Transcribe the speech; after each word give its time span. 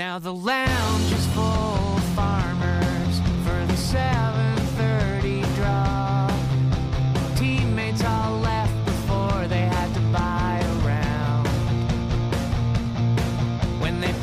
Now 0.00 0.18
the 0.18 0.32
lounge 0.32 1.12
is 1.12 1.26
full 1.34 1.42
of 1.42 2.02
farmers 2.14 3.20
for 3.44 3.66
the 3.66 3.76
7:30 3.76 5.42
draw. 5.56 6.26
Teammates 7.36 8.02
all 8.02 8.38
left 8.38 8.72
before 8.86 9.46
they 9.46 9.60
had 9.60 9.92
to 9.92 10.00
buy. 10.10 10.64
When 13.80 14.00
they 14.00 14.14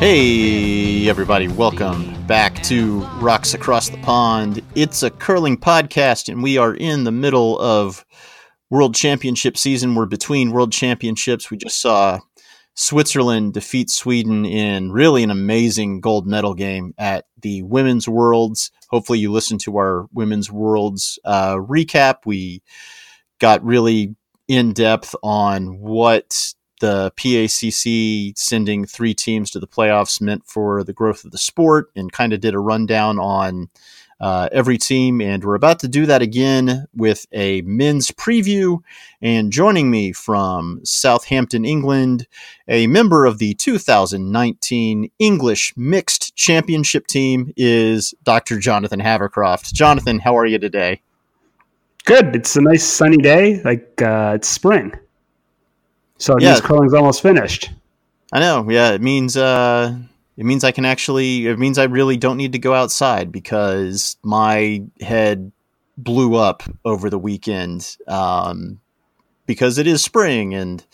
Hey, 0.00 1.10
everybody, 1.10 1.48
welcome 1.48 2.14
back 2.26 2.62
to 2.62 3.00
Rocks 3.20 3.52
Across 3.52 3.90
the 3.90 3.98
Pond. 3.98 4.62
It's 4.74 5.02
a 5.02 5.10
curling 5.10 5.58
podcast, 5.58 6.30
and 6.32 6.42
we 6.42 6.56
are 6.56 6.72
in 6.74 7.04
the 7.04 7.12
middle 7.12 7.58
of 7.58 8.06
World 8.70 8.94
Championship 8.94 9.58
season. 9.58 9.94
We're 9.94 10.06
between 10.06 10.52
World 10.52 10.72
Championships. 10.72 11.50
We 11.50 11.58
just 11.58 11.82
saw 11.82 12.20
Switzerland 12.80 13.54
defeats 13.54 13.92
Sweden 13.92 14.46
in 14.46 14.92
really 14.92 15.24
an 15.24 15.32
amazing 15.32 16.00
gold 16.00 16.28
medal 16.28 16.54
game 16.54 16.94
at 16.96 17.24
the 17.36 17.60
Women's 17.64 18.08
Worlds. 18.08 18.70
Hopefully, 18.88 19.18
you 19.18 19.32
listened 19.32 19.58
to 19.62 19.78
our 19.78 20.06
Women's 20.12 20.48
Worlds 20.48 21.18
uh, 21.24 21.56
recap. 21.56 22.18
We 22.24 22.62
got 23.40 23.64
really 23.64 24.14
in 24.46 24.74
depth 24.74 25.16
on 25.24 25.80
what 25.80 26.54
the 26.80 27.10
PACC 27.16 28.38
sending 28.38 28.84
three 28.84 29.12
teams 29.12 29.50
to 29.50 29.58
the 29.58 29.66
playoffs 29.66 30.20
meant 30.20 30.46
for 30.46 30.84
the 30.84 30.92
growth 30.92 31.24
of 31.24 31.32
the 31.32 31.38
sport 31.38 31.90
and 31.96 32.12
kind 32.12 32.32
of 32.32 32.40
did 32.40 32.54
a 32.54 32.60
rundown 32.60 33.18
on 33.18 33.70
uh, 34.20 34.48
every 34.52 34.78
team. 34.78 35.20
And 35.20 35.44
we're 35.44 35.54
about 35.54 35.78
to 35.80 35.88
do 35.88 36.06
that 36.06 36.22
again 36.22 36.86
with 36.94 37.26
a 37.32 37.62
men's 37.62 38.10
preview. 38.10 38.78
And 39.22 39.50
joining 39.52 39.90
me 39.90 40.12
from 40.12 40.80
Southampton, 40.84 41.64
England, 41.64 42.26
a 42.68 42.86
member 42.86 43.24
of 43.26 43.38
the 43.38 43.54
2019 43.54 45.10
English 45.18 45.74
Mixed 45.76 46.34
Championship 46.36 47.06
team 47.06 47.52
is 47.56 48.14
Dr. 48.24 48.58
Jonathan 48.58 49.00
Havercroft. 49.00 49.72
Jonathan, 49.72 50.18
how 50.20 50.36
are 50.36 50.46
you 50.46 50.58
today? 50.58 51.00
Good. 52.04 52.34
It's 52.34 52.56
a 52.56 52.60
nice 52.62 52.84
sunny 52.84 53.18
day. 53.18 53.60
Like 53.62 54.00
uh, 54.00 54.32
it's 54.36 54.48
spring, 54.48 54.92
so 56.16 56.36
it 56.36 56.42
Yeah. 56.42 56.52
means 56.52 56.60
curling's 56.62 56.94
almost 56.94 57.20
finished. 57.20 57.70
I 58.32 58.40
know. 58.40 58.66
Yeah, 58.70 58.92
it 58.92 59.02
means 59.02 59.36
uh, 59.36 59.94
it 60.38 60.46
means 60.46 60.62
I 60.62 60.70
can 60.70 60.84
actually. 60.84 61.48
It 61.48 61.58
means 61.58 61.78
I 61.78 61.84
really 61.84 62.16
don't 62.16 62.36
need 62.36 62.52
to 62.52 62.60
go 62.60 62.72
outside 62.72 63.32
because 63.32 64.16
my 64.22 64.84
head 65.00 65.50
blew 65.98 66.36
up 66.36 66.62
over 66.84 67.10
the 67.10 67.18
weekend 67.18 67.96
um, 68.06 68.78
because 69.46 69.78
it 69.78 69.88
is 69.88 70.02
spring 70.02 70.54
and 70.54 70.86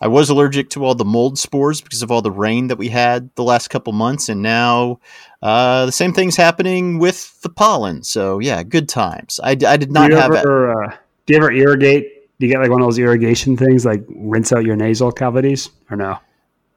I 0.00 0.08
was 0.08 0.28
allergic 0.28 0.70
to 0.70 0.84
all 0.84 0.96
the 0.96 1.04
mold 1.04 1.38
spores 1.38 1.80
because 1.80 2.02
of 2.02 2.10
all 2.10 2.20
the 2.20 2.32
rain 2.32 2.66
that 2.66 2.78
we 2.78 2.88
had 2.88 3.30
the 3.36 3.44
last 3.44 3.68
couple 3.68 3.92
months, 3.92 4.28
and 4.28 4.42
now 4.42 4.98
uh, 5.40 5.86
the 5.86 5.92
same 5.92 6.12
thing's 6.12 6.36
happening 6.36 6.98
with 6.98 7.40
the 7.42 7.50
pollen. 7.50 8.02
So 8.02 8.40
yeah, 8.40 8.62
good 8.64 8.88
times. 8.88 9.38
I, 9.44 9.50
I 9.50 9.76
did 9.76 9.92
not 9.92 10.10
do 10.10 10.16
have 10.16 10.32
uh, 10.32 10.96
do 11.26 11.34
you 11.34 11.36
ever 11.36 11.52
irrigate? 11.52 12.38
Do 12.40 12.46
you 12.46 12.52
get 12.52 12.60
like 12.60 12.70
one 12.70 12.80
of 12.80 12.86
those 12.86 12.98
irrigation 12.98 13.56
things, 13.56 13.84
like 13.84 14.02
rinse 14.08 14.52
out 14.52 14.64
your 14.64 14.74
nasal 14.74 15.12
cavities, 15.12 15.70
or 15.90 15.96
no? 15.96 16.18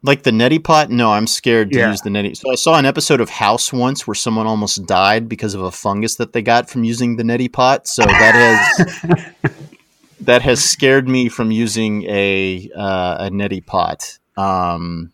Like 0.06 0.24
the 0.24 0.32
neti 0.32 0.62
pot? 0.62 0.90
No, 0.90 1.14
I'm 1.14 1.28
scared 1.28 1.72
to 1.72 1.80
Yeah. 1.80 1.90
use 1.90 2.02
the 2.02 2.10
neti. 2.10 2.36
So 2.36 2.52
I 2.52 2.56
saw 2.56 2.78
an 2.78 2.86
episode 2.86 3.22
of 3.22 3.30
House 3.30 3.72
once 3.72 4.06
where 4.06 4.16
someone 4.16 4.46
almost 4.48 4.86
died 4.86 5.30
because 5.30 5.54
of 5.54 5.62
a 5.62 5.72
fungus 5.72 6.16
that 6.16 6.34
they 6.34 6.42
got 6.42 6.70
from 6.70 6.84
using 6.84 7.16
the 7.16 7.24
neti 7.24 7.52
pot. 7.52 7.88
So 7.88 8.04
that 8.04 8.36
has 8.36 9.52
that 10.22 10.42
has 10.42 10.64
scared 10.64 11.08
me 11.08 11.30
from 11.30 11.52
using 11.52 12.04
a 12.04 12.70
uh, 12.76 13.28
a 13.28 13.30
neti 13.32 13.66
pot. 13.66 14.20
Um, 14.36 15.14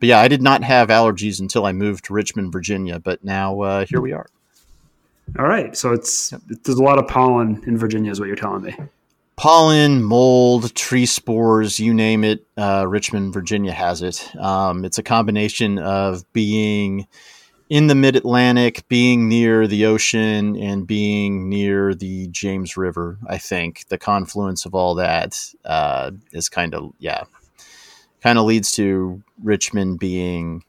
but 0.00 0.08
yeah, 0.08 0.18
I 0.20 0.28
did 0.28 0.40
not 0.42 0.64
have 0.64 0.88
allergies 0.88 1.38
until 1.38 1.66
I 1.66 1.72
moved 1.72 2.06
to 2.06 2.14
Richmond, 2.14 2.52
Virginia. 2.52 2.98
But 2.98 3.22
now 3.22 3.60
uh, 3.60 3.84
here 3.84 4.00
we 4.00 4.12
are. 4.12 4.26
All 5.38 5.46
right, 5.46 5.76
so 5.76 5.92
it's 5.92 6.32
there's 6.64 6.78
a 6.78 6.82
lot 6.82 6.98
of 6.98 7.06
pollen 7.06 7.62
in 7.66 7.76
Virginia, 7.78 8.10
is 8.10 8.18
what 8.18 8.26
you're 8.26 8.36
telling 8.36 8.62
me. 8.62 8.74
Pollen, 9.36 10.02
mold, 10.02 10.74
tree 10.74 11.06
spores, 11.06 11.80
you 11.80 11.94
name 11.94 12.24
it. 12.24 12.46
Uh, 12.56 12.86
Richmond, 12.88 13.32
Virginia 13.32 13.72
has 13.72 14.02
it. 14.02 14.34
Um, 14.36 14.84
it's 14.84 14.98
a 14.98 15.02
combination 15.02 15.78
of 15.78 16.30
being 16.32 17.06
in 17.68 17.86
the 17.86 17.94
mid 17.94 18.16
Atlantic, 18.16 18.86
being 18.88 19.28
near 19.28 19.66
the 19.66 19.86
ocean, 19.86 20.56
and 20.56 20.86
being 20.86 21.48
near 21.48 21.94
the 21.94 22.26
James 22.28 22.76
River. 22.76 23.18
I 23.26 23.38
think 23.38 23.88
the 23.88 23.98
confluence 23.98 24.66
of 24.66 24.74
all 24.74 24.94
that 24.96 25.38
uh, 25.64 26.10
is 26.32 26.48
kind 26.48 26.74
of, 26.74 26.92
yeah, 26.98 27.24
kind 28.22 28.38
of 28.38 28.44
leads 28.44 28.72
to 28.72 29.22
Richmond 29.42 29.98
being 29.98 30.64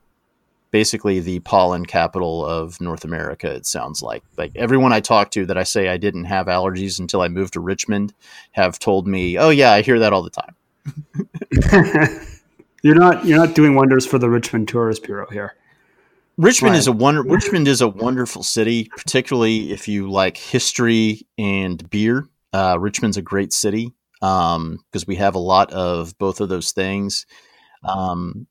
basically 0.74 1.20
the 1.20 1.40
pollen 1.42 1.86
capital 1.86 2.44
of 2.44 2.82
North 2.82 3.06
America. 3.06 3.50
It 3.54 3.66
sounds 3.66 4.02
like 4.02 4.24
like 4.38 4.52
everyone 4.56 4.92
I 4.92 5.00
talk 5.00 5.32
to 5.32 5.46
that 5.46 5.58
I 5.58 5.64
say 5.64 5.88
I 5.88 5.98
didn't 5.98 6.26
have 6.26 6.48
allergies 6.48 7.00
until 7.00 7.22
I 7.22 7.28
moved 7.30 7.54
to 7.54 7.60
Richmond 7.62 8.14
have 8.52 8.80
told 8.80 9.08
me, 9.08 9.38
"Oh 9.38 9.52
yeah, 9.52 9.72
I 9.72 9.82
hear 9.84 10.00
that 10.00 10.12
all 10.12 10.24
the 10.24 10.32
time." 10.32 10.56
you're 12.84 12.96
not 12.96 13.26
you're 13.26 13.38
not 13.38 13.56
doing 13.56 13.76
wonders 13.76 14.06
for 14.06 14.18
the 14.18 14.30
Richmond 14.30 14.68
Tourist 14.68 15.04
Bureau 15.04 15.28
here. 15.32 15.56
Richmond 16.38 16.74
Right. 16.74 16.80
is 16.80 16.88
a 16.88 16.92
wonder. 16.92 17.22
Richmond 17.22 17.68
is 17.68 17.80
a 17.82 17.88
wonderful 17.88 18.42
city, 18.42 18.90
particularly 18.98 19.72
if 19.72 19.88
you 19.88 20.10
like 20.10 20.36
history 20.36 21.28
and 21.38 21.88
beer. 21.92 22.28
Uh, 22.52 22.78
Richmond's 22.80 23.18
a 23.18 23.22
great 23.22 23.54
city 23.54 23.94
because 24.20 25.06
we 25.06 25.16
have 25.18 25.36
a 25.36 25.40
lot 25.40 25.72
of 25.72 26.18
both 26.18 26.42
of 26.42 26.50
those 26.50 26.72
things. 26.72 27.28
Um, 27.84 28.48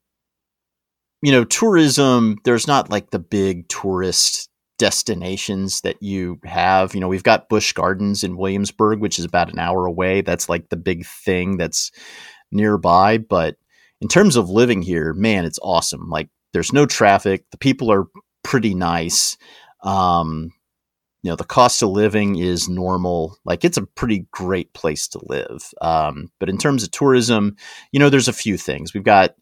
you 1.22 1.32
know, 1.32 1.44
tourism. 1.44 2.36
There's 2.44 2.66
not 2.66 2.90
like 2.90 3.10
the 3.10 3.18
big 3.18 3.68
tourist 3.68 4.50
destinations 4.78 5.82
that 5.82 6.02
you 6.02 6.40
have. 6.44 6.94
You 6.94 7.00
know, 7.00 7.08
we've 7.08 7.22
got 7.22 7.48
Busch 7.48 7.72
Gardens 7.72 8.24
in 8.24 8.36
Williamsburg, 8.36 9.00
which 9.00 9.18
is 9.18 9.24
about 9.24 9.52
an 9.52 9.60
hour 9.60 9.86
away. 9.86 10.22
That's 10.22 10.48
like 10.48 10.68
the 10.68 10.76
big 10.76 11.06
thing 11.06 11.56
that's 11.56 11.92
nearby. 12.50 13.18
But 13.18 13.56
in 14.00 14.08
terms 14.08 14.34
of 14.34 14.50
living 14.50 14.82
here, 14.82 15.14
man, 15.14 15.44
it's 15.44 15.60
awesome. 15.62 16.10
Like 16.10 16.28
there's 16.52 16.72
no 16.72 16.84
traffic. 16.84 17.44
The 17.52 17.58
people 17.58 17.92
are 17.92 18.06
pretty 18.42 18.74
nice. 18.74 19.36
Um, 19.84 20.50
you 21.22 21.30
know, 21.30 21.36
the 21.36 21.44
cost 21.44 21.82
of 21.82 21.90
living 21.90 22.36
is 22.36 22.68
normal. 22.68 23.36
Like 23.44 23.64
it's 23.64 23.78
a 23.78 23.86
pretty 23.86 24.26
great 24.32 24.72
place 24.74 25.06
to 25.08 25.20
live. 25.22 25.72
Um, 25.80 26.32
but 26.40 26.48
in 26.48 26.58
terms 26.58 26.82
of 26.82 26.90
tourism, 26.90 27.56
you 27.92 28.00
know, 28.00 28.10
there's 28.10 28.26
a 28.26 28.32
few 28.32 28.56
things. 28.56 28.92
We've 28.92 29.04
got, 29.04 29.36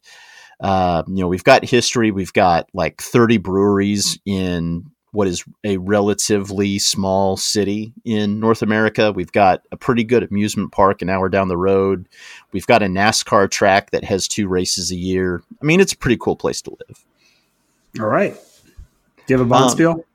uh, 0.61 1.03
you 1.07 1.21
know, 1.21 1.27
we've 1.27 1.43
got 1.43 1.65
history. 1.65 2.11
We've 2.11 2.33
got 2.33 2.69
like 2.73 3.01
30 3.01 3.37
breweries 3.37 4.19
in 4.25 4.85
what 5.11 5.27
is 5.27 5.43
a 5.65 5.75
relatively 5.77 6.79
small 6.79 7.35
city 7.35 7.93
in 8.05 8.39
North 8.39 8.61
America. 8.61 9.11
We've 9.11 9.31
got 9.31 9.61
a 9.71 9.77
pretty 9.77 10.05
good 10.05 10.23
amusement 10.23 10.71
park 10.71 11.01
an 11.01 11.09
hour 11.09 11.27
down 11.27 11.49
the 11.49 11.57
road. 11.57 12.07
We've 12.53 12.67
got 12.67 12.81
a 12.81 12.85
NASCAR 12.85 13.49
track 13.51 13.91
that 13.91 14.05
has 14.05 14.27
two 14.27 14.47
races 14.47 14.91
a 14.91 14.95
year. 14.95 15.43
I 15.61 15.65
mean, 15.65 15.81
it's 15.81 15.91
a 15.93 15.97
pretty 15.97 16.17
cool 16.17 16.37
place 16.37 16.61
to 16.61 16.71
live. 16.87 17.05
All 17.99 18.07
right. 18.07 18.33
Do 19.27 19.33
you 19.33 19.37
have 19.37 19.45
a 19.45 19.49
bond 19.49 19.65
Um, 19.65 19.69
spiel? 19.71 20.05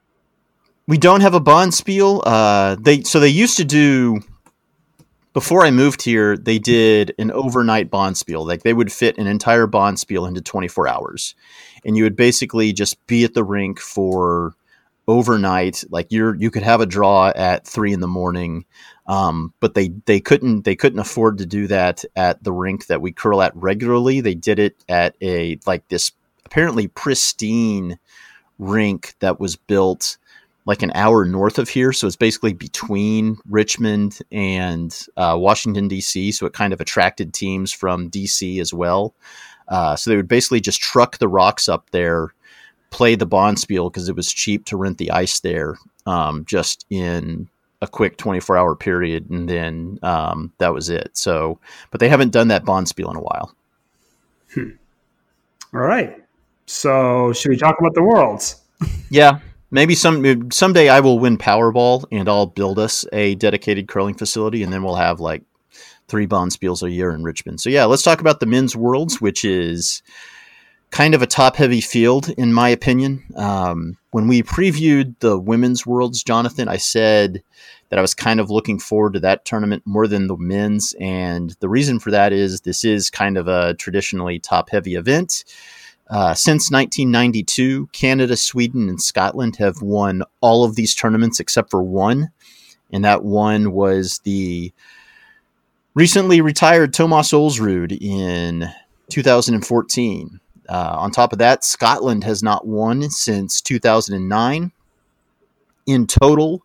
We 0.86 0.98
don't 0.98 1.20
have 1.20 1.34
a 1.34 1.40
bonspiel. 1.40 2.22
Uh, 2.24 2.76
they 2.78 3.02
so 3.02 3.18
they 3.18 3.28
used 3.28 3.56
to 3.56 3.64
do 3.64 4.20
before 5.36 5.66
I 5.66 5.70
moved 5.70 6.00
here. 6.00 6.34
They 6.34 6.58
did 6.58 7.14
an 7.18 7.30
overnight 7.30 7.90
bonspiel. 7.90 8.46
Like 8.46 8.62
they 8.62 8.72
would 8.72 8.90
fit 8.90 9.18
an 9.18 9.26
entire 9.26 9.66
bonspiel 9.66 10.26
into 10.26 10.40
24 10.40 10.88
hours, 10.88 11.34
and 11.84 11.94
you 11.94 12.04
would 12.04 12.16
basically 12.16 12.72
just 12.72 13.06
be 13.06 13.22
at 13.22 13.34
the 13.34 13.44
rink 13.44 13.78
for 13.78 14.54
overnight. 15.06 15.84
Like 15.90 16.06
you're 16.08 16.34
you 16.36 16.50
could 16.50 16.62
have 16.62 16.80
a 16.80 16.86
draw 16.86 17.34
at 17.36 17.66
three 17.66 17.92
in 17.92 18.00
the 18.00 18.08
morning, 18.08 18.64
um, 19.08 19.52
but 19.60 19.74
they 19.74 19.88
they 20.06 20.20
couldn't 20.20 20.64
they 20.64 20.74
couldn't 20.74 21.00
afford 21.00 21.36
to 21.36 21.44
do 21.44 21.66
that 21.66 22.02
at 22.16 22.42
the 22.42 22.52
rink 22.52 22.86
that 22.86 23.02
we 23.02 23.12
curl 23.12 23.42
at 23.42 23.54
regularly. 23.54 24.22
They 24.22 24.34
did 24.34 24.58
it 24.58 24.82
at 24.88 25.16
a 25.20 25.58
like 25.66 25.86
this 25.88 26.12
apparently 26.46 26.88
pristine 26.88 27.98
rink 28.58 29.14
that 29.18 29.38
was 29.38 29.56
built 29.56 30.16
like 30.66 30.82
an 30.82 30.92
hour 30.94 31.24
north 31.24 31.58
of 31.58 31.68
here. 31.68 31.92
So 31.92 32.06
it's 32.06 32.16
basically 32.16 32.52
between 32.52 33.38
Richmond 33.48 34.18
and 34.32 34.94
uh, 35.16 35.36
Washington, 35.38 35.88
D.C. 35.88 36.32
So 36.32 36.44
it 36.44 36.52
kind 36.52 36.72
of 36.72 36.80
attracted 36.80 37.32
teams 37.32 37.72
from 37.72 38.08
D.C. 38.08 38.58
as 38.60 38.74
well. 38.74 39.14
Uh, 39.68 39.96
so 39.96 40.10
they 40.10 40.16
would 40.16 40.28
basically 40.28 40.60
just 40.60 40.80
truck 40.80 41.18
the 41.18 41.28
rocks 41.28 41.68
up 41.68 41.90
there, 41.90 42.34
play 42.90 43.14
the 43.14 43.26
Bonspiel 43.26 43.90
because 43.90 44.08
it 44.08 44.16
was 44.16 44.32
cheap 44.32 44.64
to 44.66 44.76
rent 44.76 44.98
the 44.98 45.12
ice 45.12 45.40
there 45.40 45.76
um, 46.04 46.44
just 46.44 46.84
in 46.90 47.48
a 47.80 47.86
quick 47.86 48.16
24 48.16 48.56
hour 48.56 48.74
period. 48.74 49.30
And 49.30 49.48
then 49.48 49.98
um, 50.02 50.52
that 50.58 50.74
was 50.74 50.88
it. 50.88 51.16
So, 51.16 51.60
but 51.90 52.00
they 52.00 52.08
haven't 52.08 52.32
done 52.32 52.48
that 52.48 52.64
Bonspiel 52.64 53.10
in 53.10 53.16
a 53.16 53.20
while. 53.20 53.54
All 55.74 55.80
right. 55.80 56.22
So 56.66 57.32
should 57.32 57.50
we 57.50 57.56
talk 57.56 57.76
about 57.78 57.94
the 57.94 58.02
worlds? 58.02 58.62
Yeah, 59.08 59.38
maybe 59.76 59.94
some 59.94 60.50
someday 60.50 60.88
I 60.88 61.00
will 61.00 61.18
win 61.18 61.36
Powerball 61.36 62.06
and 62.10 62.28
I'll 62.30 62.46
build 62.46 62.78
us 62.78 63.04
a 63.12 63.34
dedicated 63.34 63.86
curling 63.86 64.14
facility, 64.14 64.62
and 64.62 64.72
then 64.72 64.82
we'll 64.82 64.96
have 64.96 65.20
like 65.20 65.42
three 66.08 66.26
bonspiels 66.26 66.82
a 66.82 66.90
year 66.90 67.10
in 67.10 67.22
Richmond. 67.22 67.60
So 67.60 67.68
yeah, 67.68 67.84
let's 67.84 68.02
talk 68.02 68.20
about 68.20 68.40
the 68.40 68.46
men's 68.46 68.74
worlds, 68.74 69.20
which 69.20 69.44
is 69.44 70.02
kind 70.90 71.14
of 71.14 71.20
a 71.20 71.26
top 71.26 71.56
heavy 71.56 71.82
field, 71.82 72.30
in 72.30 72.54
my 72.54 72.70
opinion. 72.70 73.24
Um, 73.36 73.98
when 74.12 74.28
we 74.28 74.42
previewed 74.42 75.14
the 75.18 75.38
women's 75.38 75.84
worlds, 75.84 76.22
Jonathan, 76.22 76.68
I 76.68 76.78
said 76.78 77.42
that 77.90 77.98
I 77.98 78.02
was 78.02 78.14
kind 78.14 78.40
of 78.40 78.50
looking 78.50 78.78
forward 78.78 79.12
to 79.12 79.20
that 79.20 79.44
tournament 79.44 79.82
more 79.84 80.06
than 80.06 80.26
the 80.26 80.36
men's. 80.36 80.94
And 80.98 81.54
the 81.60 81.68
reason 81.68 81.98
for 81.98 82.10
that 82.12 82.32
is 82.32 82.62
this 82.62 82.84
is 82.84 83.10
kind 83.10 83.36
of 83.36 83.46
a 83.46 83.74
traditionally 83.74 84.38
top 84.38 84.70
heavy 84.70 84.94
event. 84.94 85.44
Uh, 86.08 86.34
since 86.34 86.70
1992, 86.70 87.88
Canada, 87.92 88.36
Sweden, 88.36 88.88
and 88.88 89.02
Scotland 89.02 89.56
have 89.56 89.82
won 89.82 90.22
all 90.40 90.64
of 90.64 90.76
these 90.76 90.94
tournaments 90.94 91.40
except 91.40 91.70
for 91.70 91.82
one. 91.82 92.30
And 92.92 93.04
that 93.04 93.24
one 93.24 93.72
was 93.72 94.20
the 94.20 94.72
recently 95.94 96.40
retired 96.40 96.94
Thomas 96.94 97.32
Ulsrud 97.32 98.00
in 98.00 98.70
2014. 99.10 100.40
Uh, 100.68 100.96
on 100.98 101.10
top 101.10 101.32
of 101.32 101.38
that, 101.38 101.64
Scotland 101.64 102.22
has 102.24 102.42
not 102.42 102.66
won 102.66 103.10
since 103.10 103.60
2009. 103.60 104.72
In 105.86 106.06
total, 106.06 106.62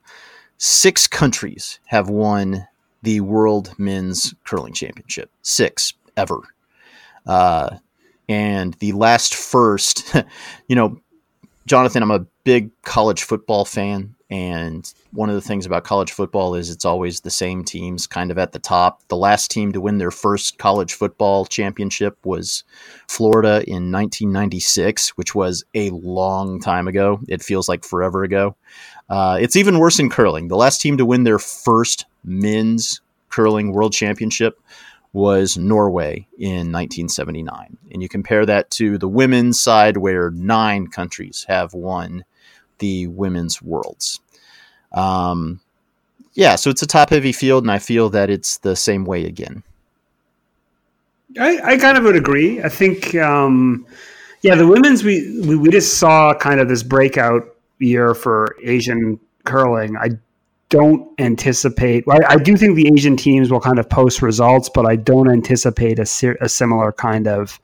six 0.58 1.08
countries 1.08 1.80
have 1.86 2.10
won 2.10 2.68
the 3.04 3.22
World 3.22 3.74
Men's 3.80 4.34
Curling 4.44 4.74
Championship. 4.74 5.32
Six 5.42 5.94
ever. 6.16 6.40
Uh, 7.26 7.78
and 8.32 8.76
the 8.76 8.94
last 8.94 9.36
first, 9.36 10.16
you 10.70 10.76
know, 10.76 10.98
Jonathan, 11.66 12.02
I'm 12.02 12.12
a 12.12 12.26
big 12.46 12.72
college 12.84 13.24
football 13.24 13.66
fan. 13.66 14.16
And 14.30 14.90
one 15.12 15.28
of 15.28 15.36
the 15.36 15.42
things 15.42 15.66
about 15.66 15.84
college 15.84 16.14
football 16.14 16.56
is 16.56 16.70
it's 16.70 16.86
always 16.86 17.20
the 17.20 17.30
same 17.30 17.66
teams 17.66 18.08
kind 18.08 18.32
of 18.32 18.38
at 18.38 18.54
the 18.54 18.60
top. 18.60 19.02
The 19.10 19.18
last 19.18 19.52
team 19.52 19.74
to 19.74 19.82
win 19.82 19.98
their 19.98 20.12
first 20.12 20.58
college 20.58 20.94
football 20.94 21.46
championship 21.46 22.18
was 22.26 22.64
Florida 23.10 23.66
in 23.68 23.92
1996, 23.92 25.10
which 25.18 25.36
was 25.36 25.66
a 25.76 25.90
long 25.90 26.62
time 26.62 26.88
ago. 26.88 27.20
It 27.28 27.44
feels 27.44 27.68
like 27.68 27.84
forever 27.84 28.24
ago. 28.24 28.56
Uh, 29.10 29.38
it's 29.42 29.58
even 29.58 29.80
worse 29.80 30.00
in 30.00 30.10
curling. 30.10 30.48
The 30.48 30.56
last 30.56 30.80
team 30.80 30.98
to 30.98 31.06
win 31.06 31.26
their 31.26 31.40
first 31.40 32.06
men's 32.24 33.02
curling 33.30 33.74
world 33.74 33.92
championship 33.92 34.58
was 35.14 35.58
Norway 35.58 36.28
in 36.38 36.72
1979. 36.72 37.78
And 37.92 38.02
you 38.02 38.08
compare 38.08 38.46
that 38.46 38.72
to 38.72 38.98
the 38.98 39.08
women's 39.08 39.60
side, 39.60 39.98
where 39.98 40.32
nine 40.32 40.88
countries 40.88 41.46
have 41.48 41.74
won 41.74 42.24
the 42.80 43.08
women's 43.08 43.62
worlds. 43.62 44.22
Um, 44.92 45.60
yeah, 46.34 46.56
so 46.56 46.70
it's 46.70 46.82
a 46.82 46.88
top 46.88 47.10
heavy 47.10 47.34
field, 47.34 47.64
and 47.64 47.72
I 47.72 47.80
feel 47.80 48.10
that 48.10 48.30
it's 48.30 48.58
the 48.60 48.76
same 48.76 49.06
way 49.06 49.26
again. 49.26 49.64
I, 51.40 51.60
I 51.64 51.78
kind 51.78 51.98
of 51.98 52.04
would 52.04 52.16
agree. 52.16 52.62
I 52.62 52.70
think, 52.70 53.16
um, 53.16 53.86
yeah, 54.42 54.56
the 54.56 54.68
women's 54.68 55.04
we, 55.04 55.40
we 55.42 55.56
we 55.56 55.70
just 55.70 55.98
saw 55.98 56.34
kind 56.34 56.60
of 56.60 56.68
this 56.68 56.84
breakout 56.84 57.56
year 57.80 58.14
for 58.14 58.56
Asian 58.64 59.20
curling. 59.44 59.98
I 59.98 60.12
don't 60.72 61.08
anticipate. 61.20 62.06
I, 62.10 62.20
I 62.30 62.36
do 62.38 62.58
think 62.58 62.76
the 62.76 62.90
Asian 62.92 63.16
teams 63.16 63.52
will 63.52 63.60
kind 63.60 63.78
of 63.78 63.88
post 63.90 64.22
results, 64.22 64.70
but 64.70 64.88
I 64.88 64.96
don't 64.96 65.30
anticipate 65.30 66.00
a, 66.00 66.38
a 66.42 66.50
similar 66.50 66.92
kind 66.94 67.28
of 67.28 67.60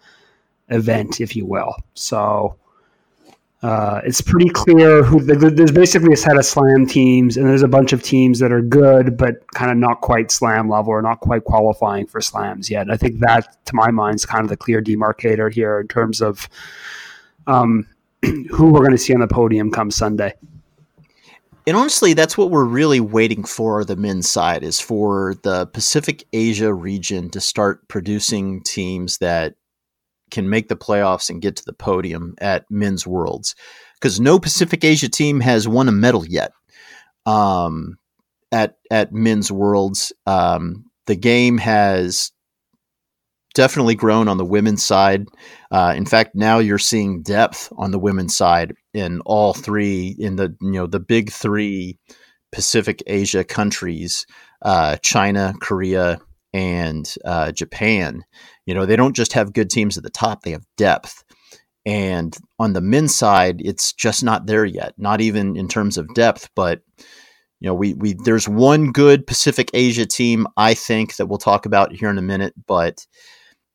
event, 0.69 1.19
if 1.19 1.35
you 1.35 1.45
will. 1.45 1.75
So 1.95 2.57
uh, 3.63 4.01
it's 4.03 4.21
pretty 4.21 4.49
clear 4.49 5.03
who 5.03 5.21
there's 5.21 5.71
basically 5.71 6.13
a 6.13 6.17
set 6.17 6.37
of 6.37 6.45
slam 6.45 6.85
teams, 6.85 7.37
and 7.37 7.47
there's 7.47 7.63
a 7.63 7.67
bunch 7.67 7.93
of 7.93 8.03
teams 8.03 8.39
that 8.39 8.51
are 8.51 8.61
good, 8.61 9.17
but 9.17 9.35
kind 9.53 9.71
of 9.71 9.77
not 9.77 10.01
quite 10.01 10.29
slam 10.29 10.69
level 10.69 10.91
or 10.91 11.01
not 11.01 11.21
quite 11.21 11.45
qualifying 11.45 12.05
for 12.05 12.19
slams 12.19 12.69
yet. 12.69 12.91
I 12.91 12.97
think 12.97 13.19
that, 13.21 13.65
to 13.65 13.75
my 13.75 13.89
mind, 13.89 14.15
is 14.15 14.25
kind 14.25 14.43
of 14.43 14.49
the 14.49 14.57
clear 14.57 14.81
demarcator 14.81 15.51
here 15.51 15.79
in 15.79 15.87
terms 15.87 16.21
of 16.21 16.49
um, 17.47 17.87
who 18.21 18.71
we're 18.71 18.81
going 18.81 18.91
to 18.91 18.97
see 18.97 19.13
on 19.13 19.21
the 19.21 19.27
podium 19.27 19.71
come 19.71 19.91
Sunday. 19.91 20.33
And 21.67 21.75
honestly, 21.75 22.13
that's 22.13 22.37
what 22.37 22.49
we're 22.49 22.63
really 22.63 23.01
waiting 23.01 23.43
for 23.43 23.83
the 23.83 23.97
men's 23.97 24.29
side 24.29 24.63
is 24.63 24.79
for 24.79 25.35
the 25.43 25.67
Pacific 25.67 26.25
Asia 26.31 26.73
region 26.73 27.29
to 27.31 27.41
start 27.41 27.85
producing 27.89 28.63
teams 28.63 29.17
that 29.17 29.55
can 30.31 30.49
make 30.49 30.69
the 30.69 30.77
playoffs 30.77 31.29
and 31.29 31.41
get 31.41 31.57
to 31.57 31.65
the 31.65 31.73
podium 31.73 32.35
at 32.39 32.65
men's 32.71 33.05
worlds 33.05 33.53
because 33.95 34.17
no 34.17 34.39
Pacific 34.39 34.85
Asia 34.85 35.09
team 35.09 35.41
has 35.41 35.67
won 35.67 35.89
a 35.89 35.91
medal 35.91 36.25
yet 36.25 36.53
um, 37.25 37.97
at 38.53 38.77
at 38.89 39.11
men's 39.11 39.51
worlds. 39.51 40.13
Um, 40.25 40.85
the 41.05 41.15
game 41.15 41.57
has 41.57 42.31
definitely 43.57 43.95
grown 43.95 44.27
on 44.27 44.37
the 44.37 44.45
women's 44.45 44.83
side. 44.83 45.25
Uh, 45.71 45.91
in 45.97 46.05
fact, 46.05 46.35
now 46.35 46.59
you're 46.59 46.77
seeing 46.77 47.23
depth 47.23 47.73
on 47.75 47.89
the 47.89 47.97
women's 47.97 48.37
side 48.37 48.75
in 48.93 49.19
all 49.21 49.53
three 49.53 50.15
in 50.19 50.35
the 50.35 50.55
you 50.61 50.71
know 50.73 50.85
the 50.85 50.99
big 50.99 51.31
three 51.31 51.97
Pacific 52.51 53.01
Asia 53.07 53.43
countries: 53.43 54.27
uh, 54.61 54.97
China, 54.97 55.55
Korea, 55.59 56.19
and 56.53 57.11
uh, 57.25 57.51
Japan. 57.51 58.23
You 58.67 58.75
know, 58.75 58.85
they 58.85 58.95
don't 58.95 59.15
just 59.15 59.33
have 59.33 59.53
good 59.53 59.71
teams 59.71 59.97
at 59.97 60.03
the 60.03 60.09
top, 60.11 60.43
they 60.43 60.51
have 60.51 60.65
depth. 60.77 61.23
And 61.83 62.37
on 62.59 62.73
the 62.73 62.81
men's 62.81 63.15
side, 63.15 63.61
it's 63.63 63.93
just 63.93 64.23
not 64.23 64.45
there 64.45 64.65
yet, 64.65 64.93
not 64.97 65.21
even 65.21 65.55
in 65.55 65.67
terms 65.67 65.97
of 65.97 66.13
depth, 66.13 66.49
but 66.53 66.81
you 67.59 67.67
know, 67.67 67.73
we, 67.73 67.95
we 67.95 68.13
there's 68.13 68.47
one 68.47 68.91
good 68.91 69.25
Pacific 69.25 69.71
Asia 69.73 70.05
team 70.05 70.45
I 70.57 70.75
think 70.75 71.15
that 71.15 71.25
we'll 71.25 71.39
talk 71.39 71.65
about 71.65 71.91
here 71.91 72.09
in 72.09 72.19
a 72.19 72.21
minute, 72.21 72.53
but 72.67 73.07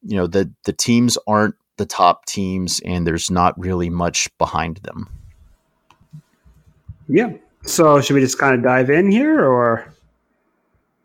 you 0.03 0.17
know, 0.17 0.27
the 0.27 0.51
the 0.65 0.73
teams 0.73 1.19
aren't 1.27 1.55
the 1.77 1.87
top 1.87 2.27
teams 2.27 2.81
and 2.85 3.07
there's 3.07 3.31
not 3.31 3.59
really 3.59 3.91
much 3.91 4.29
behind 4.39 4.79
them. 4.79 5.09
Yeah. 7.09 7.33
So 7.65 8.01
should 8.01 8.15
we 8.15 8.21
just 8.21 8.39
kind 8.39 8.55
of 8.55 8.63
dive 8.63 8.91
in 8.91 9.11
here 9.11 9.45
or 9.45 9.93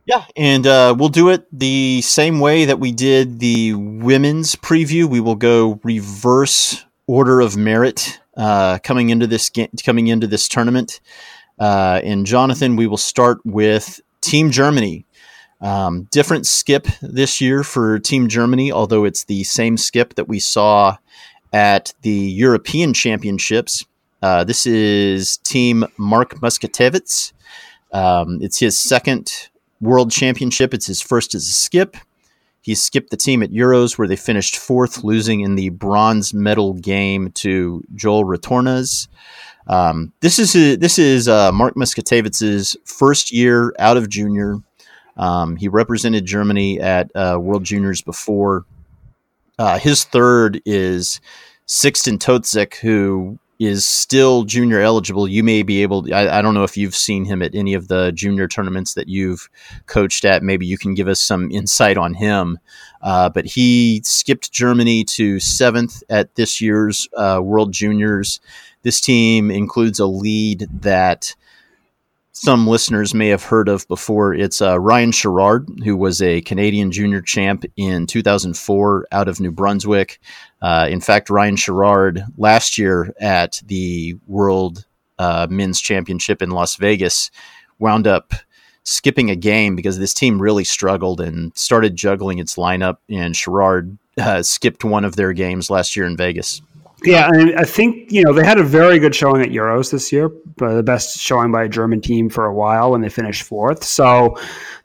yeah, 0.07 0.23
and 0.37 0.65
uh, 0.65 0.95
we'll 0.97 1.09
do 1.09 1.27
it 1.29 1.45
the 1.51 2.01
same 2.01 2.39
way 2.39 2.63
that 2.63 2.79
we 2.79 2.93
did 2.93 3.39
the 3.39 3.73
women's 3.73 4.55
preview. 4.55 5.03
We 5.03 5.19
will 5.19 5.35
go 5.35 5.81
reverse 5.83 6.85
order 7.07 7.41
of 7.41 7.57
merit 7.57 8.17
uh, 8.37 8.79
coming 8.85 9.09
into 9.09 9.27
this 9.27 9.49
ga- 9.49 9.69
coming 9.85 10.07
into 10.07 10.25
this 10.25 10.47
tournament. 10.47 11.01
Uh, 11.59 11.99
and 12.05 12.25
Jonathan, 12.25 12.77
we 12.77 12.87
will 12.87 12.95
start 12.95 13.39
with 13.43 13.99
Team 14.21 14.49
Germany. 14.49 15.05
Um, 15.59 16.03
different 16.11 16.45
skip 16.45 16.87
this 17.01 17.41
year 17.41 17.63
for 17.63 17.97
Team 17.99 18.27
Germany, 18.27 18.71
although 18.71 19.05
it's 19.05 19.23
the 19.23 19.43
same 19.43 19.77
skip 19.77 20.13
that 20.15 20.27
we 20.27 20.39
saw 20.39 20.97
at 21.51 21.93
the 22.01 22.11
European 22.11 22.93
Championships. 22.93 23.85
Uh, 24.21 24.43
this 24.43 24.65
is 24.65 25.37
Team 25.37 25.85
Marc 25.97 26.35
Muskatewitz. 26.35 27.33
Um, 27.91 28.39
it's 28.41 28.59
his 28.59 28.77
second 28.77 29.49
World 29.81 30.11
Championship. 30.11 30.73
It's 30.73 30.87
his 30.87 31.01
first 31.01 31.33
as 31.33 31.47
a 31.47 31.53
skip. 31.53 31.97
He 32.61 32.75
skipped 32.75 33.11
the 33.11 33.17
team 33.17 33.41
at 33.43 33.51
Euros 33.51 33.97
where 33.97 34.07
they 34.07 34.17
finished 34.17 34.57
fourth, 34.57 35.03
losing 35.03 35.39
in 35.39 35.55
the 35.55 35.69
bronze 35.69 36.33
medal 36.33 36.73
game 36.73 37.31
to 37.31 37.81
Joël 37.95 38.25
Retornaz. 38.25 39.07
Um, 39.67 40.11
this 40.19 40.37
is 40.37 40.55
a, 40.55 40.75
this 40.75 40.99
is 40.99 41.27
uh, 41.27 41.51
Marc 41.51 41.75
Muskatewitz's 41.75 42.75
first 42.83 43.31
year 43.31 43.73
out 43.79 43.97
of 43.97 44.09
junior. 44.09 44.57
Um, 45.17 45.55
he 45.55 45.67
represented 45.67 46.25
Germany 46.25 46.79
at 46.79 47.11
uh, 47.15 47.37
World 47.39 47.63
Juniors 47.63 48.01
before. 48.01 48.65
Uh, 49.59 49.79
his 49.79 50.03
third 50.03 50.61
is 50.65 51.19
Sixten 51.65 52.19
Totzek, 52.19 52.75
who 52.75 53.39
is 53.59 53.85
still 53.85 54.43
junior 54.43 54.79
eligible. 54.79 55.27
You 55.27 55.43
may 55.43 55.63
be 55.63 55.81
able. 55.81 56.03
To, 56.03 56.13
I, 56.13 56.39
I, 56.39 56.41
don't 56.41 56.53
know 56.53 56.63
if 56.63 56.77
you've 56.77 56.95
seen 56.95 57.25
him 57.25 57.41
at 57.41 57.55
any 57.55 57.73
of 57.73 57.87
the 57.87 58.11
junior 58.11 58.47
tournaments 58.47 58.93
that 58.93 59.07
you've 59.07 59.49
coached 59.87 60.25
at. 60.25 60.43
Maybe 60.43 60.67
you 60.67 60.77
can 60.77 60.93
give 60.93 61.07
us 61.07 61.19
some 61.19 61.49
insight 61.49 61.97
on 61.97 62.13
him. 62.13 62.59
Uh, 63.01 63.29
but 63.29 63.45
he 63.45 64.01
skipped 64.03 64.51
Germany 64.51 65.03
to 65.05 65.39
seventh 65.39 66.03
at 66.09 66.35
this 66.35 66.61
year's 66.61 67.07
uh, 67.17 67.39
World 67.43 67.71
Juniors. 67.71 68.39
This 68.83 69.01
team 69.01 69.49
includes 69.49 69.99
a 69.99 70.05
lead 70.05 70.67
that 70.81 71.35
some 72.39 72.67
listeners 72.67 73.15
may 73.15 73.29
have 73.29 73.43
heard 73.43 73.67
of 73.67 73.87
before. 73.87 74.31
It's 74.31 74.61
uh, 74.61 74.79
Ryan 74.79 75.11
Sherrard, 75.11 75.67
who 75.83 75.97
was 75.97 76.21
a 76.21 76.41
Canadian 76.41 76.91
junior 76.91 77.19
champ 77.19 77.65
in 77.77 78.05
2004 78.05 79.07
out 79.11 79.27
of 79.27 79.39
New 79.39 79.51
Brunswick. 79.51 80.19
Uh, 80.61 80.87
in 80.87 81.01
fact, 81.01 81.31
Ryan 81.31 81.55
Sherrard 81.55 82.23
last 82.37 82.77
year 82.77 83.11
at 83.19 83.59
the 83.65 84.15
World 84.27 84.85
uh, 85.17 85.47
Men's 85.49 85.81
Championship 85.81 86.43
in 86.43 86.51
Las 86.51 86.75
Vegas 86.75 87.31
wound 87.79 88.05
up 88.05 88.33
skipping 88.83 89.31
a 89.31 89.35
game 89.35 89.75
because 89.75 89.97
this 89.97 90.13
team 90.13 90.39
really 90.39 90.63
struggled 90.63 91.19
and 91.19 91.57
started 91.57 91.95
juggling 91.95 92.37
its 92.37 92.55
lineup. 92.55 92.97
And 93.09 93.35
Sherrard 93.35 93.97
uh, 94.19 94.43
skipped 94.43 94.83
one 94.83 95.05
of 95.05 95.15
their 95.15 95.33
games 95.33 95.71
last 95.71 95.95
year 95.95 96.05
in 96.05 96.15
Vegas. 96.15 96.61
Yeah, 97.03 97.29
and 97.31 97.55
I 97.55 97.63
think 97.63 98.11
you 98.11 98.23
know 98.23 98.33
they 98.33 98.43
had 98.43 98.57
a 98.57 98.63
very 98.63 98.97
good 98.97 99.13
showing 99.13 99.41
at 99.41 99.49
Euros 99.49 99.91
this 99.91 100.11
year, 100.11 100.31
the 100.57 100.81
best 100.81 101.19
showing 101.19 101.51
by 101.51 101.63
a 101.63 101.69
German 101.69 102.01
team 102.01 102.29
for 102.29 102.45
a 102.45 102.53
while 102.53 102.91
when 102.91 103.01
they 103.01 103.09
finished 103.09 103.43
fourth. 103.43 103.83
So 103.83 104.35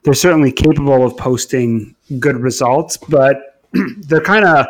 they're 0.03 0.13
certainly 0.13 0.51
capable 0.51 1.03
of 1.03 1.17
posting 1.17 1.95
good 2.19 2.37
results, 2.37 2.97
but 2.97 3.61
they're 3.97 4.21
kind 4.21 4.45
of 4.45 4.67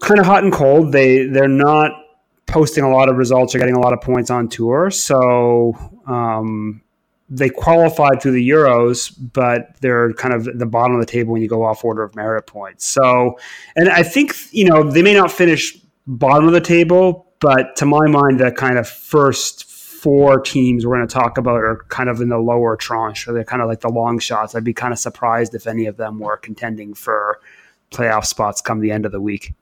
kind 0.00 0.18
of 0.18 0.26
hot 0.26 0.44
and 0.44 0.52
cold. 0.52 0.92
They 0.92 1.26
they're 1.26 1.46
not 1.46 1.92
posting 2.46 2.84
a 2.84 2.90
lot 2.90 3.10
of 3.10 3.16
results 3.16 3.54
or 3.54 3.58
getting 3.58 3.76
a 3.76 3.80
lot 3.80 3.92
of 3.92 4.00
points 4.00 4.30
on 4.30 4.48
tour. 4.48 4.90
So 4.90 5.74
um, 6.06 6.80
they 7.28 7.50
qualified 7.50 8.22
through 8.22 8.32
the 8.32 8.48
Euros, 8.48 9.14
but 9.34 9.78
they're 9.82 10.14
kind 10.14 10.32
of 10.32 10.48
at 10.48 10.58
the 10.58 10.64
bottom 10.64 10.94
of 10.94 11.00
the 11.00 11.10
table 11.10 11.32
when 11.32 11.42
you 11.42 11.48
go 11.48 11.64
off 11.64 11.84
order 11.84 12.02
of 12.02 12.16
merit 12.16 12.46
points. 12.46 12.88
So, 12.88 13.38
and 13.76 13.90
I 13.90 14.02
think 14.02 14.34
you 14.52 14.64
know 14.64 14.90
they 14.90 15.02
may 15.02 15.14
not 15.14 15.30
finish 15.30 15.76
bottom 16.08 16.46
of 16.46 16.54
the 16.54 16.60
table, 16.60 17.26
but 17.38 17.76
to 17.76 17.86
my 17.86 18.06
mind, 18.08 18.40
the 18.40 18.50
kind 18.50 18.78
of 18.78 18.88
first 18.88 19.70
four 19.70 20.40
teams 20.40 20.86
we're 20.86 20.96
going 20.96 21.06
to 21.06 21.12
talk 21.12 21.38
about 21.38 21.56
are 21.56 21.84
kind 21.88 22.08
of 22.08 22.20
in 22.20 22.30
the 22.30 22.38
lower 22.38 22.76
tranche, 22.76 23.24
so 23.24 23.32
they're 23.32 23.44
kind 23.44 23.62
of 23.62 23.68
like 23.68 23.80
the 23.80 23.90
long 23.90 24.18
shots. 24.18 24.54
I'd 24.54 24.64
be 24.64 24.72
kind 24.72 24.92
of 24.92 24.98
surprised 24.98 25.54
if 25.54 25.66
any 25.66 25.86
of 25.86 25.96
them 25.96 26.18
were 26.18 26.36
contending 26.36 26.94
for 26.94 27.40
playoff 27.90 28.24
spots 28.24 28.60
come 28.60 28.80
the 28.80 28.90
end 28.90 29.06
of 29.06 29.12
the 29.12 29.20
week. 29.20 29.54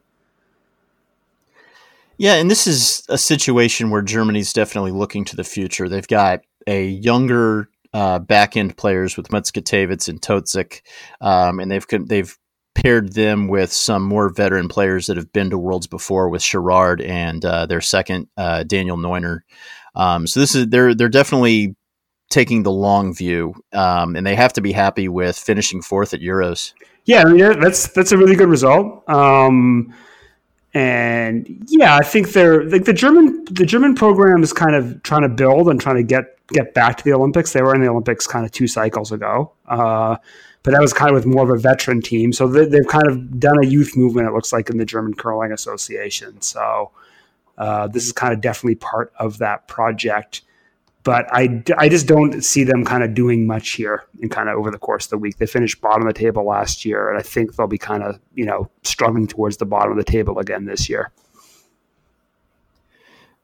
Yeah, 2.17 2.35
and 2.35 2.49
this 2.49 2.65
is 2.65 3.03
a 3.09 3.17
situation 3.17 3.91
where 3.91 4.01
Germany's 4.01 4.51
definitely 4.53 4.91
looking 4.91 5.23
to 5.25 5.35
the 5.35 5.43
future. 5.43 5.87
They've 5.87 6.07
got 6.07 6.41
a 6.65 6.87
younger 6.87 7.69
uh, 7.93 8.19
back 8.19 8.57
end 8.57 8.75
players 8.77 9.17
with 9.17 9.27
Muskatewitz 9.27 10.07
and 10.07 10.21
Totzek, 10.21 10.81
um, 11.21 11.59
and 11.59 11.69
they've 11.69 11.85
they've 12.05 12.37
paired 12.87 13.11
them 13.11 13.49
with 13.49 13.73
some 13.73 14.01
more 14.01 14.29
veteran 14.29 14.69
players 14.69 15.07
that 15.07 15.17
have 15.17 15.33
been 15.33 15.49
to 15.49 15.57
Worlds 15.57 15.87
before, 15.87 16.29
with 16.29 16.41
Sherrard 16.41 17.01
and 17.01 17.43
uh, 17.43 17.65
their 17.65 17.81
second 17.81 18.29
uh, 18.37 18.63
Daniel 18.63 18.95
Neuner. 18.95 19.41
Um, 19.93 20.25
so 20.25 20.39
this 20.39 20.55
is 20.55 20.67
they're 20.67 20.95
they're 20.95 21.09
definitely 21.09 21.75
taking 22.29 22.63
the 22.63 22.71
long 22.71 23.13
view, 23.13 23.55
um, 23.73 24.15
and 24.15 24.25
they 24.25 24.35
have 24.35 24.53
to 24.53 24.61
be 24.61 24.71
happy 24.71 25.09
with 25.09 25.37
finishing 25.37 25.81
fourth 25.81 26.13
at 26.13 26.21
Euros. 26.21 26.71
Yeah, 27.03 27.23
I 27.23 27.25
mean 27.25 27.59
that's 27.59 27.89
that's 27.89 28.13
a 28.13 28.17
really 28.17 28.37
good 28.37 28.47
result. 28.47 29.03
Um, 29.09 29.93
and 30.73 31.65
yeah, 31.67 31.97
I 31.97 32.03
think 32.03 32.31
they're 32.31 32.63
like 32.69 32.85
the 32.85 32.93
German 32.93 33.43
the 33.51 33.65
German 33.65 33.95
program 33.95 34.43
is 34.43 34.53
kind 34.53 34.75
of 34.75 35.03
trying 35.03 35.23
to 35.23 35.29
build 35.29 35.67
and 35.67 35.81
trying 35.81 35.97
to 35.97 36.03
get 36.03 36.23
get 36.53 36.73
back 36.73 36.95
to 36.99 37.03
the 37.03 37.11
Olympics. 37.11 37.51
They 37.51 37.61
were 37.61 37.75
in 37.75 37.81
the 37.81 37.89
Olympics 37.89 38.27
kind 38.27 38.45
of 38.45 38.53
two 38.53 38.67
cycles 38.67 39.11
ago, 39.11 39.51
uh, 39.67 40.15
but 40.67 40.73
that 40.73 40.81
was 40.81 40.91
kind 40.91 41.09
of 41.09 41.15
with 41.15 41.25
more 41.25 41.45
of 41.45 41.49
a 41.49 41.57
veteran 41.57 42.01
team. 42.01 42.33
So 42.33 42.45
they, 42.45 42.77
have 42.77 42.87
kind 42.87 43.07
of 43.07 43.39
done 43.39 43.57
a 43.63 43.65
youth 43.65 43.95
movement. 43.95 44.27
It 44.27 44.33
looks 44.33 44.51
like 44.51 44.69
in 44.69 44.75
the 44.75 44.83
German 44.83 45.13
Curling 45.13 45.53
Association. 45.53 46.41
So 46.41 46.91
uh, 47.57 47.87
this 47.87 48.05
is 48.05 48.11
kind 48.11 48.33
of 48.33 48.41
definitely 48.41 48.75
part 48.75 49.13
of 49.17 49.37
that 49.37 49.69
project 49.69 50.41
but 51.07 51.25
I, 51.31 51.63
I 51.77 51.87
just 51.87 52.05
don't 52.05 52.43
see 52.43 52.65
them 52.65 52.83
kind 52.83 53.01
of 53.01 53.13
doing 53.13 53.47
much 53.47 53.69
here 53.69 54.03
and 54.21 54.29
kind 54.29 54.49
of 54.49 54.57
over 54.57 54.69
the 54.69 54.77
course 54.77 55.05
of 55.05 55.11
the 55.11 55.17
week. 55.17 55.37
They 55.37 55.45
finished 55.45 55.79
bottom 55.79 56.05
of 56.05 56.13
the 56.13 56.19
table 56.19 56.43
last 56.43 56.83
year, 56.83 57.09
and 57.09 57.17
I 57.17 57.21
think 57.21 57.55
they'll 57.55 57.65
be 57.65 57.77
kind 57.77 58.03
of, 58.03 58.19
you 58.35 58.45
know, 58.45 58.69
struggling 58.83 59.25
towards 59.25 59.55
the 59.55 59.65
bottom 59.65 59.93
of 59.93 59.97
the 59.97 60.03
table 60.03 60.37
again 60.37 60.65
this 60.65 60.89
year. 60.89 61.13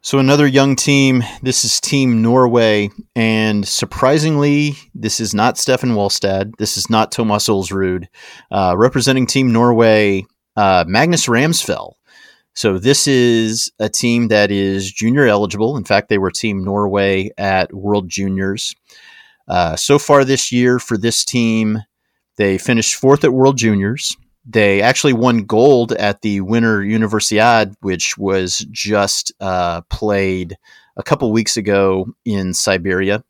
So 0.06 0.20
another 0.20 0.46
young 0.46 0.76
team. 0.76 1.24
This 1.42 1.64
is 1.64 1.80
Team 1.80 2.22
Norway, 2.22 2.90
and 3.16 3.66
surprisingly, 3.66 4.74
this 4.94 5.22
is 5.22 5.34
not 5.34 5.56
Steffen 5.56 5.96
Walstad. 5.96 6.58
This 6.58 6.76
is 6.76 6.90
not 6.90 7.10
Thomas 7.10 7.48
Ulsrud. 7.48 8.08
Uh, 8.52 8.76
representing 8.78 9.26
Team 9.26 9.54
Norway, 9.54 10.26
uh, 10.58 10.84
Magnus 10.86 11.28
Ramsfjell. 11.28 11.94
So 12.54 12.80
this 12.80 13.08
is 13.08 13.72
a 13.80 13.88
team 13.88 14.28
that 14.28 14.52
is 14.52 14.92
junior 14.92 15.26
eligible. 15.26 15.78
In 15.78 15.86
fact, 15.86 16.10
they 16.10 16.18
were 16.18 16.32
Team 16.32 16.66
Norway 16.66 17.32
at 17.38 17.74
World 17.74 18.10
Juniors. 18.10 18.76
Uh, 19.48 19.78
so 19.78 19.98
far 19.98 20.26
this 20.26 20.52
year 20.52 20.80
for 20.80 20.98
this 20.98 21.24
team, 21.24 21.82
they 22.36 22.58
finished 22.58 22.96
fourth 22.96 23.24
at 23.24 23.32
World 23.32 23.58
Juniors. 23.58 24.18
They 24.46 24.82
actually 24.82 25.14
won 25.14 25.46
gold 25.46 25.94
at 25.94 26.22
the 26.22 26.42
Winter 26.42 26.82
Universiade, 26.82 27.76
which 27.80 28.18
was 28.18 28.66
just 28.72 29.32
uh, 29.40 29.82
played 29.90 30.58
a 30.98 31.04
couple 31.04 31.32
weeks 31.32 31.56
ago 31.56 32.08
in 32.26 32.54
Siberia. 32.54 33.24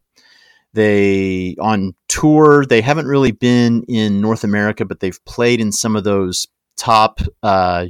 They 0.74 1.56
on 1.60 1.94
tour. 2.08 2.66
They 2.66 2.82
haven't 2.82 3.06
really 3.06 3.32
been 3.32 3.84
in 3.88 4.22
North 4.22 4.44
America, 4.44 4.86
but 4.86 5.02
they've 5.02 5.24
played 5.26 5.62
in 5.62 5.72
some 5.72 5.96
of 5.96 6.04
those 6.04 6.48
top 6.78 7.20
uh, 7.44 7.86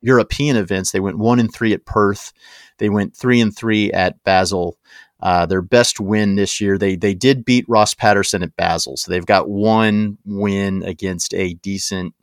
European 0.00 0.56
events. 0.56 0.90
They 0.90 1.00
went 1.00 1.18
one 1.18 1.38
and 1.38 1.52
three 1.52 1.74
at 1.74 1.84
Perth. 1.84 2.32
They 2.78 2.88
went 2.88 3.14
three 3.14 3.40
and 3.40 3.54
three 3.54 3.92
at 3.92 4.22
Basel. 4.24 4.78
Uh, 5.20 5.46
their 5.46 5.62
best 5.62 6.00
win 6.00 6.36
this 6.36 6.60
year, 6.60 6.76
they 6.76 6.96
they 6.96 7.14
did 7.14 7.44
beat 7.44 7.64
Ross 7.68 7.94
Paterson 7.94 8.42
at 8.42 8.56
Basel, 8.56 8.96
so 8.98 9.10
they've 9.10 9.24
got 9.24 9.48
one 9.48 10.18
win 10.26 10.82
against 10.82 11.32
a 11.32 11.54
decent 11.54 12.14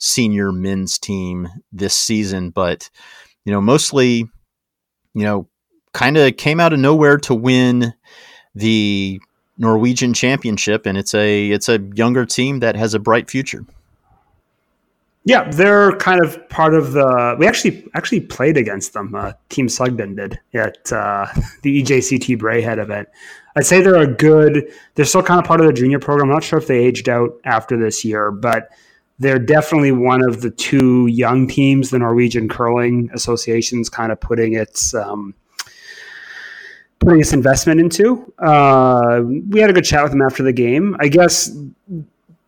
senior 0.00 0.50
men's 0.50 0.98
team 0.98 1.48
this 1.72 1.94
season. 1.94 2.50
But 2.50 2.90
you 3.44 3.52
know, 3.52 3.60
mostly, 3.60 4.28
you 5.14 5.22
know, 5.22 5.48
kind 5.92 6.16
of 6.16 6.36
came 6.36 6.58
out 6.58 6.72
of 6.72 6.80
nowhere 6.80 7.18
to 7.18 7.34
win 7.34 7.94
the 8.54 9.20
Norwegian 9.58 10.12
championship, 10.14 10.86
and 10.86 10.98
it's 10.98 11.14
a 11.14 11.50
it's 11.50 11.68
a 11.68 11.78
younger 11.94 12.26
team 12.26 12.60
that 12.60 12.74
has 12.74 12.94
a 12.94 12.98
bright 12.98 13.30
future. 13.30 13.64
Yeah, 15.24 15.50
they're 15.50 15.92
kind 15.96 16.24
of 16.24 16.48
part 16.48 16.72
of 16.72 16.92
the. 16.92 17.36
We 17.38 17.46
actually 17.46 17.86
actually 17.94 18.20
played 18.20 18.56
against 18.56 18.94
them. 18.94 19.14
Uh, 19.14 19.32
Team 19.50 19.68
Sugden 19.68 20.16
did 20.16 20.40
at 20.54 20.90
uh, 20.92 21.26
the 21.62 21.82
EJCT 21.82 22.38
Braehead 22.38 22.78
event. 22.78 23.08
I'd 23.54 23.66
say 23.66 23.82
they're 23.82 23.96
a 23.96 24.06
good. 24.06 24.72
They're 24.94 25.04
still 25.04 25.22
kind 25.22 25.38
of 25.38 25.44
part 25.44 25.60
of 25.60 25.66
the 25.66 25.74
junior 25.74 25.98
program. 25.98 26.30
I'm 26.30 26.34
not 26.34 26.44
sure 26.44 26.58
if 26.58 26.66
they 26.66 26.78
aged 26.78 27.08
out 27.08 27.32
after 27.44 27.76
this 27.76 28.02
year, 28.02 28.30
but 28.30 28.70
they're 29.20 29.38
definitely 29.38 29.92
one 29.92 30.24
of 30.26 30.40
the 30.40 30.50
two 30.50 31.06
young 31.06 31.46
teams 31.46 31.90
the 31.90 31.98
Norwegian 31.98 32.48
Curling 32.48 33.10
Association's 33.12 33.88
kind 33.88 34.10
of 34.10 34.18
putting 34.18 34.54
its 34.54 34.94
um, 34.94 35.34
putting 36.98 37.20
its 37.20 37.32
investment 37.32 37.80
into. 37.80 38.32
Uh, 38.38 39.22
we 39.48 39.60
had 39.60 39.70
a 39.70 39.72
good 39.72 39.84
chat 39.84 40.02
with 40.02 40.12
them 40.12 40.22
after 40.22 40.42
the 40.42 40.52
game. 40.52 40.96
I 41.00 41.08
guess 41.08 41.50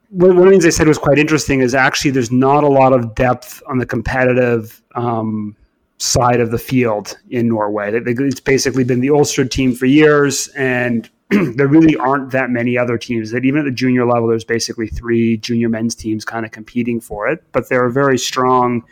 one 0.09 0.31
of 0.31 0.37
the 0.37 0.50
things 0.50 0.64
they 0.64 0.71
said 0.71 0.88
was 0.88 0.99
quite 0.99 1.19
interesting 1.19 1.61
is 1.61 1.75
actually 1.75 2.11
there's 2.11 2.33
not 2.33 2.64
a 2.64 2.69
lot 2.69 2.93
of 2.93 3.14
depth 3.14 3.62
on 3.67 3.79
the 3.79 3.87
competitive 3.87 4.83
um, 4.95 5.55
side 5.99 6.41
of 6.41 6.50
the 6.50 6.59
field 6.59 7.19
in 7.31 7.49
Norway. 7.49 7.93
It's 7.95 8.41
basically 8.41 8.85
been 8.85 9.00
the 9.00 9.09
Ulsrud 9.09 9.50
team 9.50 9.75
for 9.75 9.87
years, 9.87 10.49
and 10.49 11.09
there 11.57 11.69
really 11.69 11.97
aren't 11.97 12.31
that 12.31 12.51
many 12.51 12.77
other 12.77 12.99
teams. 12.99 13.31
That 13.31 13.45
even 13.45 13.61
at 13.61 13.65
the 13.65 13.71
junior 13.71 14.07
level, 14.07 14.29
there's 14.29 14.45
basically 14.45 14.87
three 14.87 15.37
junior 15.39 15.69
men's 15.69 15.95
teams 15.95 16.25
kind 16.25 16.45
of 16.45 16.53
competing 16.53 17.01
for 17.01 17.29
it. 17.29 17.45
But 17.53 17.69
they're 17.69 17.87
a 17.87 17.93
very 17.93 18.19
strong 18.19 18.85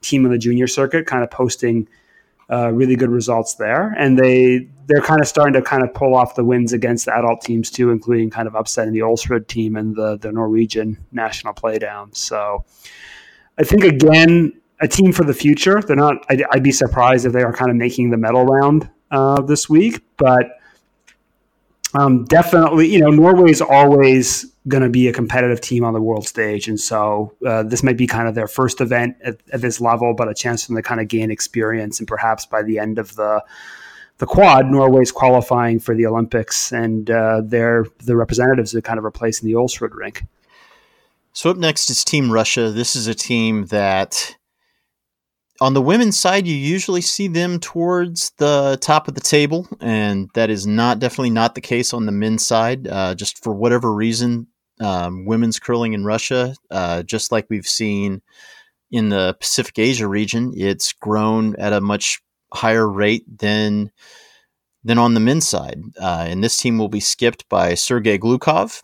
team 0.00 0.24
in 0.24 0.30
the 0.30 0.38
junior 0.38 0.66
circuit, 0.66 1.06
kind 1.06 1.22
of 1.22 1.30
posting 1.30 1.88
uh, 2.50 2.70
really 2.72 2.96
good 2.96 3.10
results 3.10 3.54
there, 3.56 3.94
and 3.98 4.18
they 4.18 4.68
they're 4.86 5.02
kind 5.02 5.20
of 5.20 5.28
starting 5.28 5.52
to 5.52 5.60
kind 5.60 5.82
of 5.82 5.92
pull 5.92 6.14
off 6.14 6.34
the 6.34 6.44
wins 6.44 6.72
against 6.72 7.04
the 7.04 7.14
adult 7.14 7.42
teams 7.42 7.70
too, 7.70 7.90
including 7.90 8.30
kind 8.30 8.48
of 8.48 8.54
upsetting 8.54 8.94
the 8.94 9.00
Ulsrud 9.00 9.46
team 9.48 9.76
and 9.76 9.94
the 9.94 10.16
the 10.16 10.32
Norwegian 10.32 10.96
national 11.12 11.52
playdown. 11.52 12.14
So 12.16 12.64
I 13.58 13.64
think 13.64 13.84
again 13.84 14.52
a 14.80 14.88
team 14.88 15.12
for 15.12 15.24
the 15.24 15.34
future. 15.34 15.82
They're 15.82 15.96
not. 15.96 16.24
I'd, 16.30 16.44
I'd 16.52 16.62
be 16.62 16.72
surprised 16.72 17.26
if 17.26 17.32
they 17.32 17.42
are 17.42 17.52
kind 17.52 17.70
of 17.70 17.76
making 17.76 18.10
the 18.10 18.16
medal 18.16 18.44
round 18.44 18.88
uh, 19.10 19.42
this 19.42 19.68
week, 19.68 20.02
but 20.16 20.57
um, 21.94 22.24
definitely, 22.24 22.88
you 22.88 23.00
know, 23.00 23.10
Norway's 23.10 23.60
always 23.60 24.44
going 24.66 24.82
to 24.82 24.90
be 24.90 25.08
a 25.08 25.12
competitive 25.12 25.60
team 25.60 25.84
on 25.84 25.94
the 25.94 26.02
world 26.02 26.26
stage, 26.26 26.68
and 26.68 26.78
so 26.78 27.34
uh, 27.46 27.62
this 27.62 27.82
might 27.82 27.96
be 27.96 28.06
kind 28.06 28.28
of 28.28 28.34
their 28.34 28.48
first 28.48 28.80
event 28.80 29.16
at, 29.24 29.38
at, 29.52 29.62
this 29.62 29.80
level, 29.80 30.14
but 30.14 30.28
a 30.28 30.34
chance 30.34 30.64
for 30.64 30.72
them 30.72 30.76
to 30.76 30.82
kind 30.82 31.00
of 31.00 31.08
gain 31.08 31.30
experience, 31.30 31.98
and 31.98 32.06
perhaps 32.06 32.44
by 32.44 32.62
the 32.62 32.78
end 32.78 32.98
of 32.98 33.14
the 33.16 33.42
the 34.18 34.26
quad, 34.26 34.66
Norway's 34.66 35.12
qualifying 35.12 35.78
for 35.78 35.94
the 35.94 36.04
Olympics, 36.04 36.72
and 36.72 37.10
uh, 37.10 37.40
they're 37.44 37.86
the 38.04 38.16
representatives 38.16 38.74
are 38.74 38.82
kind 38.82 38.98
of 38.98 39.04
replacing 39.04 39.48
the 39.48 39.54
Ulsrud 39.54 39.94
rink. 39.94 40.24
So 41.32 41.50
up 41.50 41.56
next 41.56 41.88
is 41.88 42.04
Team 42.04 42.30
Russia. 42.32 42.70
This 42.70 42.96
is 42.96 43.06
a 43.06 43.14
team 43.14 43.66
that 43.66 44.36
on 45.60 45.74
the 45.74 45.82
women's 45.82 46.18
side, 46.18 46.46
you 46.46 46.54
usually 46.54 47.00
see 47.00 47.28
them 47.28 47.58
towards 47.58 48.30
the 48.38 48.78
top 48.80 49.08
of 49.08 49.14
the 49.14 49.20
table, 49.20 49.66
and 49.80 50.30
that 50.34 50.50
is 50.50 50.66
not 50.66 51.00
definitely 51.00 51.30
not 51.30 51.54
the 51.54 51.60
case 51.60 51.92
on 51.92 52.06
the 52.06 52.12
men's 52.12 52.46
side. 52.46 52.86
Uh, 52.86 53.14
just 53.14 53.42
for 53.42 53.52
whatever 53.52 53.92
reason, 53.92 54.46
um, 54.80 55.26
women's 55.26 55.58
curling 55.58 55.94
in 55.94 56.04
Russia, 56.04 56.54
uh, 56.70 57.02
just 57.02 57.32
like 57.32 57.46
we've 57.50 57.66
seen 57.66 58.22
in 58.90 59.08
the 59.08 59.36
Pacific 59.40 59.78
Asia 59.78 60.06
region, 60.06 60.52
it's 60.56 60.92
grown 60.92 61.56
at 61.56 61.72
a 61.72 61.80
much 61.80 62.20
higher 62.52 62.88
rate 62.88 63.24
than 63.38 63.90
than 64.84 64.98
on 64.98 65.14
the 65.14 65.20
men's 65.20 65.46
side. 65.46 65.80
Uh, 66.00 66.24
and 66.28 66.42
this 66.42 66.56
team 66.56 66.78
will 66.78 66.88
be 66.88 67.00
skipped 67.00 67.48
by 67.48 67.74
Sergei 67.74 68.16
Glukhov, 68.16 68.82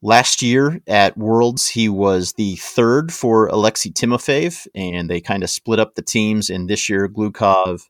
Last 0.00 0.42
year 0.42 0.80
at 0.86 1.16
Worlds, 1.18 1.66
he 1.66 1.88
was 1.88 2.34
the 2.34 2.56
third 2.56 3.12
for 3.12 3.48
Alexei 3.48 3.90
Timofeyev, 3.90 4.66
and 4.74 5.10
they 5.10 5.20
kind 5.20 5.42
of 5.42 5.50
split 5.50 5.80
up 5.80 5.94
the 5.94 6.02
teams. 6.02 6.50
And 6.50 6.70
this 6.70 6.88
year, 6.88 7.08
Glukhov 7.08 7.82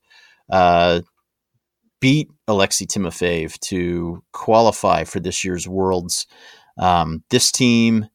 uh, 0.50 1.02
beat 2.00 2.28
Alexei 2.46 2.86
Timofeyev 2.86 3.58
to 3.60 4.22
qualify 4.32 5.04
for 5.04 5.20
this 5.20 5.44
year's 5.44 5.68
Worlds. 5.68 6.26
Um, 6.78 7.24
this 7.30 7.52
team 7.52 8.06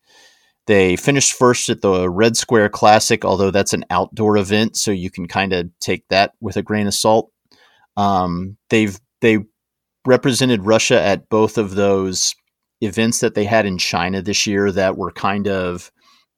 They 0.66 0.96
finished 0.96 1.34
first 1.34 1.70
at 1.70 1.82
the 1.82 2.10
Red 2.10 2.38
Square 2.38 2.70
Classic, 2.70 3.26
although 3.26 3.52
that's 3.52 3.74
an 3.74 3.84
outdoor 3.90 4.38
event, 4.38 4.78
so 4.78 4.92
you 4.92 5.12
can 5.12 5.28
kind 5.28 5.52
of 5.52 5.70
take 5.80 6.08
that 6.10 6.34
with 6.40 6.56
a 6.56 6.62
grain 6.64 6.88
of 6.88 6.94
salt. 6.94 7.32
Um, 7.98 8.58
they've 8.70 8.98
they 9.22 9.40
represented 10.06 10.66
Russia 10.66 11.02
at 11.02 11.30
both 11.30 11.58
of 11.58 11.76
those 11.76 12.34
events 12.86 13.20
that 13.20 13.36
they 13.36 13.46
had 13.46 13.66
in 13.66 13.78
China 13.78 14.22
this 14.22 14.46
year 14.46 14.72
that 14.72 14.98
were 14.98 15.12
kind 15.12 15.48
of 15.48 15.92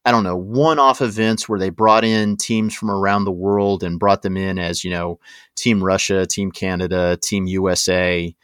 I 0.07 0.11
don't 0.11 0.23
know, 0.23 0.37
one 0.37 0.77
off 0.77 1.01
events 1.01 1.49
where 1.49 1.57
they 1.57 1.71
brought 1.71 2.03
in 2.03 2.37
teams 2.37 2.75
from 2.75 2.91
around 2.91 3.25
the 3.25 3.31
world 3.31 3.81
and 3.81 3.99
brought 3.99 4.21
them 4.21 4.37
in 4.37 4.59
as, 4.59 4.83
you 4.83 4.91
know, 4.91 5.19
Team 5.55 5.83
Russia, 5.83 6.27
Team 6.27 6.51
Canada, 6.51 7.17
Team 7.23 7.47
USA. 7.47 8.35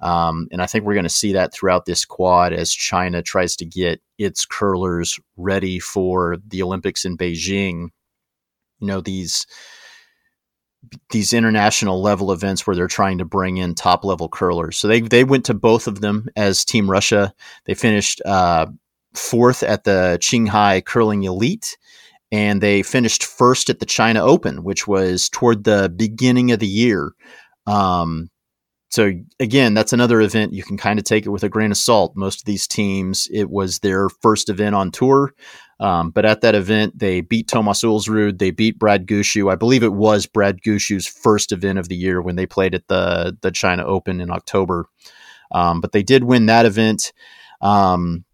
Um, 0.00 0.46
and 0.52 0.62
I 0.62 0.66
think 0.66 0.84
we're 0.84 0.94
going 0.94 1.02
to 1.02 1.08
see 1.08 1.32
that 1.32 1.52
throughout 1.52 1.86
this 1.86 2.04
quad 2.04 2.52
as 2.52 2.72
China 2.72 3.20
tries 3.20 3.56
to 3.56 3.64
get 3.64 4.00
its 4.16 4.46
curlers 4.46 5.18
ready 5.36 5.80
for 5.80 6.36
the 6.46 6.62
Olympics 6.62 7.04
in 7.04 7.18
Beijing. 7.18 7.88
You 8.78 8.86
know, 8.86 9.00
these 9.00 9.44
these 11.10 11.32
international 11.32 12.00
level 12.00 12.32
events 12.32 12.66
where 12.66 12.76
they're 12.76 12.86
trying 12.86 13.18
to 13.18 13.24
bring 13.24 13.56
in 13.56 13.74
top 13.74 14.04
level 14.04 14.28
curlers. 14.28 14.78
So 14.78 14.88
they 14.88 15.00
they 15.00 15.24
went 15.24 15.44
to 15.46 15.54
both 15.54 15.86
of 15.86 16.00
them 16.00 16.28
as 16.36 16.64
Team 16.64 16.90
Russia. 16.90 17.32
They 17.64 17.74
finished 17.74 18.22
uh, 18.24 18.66
fourth 19.14 19.62
at 19.62 19.84
the 19.84 20.18
Qinghai 20.20 20.84
Curling 20.84 21.24
Elite, 21.24 21.76
and 22.30 22.60
they 22.60 22.82
finished 22.82 23.24
first 23.24 23.70
at 23.70 23.80
the 23.80 23.86
China 23.86 24.22
Open, 24.22 24.62
which 24.62 24.86
was 24.86 25.28
toward 25.28 25.64
the 25.64 25.92
beginning 25.94 26.52
of 26.52 26.60
the 26.60 26.66
year. 26.66 27.12
Um, 27.66 28.30
so 28.90 29.12
again, 29.38 29.74
that's 29.74 29.92
another 29.92 30.20
event 30.20 30.54
you 30.54 30.62
can 30.62 30.78
kind 30.78 30.98
of 30.98 31.04
take 31.04 31.26
it 31.26 31.30
with 31.30 31.42
a 31.42 31.48
grain 31.48 31.70
of 31.70 31.76
salt. 31.76 32.16
Most 32.16 32.40
of 32.40 32.44
these 32.46 32.66
teams, 32.66 33.28
it 33.30 33.50
was 33.50 33.80
their 33.80 34.08
first 34.08 34.48
event 34.48 34.74
on 34.74 34.90
tour. 34.90 35.34
Um, 35.80 36.10
but 36.10 36.24
at 36.24 36.40
that 36.40 36.54
event, 36.54 36.98
they 36.98 37.20
beat 37.20 37.46
Thomas 37.48 37.82
Ulsrud. 37.82 38.38
They 38.38 38.50
beat 38.50 38.78
Brad 38.78 39.06
Gushue. 39.06 39.50
I 39.50 39.54
believe 39.54 39.82
it 39.84 39.92
was 39.92 40.26
Brad 40.26 40.60
Gushue's 40.60 41.06
first 41.06 41.52
event 41.52 41.78
of 41.78 41.88
the 41.88 41.96
year 41.96 42.20
when 42.20 42.36
they 42.36 42.46
played 42.46 42.74
at 42.74 42.88
the 42.88 43.36
the 43.40 43.50
China 43.50 43.84
Open 43.84 44.20
in 44.20 44.30
October. 44.30 44.86
Um, 45.52 45.80
but 45.80 45.92
they 45.92 46.02
did 46.02 46.24
win 46.24 46.46
that 46.46 46.66
event. 46.66 47.12
Um, 47.60 48.24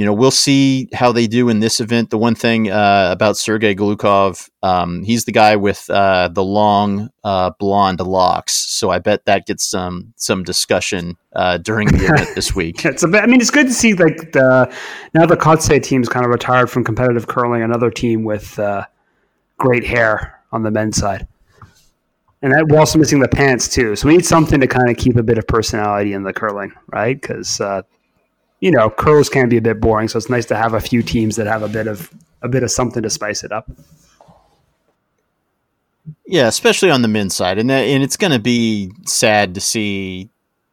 you 0.00 0.06
know, 0.06 0.14
we'll 0.14 0.30
see 0.30 0.88
how 0.94 1.12
they 1.12 1.26
do 1.26 1.50
in 1.50 1.60
this 1.60 1.78
event. 1.78 2.08
The 2.08 2.16
one 2.16 2.34
thing 2.34 2.70
uh, 2.70 3.10
about 3.12 3.36
Sergei 3.36 3.74
Glukhov, 3.74 4.48
um, 4.62 5.02
he's 5.02 5.26
the 5.26 5.32
guy 5.32 5.56
with 5.56 5.90
uh, 5.90 6.28
the 6.28 6.42
long 6.42 7.10
uh, 7.22 7.50
blonde 7.58 8.00
locks, 8.00 8.54
so 8.54 8.88
I 8.88 8.98
bet 8.98 9.26
that 9.26 9.44
gets 9.44 9.62
some 9.62 10.14
some 10.16 10.42
discussion 10.42 11.18
uh, 11.36 11.58
during 11.58 11.88
the 11.88 12.02
event 12.02 12.30
this 12.34 12.54
week. 12.54 12.82
it's 12.86 13.02
a 13.02 13.08
bit, 13.08 13.22
I 13.22 13.26
mean, 13.26 13.42
it's 13.42 13.50
good 13.50 13.66
to 13.66 13.74
see 13.74 13.92
like 13.92 14.32
the 14.32 14.74
now 15.12 15.26
the 15.26 15.36
Kotsay 15.36 15.82
team's 15.82 16.08
kind 16.08 16.24
of 16.24 16.30
retired 16.30 16.70
from 16.70 16.82
competitive 16.82 17.26
curling. 17.26 17.60
Another 17.60 17.90
team 17.90 18.24
with 18.24 18.58
uh, 18.58 18.86
great 19.58 19.84
hair 19.84 20.40
on 20.50 20.62
the 20.62 20.70
men's 20.70 20.96
side. 20.96 21.28
And 22.40 22.54
that, 22.54 22.68
we're 22.68 22.78
also 22.78 22.98
missing 22.98 23.20
the 23.20 23.28
pants 23.28 23.68
too, 23.68 23.96
so 23.96 24.08
we 24.08 24.16
need 24.16 24.24
something 24.24 24.60
to 24.60 24.66
kind 24.66 24.88
of 24.88 24.96
keep 24.96 25.16
a 25.16 25.22
bit 25.22 25.36
of 25.36 25.46
personality 25.46 26.14
in 26.14 26.22
the 26.22 26.32
curling, 26.32 26.72
right? 26.90 27.20
Because 27.20 27.60
uh, 27.60 27.82
you 28.60 28.70
know, 28.70 28.90
curls 28.90 29.28
can 29.28 29.48
be 29.48 29.56
a 29.56 29.62
bit 29.62 29.80
boring, 29.80 30.08
so 30.08 30.18
it's 30.18 30.30
nice 30.30 30.46
to 30.46 30.56
have 30.56 30.74
a 30.74 30.80
few 30.80 31.02
teams 31.02 31.36
that 31.36 31.46
have 31.46 31.62
a 31.62 31.68
bit 31.68 31.86
of 31.86 32.10
a 32.42 32.48
bit 32.48 32.62
of 32.62 32.70
something 32.70 33.02
to 33.02 33.10
spice 33.10 33.42
it 33.42 33.52
up. 33.52 33.70
Yeah, 36.26 36.46
especially 36.46 36.90
on 36.90 37.02
the 37.02 37.08
men's 37.08 37.34
side, 37.34 37.58
and 37.58 37.68
that, 37.70 37.80
and 37.80 38.02
it's 38.02 38.16
going 38.16 38.32
to 38.32 38.38
be 38.38 38.92
sad 39.06 39.54
to 39.54 39.60
see 39.60 40.30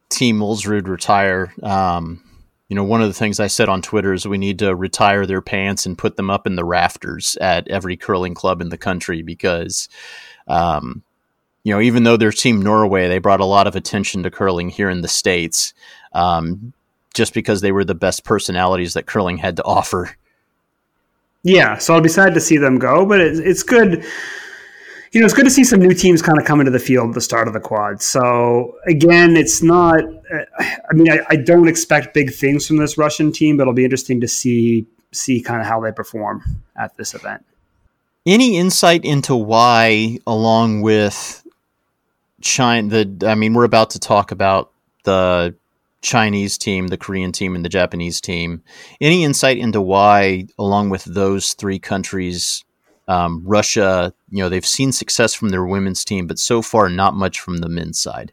Team 0.09 0.39
Ulsrud 0.39 0.87
retire. 0.87 1.53
Um, 1.63 2.23
you 2.69 2.75
know, 2.75 2.83
one 2.83 3.01
of 3.01 3.07
the 3.07 3.13
things 3.13 3.39
I 3.39 3.47
said 3.47 3.69
on 3.69 3.81
Twitter 3.81 4.13
is 4.13 4.27
we 4.27 4.37
need 4.37 4.59
to 4.59 4.75
retire 4.75 5.25
their 5.25 5.41
pants 5.41 5.85
and 5.85 5.97
put 5.97 6.17
them 6.17 6.29
up 6.29 6.45
in 6.45 6.55
the 6.55 6.65
rafters 6.65 7.37
at 7.39 7.67
every 7.69 7.95
curling 7.95 8.33
club 8.33 8.61
in 8.61 8.69
the 8.69 8.77
country 8.77 9.21
because, 9.21 9.87
um, 10.49 11.01
you 11.63 11.73
know, 11.73 11.79
even 11.79 12.03
though 12.03 12.17
they're 12.17 12.31
Team 12.31 12.61
Norway, 12.61 13.07
they 13.07 13.19
brought 13.19 13.39
a 13.39 13.45
lot 13.45 13.67
of 13.67 13.75
attention 13.77 14.23
to 14.23 14.31
curling 14.31 14.69
here 14.69 14.89
in 14.89 15.01
the 15.01 15.07
states. 15.07 15.73
Um, 16.11 16.73
just 17.17 17.33
because 17.33 17.59
they 17.59 17.73
were 17.73 17.83
the 17.83 17.95
best 17.95 18.23
personalities 18.23 18.93
that 18.93 19.07
curling 19.07 19.37
had 19.37 19.57
to 19.57 19.63
offer. 19.63 20.15
Yeah, 21.43 21.77
so 21.77 21.93
I'll 21.93 22.01
be 22.01 22.09
sad 22.09 22.33
to 22.35 22.39
see 22.39 22.57
them 22.57 22.77
go, 22.77 23.05
but 23.05 23.19
it's, 23.19 23.39
it's 23.39 23.63
good. 23.63 24.05
You 25.11 25.21
know, 25.21 25.25
it's 25.25 25.33
good 25.33 25.45
to 25.45 25.51
see 25.51 25.63
some 25.63 25.79
new 25.79 25.93
teams 25.93 26.21
kind 26.21 26.37
of 26.37 26.45
come 26.45 26.59
into 26.59 26.71
the 26.71 26.79
field 26.79 27.09
at 27.09 27.15
the 27.15 27.21
start 27.21 27.47
of 27.47 27.53
the 27.53 27.59
quad. 27.59 28.01
So 28.01 28.75
again, 28.85 29.35
it's 29.35 29.63
not. 29.63 30.03
Uh, 30.03 30.45
I 30.59 30.93
mean, 30.93 31.09
I, 31.09 31.19
I 31.29 31.35
don't 31.37 31.67
expect 31.67 32.13
big 32.13 32.33
things 32.33 32.67
from 32.67 32.77
this 32.77 32.97
Russian 32.97 33.31
team, 33.31 33.57
but 33.57 33.63
it'll 33.63 33.73
be 33.73 33.85
interesting 33.85 34.21
to 34.21 34.27
see 34.27 34.85
see 35.11 35.41
kind 35.41 35.61
of 35.61 35.67
how 35.67 35.79
they 35.79 35.91
perform 35.91 36.43
at 36.75 36.95
this 36.97 37.13
event. 37.13 37.43
Any 38.25 38.57
insight 38.57 39.05
into 39.05 39.35
why, 39.35 40.19
along 40.27 40.81
with 40.81 41.45
China, 42.41 42.89
the 42.89 43.27
I 43.27 43.35
mean, 43.35 43.53
we're 43.53 43.63
about 43.63 43.91
to 43.91 43.99
talk 43.99 44.31
about 44.31 44.71
the 45.05 45.55
Chinese 46.01 46.57
team, 46.57 46.87
the 46.87 46.97
Korean 46.97 47.31
team, 47.31 47.55
and 47.55 47.65
the 47.65 47.69
Japanese 47.69 48.21
team. 48.21 48.61
Any 49.01 49.23
insight 49.23 49.57
into 49.57 49.81
why, 49.81 50.47
along 50.59 50.89
with 50.89 51.03
those 51.05 51.53
three 51.53 51.79
countries, 51.79 52.63
um, 53.07 53.41
Russia, 53.45 54.13
you 54.29 54.43
know, 54.43 54.49
they've 54.49 54.65
seen 54.65 54.91
success 54.91 55.33
from 55.33 55.49
their 55.49 55.65
women's 55.65 56.03
team, 56.03 56.27
but 56.27 56.39
so 56.39 56.61
far 56.61 56.89
not 56.89 57.15
much 57.15 57.39
from 57.39 57.57
the 57.57 57.69
men's 57.69 57.99
side. 57.99 58.31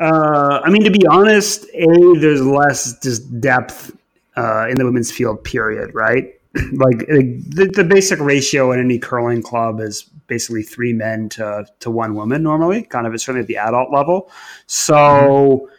Uh, 0.00 0.60
I 0.64 0.70
mean, 0.70 0.82
to 0.84 0.90
be 0.90 1.06
honest, 1.06 1.64
a 1.74 1.86
there's 2.18 2.44
less 2.44 2.98
just 3.00 3.40
depth 3.40 3.96
uh, 4.36 4.66
in 4.68 4.78
the 4.78 4.84
women's 4.84 5.12
field. 5.12 5.44
Period. 5.44 5.94
Right? 5.94 6.34
like 6.72 6.98
the, 7.06 7.70
the 7.74 7.84
basic 7.84 8.18
ratio 8.18 8.72
in 8.72 8.80
any 8.80 8.98
curling 8.98 9.42
club 9.42 9.78
is 9.78 10.02
basically 10.26 10.62
three 10.62 10.92
men 10.92 11.28
to 11.30 11.66
to 11.80 11.90
one 11.90 12.14
woman 12.14 12.42
normally. 12.42 12.82
Kind 12.84 13.06
of, 13.06 13.20
certainly 13.20 13.42
at 13.42 13.46
the 13.46 13.58
adult 13.58 13.92
level. 13.92 14.30
So. 14.66 14.94
Mm-hmm 14.94 15.74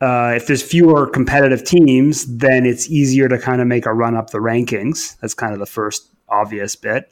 uh, 0.00 0.32
if 0.36 0.46
there's 0.46 0.62
fewer 0.62 1.06
competitive 1.08 1.64
teams, 1.64 2.24
then 2.36 2.64
it's 2.64 2.88
easier 2.88 3.28
to 3.28 3.38
kind 3.38 3.60
of 3.60 3.66
make 3.66 3.86
a 3.86 3.92
run 3.92 4.14
up 4.14 4.30
the 4.30 4.38
rankings. 4.38 5.18
That's 5.20 5.34
kind 5.34 5.52
of 5.52 5.58
the 5.58 5.66
first 5.66 6.08
obvious 6.28 6.76
bit. 6.76 7.10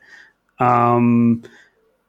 Um, 0.58 1.42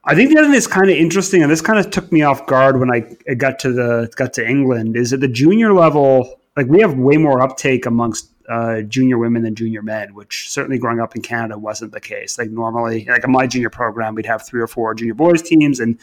I 0.04 0.16
think 0.16 0.30
the 0.30 0.38
other 0.38 0.46
thing 0.46 0.54
that's 0.54 0.68
kind 0.68 0.90
of 0.90 0.96
interesting, 0.96 1.42
and 1.42 1.52
this 1.52 1.62
kind 1.62 1.80
of 1.80 1.90
took 1.90 2.12
me 2.12 2.22
off 2.22 2.46
guard 2.46 2.80
when 2.80 2.92
I 2.92 3.00
got 3.34 3.60
to 3.60 3.74
the 3.74 4.10
got 4.16 4.34
to 4.34 4.48
England, 4.48 4.96
is 4.96 5.12
at 5.12 5.20
the 5.20 5.28
junior 5.28 5.74
level, 5.74 6.40
like 6.56 6.68
we 6.68 6.80
have 6.80 6.98
way 6.98 7.18
more 7.18 7.42
uptake 7.42 7.86
amongst 7.86 8.32
uh, 8.48 8.82
junior 8.84 9.18
women 9.18 9.42
than 9.44 9.56
junior 9.56 9.82
men, 9.82 10.14
which 10.14 10.50
certainly 10.50 10.78
growing 10.78 11.02
up 11.02 11.16
in 11.16 11.22
Canada 11.22 11.58
wasn't 11.58 11.92
the 11.92 12.00
case. 12.00 12.38
Like 12.38 12.52
normally, 12.52 13.06
like 13.10 13.24
in 13.24 13.32
my 13.32 13.48
junior 13.48 13.70
program, 13.70 14.16
we'd 14.16 14.26
have 14.26 14.46
three 14.46 14.62
or 14.62 14.68
four 14.68 14.94
junior 14.94 15.16
boys 15.16 15.42
teams, 15.42 15.80
and 15.80 16.00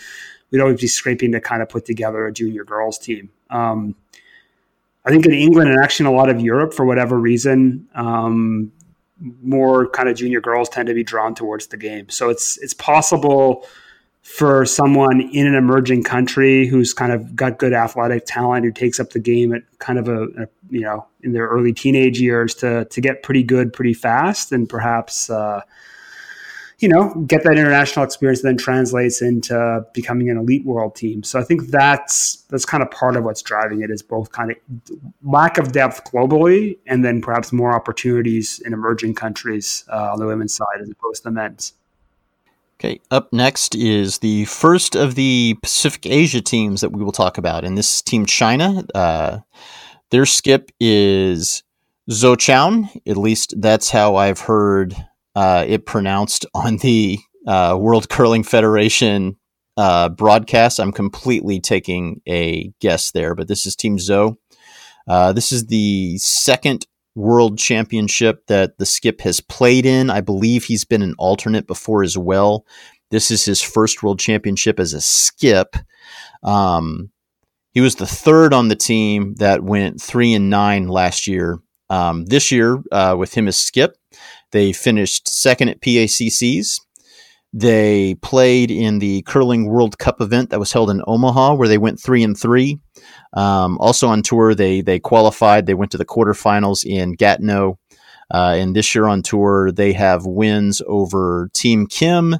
we'd 0.51 0.61
always 0.61 0.81
be 0.81 0.87
scraping 0.87 1.33
to 1.33 1.41
kind 1.41 1.63
of 1.63 1.69
put 1.69 1.87
together 1.87 2.27
a 2.27 2.33
junior 2.33 2.65
girls 2.65 2.99
team. 2.99 3.31
Um, 3.49 3.95
I 5.05 5.11
think 5.11 5.27
in 5.27 5.33
England 5.33 5.71
and 5.71 5.83
actually 5.83 6.09
in 6.09 6.13
a 6.13 6.17
lot 6.17 6.31
of 6.31 6.41
Europe, 6.41 6.73
for 6.73 6.85
whatever 6.87 7.19
reason, 7.19 7.87
um, 7.95 8.73
more 9.43 9.89
kind 9.91 10.09
of 10.09 10.17
junior 10.17 10.41
girls 10.41 10.69
tend 10.69 10.89
to 10.89 10.95
be 10.95 11.05
drawn 11.05 11.35
towards 11.35 11.69
the 11.69 11.77
game. 11.77 12.09
So 12.09 12.31
it's 12.31 12.59
it's 12.59 12.75
possible 12.75 13.67
for 14.23 14.65
someone 14.65 15.21
in 15.21 15.47
an 15.47 15.55
emerging 15.55 16.03
country 16.03 16.67
who's 16.67 16.95
kind 16.95 17.13
of 17.13 17.37
got 17.37 17.59
good 17.59 17.75
athletic 17.75 18.25
talent 18.25 18.65
who 18.65 18.73
takes 18.73 18.99
up 18.99 19.11
the 19.11 19.19
game 19.19 19.53
at 19.53 19.63
kind 19.81 19.99
of 19.99 20.09
a, 20.09 20.23
a 20.25 20.49
you 20.71 20.81
know 20.81 21.07
in 21.23 21.33
their 21.33 21.47
early 21.47 21.75
teenage 21.75 22.21
years 22.21 22.55
to 22.55 22.87
to 22.87 23.01
get 23.03 23.23
pretty 23.23 23.43
good 23.43 23.73
pretty 23.73 23.93
fast 23.93 24.51
and 24.51 24.69
perhaps 24.69 25.29
uh, 25.29 25.61
you 26.85 26.91
know, 26.91 27.15
get 27.27 27.43
that 27.45 27.53
international 27.53 28.05
experience 28.05 28.43
then 28.43 28.59
translates 28.59 29.23
into 29.23 29.87
becoming 29.95 30.29
an 30.29 30.37
elite 30.37 30.67
world 30.67 30.95
team. 30.95 31.23
So 31.23 31.41
I 31.41 31.43
think 31.43 31.69
that's 31.69 32.45
that's 32.51 32.67
kind 32.67 32.83
of 32.83 32.91
part 32.91 33.17
of 33.17 33.25
what's 33.25 33.41
driving 33.41 33.81
it 33.81 33.91
is 33.91 34.03
both 34.03 34.33
kind 34.33 34.51
of 34.51 34.59
lack 35.23 35.57
of 35.57 35.73
depth 35.73 36.05
globally 36.05 36.77
and 36.87 37.03
then 37.03 37.23
perhaps 37.23 37.55
more 37.55 37.73
opportunities 37.73 38.61
in 38.67 38.75
emerging 38.75 39.15
countries 39.15 39.87
uh, 39.91 40.13
on 40.13 40.19
the 40.19 40.27
women's 40.27 40.55
side 40.55 40.79
as 40.79 40.91
opposed 40.91 41.23
to 41.23 41.31
the 41.31 41.31
men's. 41.31 41.73
Okay, 42.79 43.01
up 43.11 43.33
next 43.33 43.75
is 43.75 44.19
the 44.19 44.45
first 44.45 44.95
of 44.95 45.15
the 45.15 45.57
Pacific 45.63 46.05
Asia 46.05 46.43
teams 46.43 46.83
that 46.83 46.93
we 46.93 47.03
will 47.03 47.13
talk 47.13 47.39
about, 47.39 47.65
and 47.65 47.79
this 47.79 47.95
is 47.95 48.03
Team 48.03 48.27
China. 48.27 48.85
Uh, 48.95 49.39
their 50.11 50.27
skip 50.27 50.71
is 50.79 51.63
Zou 52.11 52.37
Qiang. 52.37 52.91
At 53.07 53.17
least 53.17 53.55
that's 53.57 53.89
how 53.89 54.17
I've 54.17 54.41
heard 54.41 54.95
uh, 55.35 55.65
it 55.67 55.87
pronounced 55.87 56.47
on 56.55 56.79
the 56.79 57.19
uh, 57.47 57.77
World 57.79 58.09
Curling 58.09 58.45
Federation 58.45 59.37
uh, 59.77 60.09
broadcast. 60.09 60.79
I'm 60.79 60.93
completely 60.93 61.61
taking 61.61 62.21
a 62.29 62.73
guess 62.81 63.11
there, 63.11 63.35
but 63.35 63.49
this 63.49 63.67
is 63.67 63.77
Team 63.77 63.99
Zoe. 63.99 64.37
Uh, 65.07 65.33
this 65.33 65.53
is 65.53 65.67
the 65.67 66.17
second 66.19 66.87
World 67.15 67.59
Championship 67.59 68.47
that 68.47 68.79
the 68.79 68.87
skip 68.87 69.21
has 69.21 69.41
played 69.41 69.87
in. 69.87 70.11
I 70.11 70.21
believe 70.21 70.65
he's 70.65 70.85
been 70.85 71.03
an 71.03 71.15
alternate 71.19 71.67
before 71.67 72.03
as 72.03 72.19
well. 72.19 72.67
This 73.11 73.31
is 73.31 73.45
his 73.45 73.63
first 73.63 74.03
World 74.03 74.19
Championship 74.19 74.81
as 74.81 74.93
a 74.93 75.01
skip. 75.01 75.77
Um, 76.43 77.11
he 77.73 77.81
was 77.81 77.97
the 77.97 78.07
third 78.07 78.53
on 78.53 78.69
the 78.69 78.77
team 78.77 79.35
that 79.37 79.63
went 79.63 80.01
three 80.01 80.33
and 80.33 80.51
nine 80.51 80.89
last 80.89 81.27
year. 81.27 81.59
Um, 81.95 82.25
this 82.27 82.51
year, 82.51 82.83
uh, 82.91 83.15
with 83.19 83.35
him 83.35 83.47
as 83.49 83.57
skip, 83.57 83.97
They 84.51 84.73
finished 84.73 85.29
second 85.29 85.69
at 85.69 85.81
PACCs. 85.81 86.81
They 87.53 88.15
played 88.17 88.71
in 88.71 88.99
the 88.99 89.23
curling 89.23 89.67
World 89.67 89.99
Cup 89.99 90.21
event 90.21 90.51
that 90.51 90.61
was 90.61 90.73
held 90.73 90.91
in 90.91 91.03
Omaha, 91.07 91.55
where 91.55 91.69
they 91.69 91.79
went 91.79 92.01
three 92.01 92.25
and 92.25 92.37
three. 92.39 92.79
Um, 93.33 93.79
also 93.79 94.09
on 94.09 94.23
tour, 94.23 94.55
they 94.55 94.83
they 94.83 94.99
qualified. 95.01 95.67
They 95.67 95.75
went 95.75 95.93
to 95.93 95.99
the 95.99 96.05
quarterfinals 96.05 96.85
in 96.85 97.15
Gatineau, 97.15 97.79
uh, 98.33 98.55
and 98.61 98.75
this 98.75 98.95
year 98.95 99.07
on 99.07 99.23
tour, 99.23 99.73
they 99.73 99.93
have 99.93 100.27
wins 100.27 100.83
over 100.87 101.51
Team 101.53 101.87
Kim, 101.87 102.37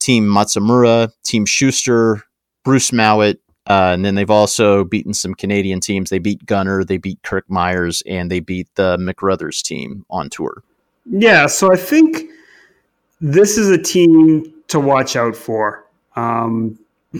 Team 0.00 0.24
Matsumura, 0.26 1.10
Team 1.24 1.46
Shuster, 1.46 2.22
Bruce 2.64 2.92
Mouat, 2.92 3.36
uh, 3.66 3.90
and 3.92 4.04
then 4.04 4.14
they've 4.14 4.30
also 4.30 4.84
beaten 4.84 5.14
some 5.14 5.34
Canadian 5.34 5.80
teams. 5.80 6.10
They 6.10 6.18
beat 6.18 6.46
Gunner, 6.46 6.84
they 6.84 6.98
beat 6.98 7.22
Kirk 7.22 7.46
Muyres, 7.48 8.02
and 8.06 8.30
they 8.30 8.40
beat 8.40 8.68
the 8.76 8.96
McRuthers 8.98 9.62
team 9.62 10.04
on 10.10 10.30
tour. 10.30 10.62
Yeah, 11.04 11.46
so 11.46 11.72
I 11.72 11.76
think 11.76 12.30
this 13.20 13.56
is 13.56 13.70
a 13.70 13.78
team 13.78 14.52
to 14.68 14.80
watch 14.80 15.16
out 15.16 15.36
for. 15.36 15.86
Um, 16.16 16.78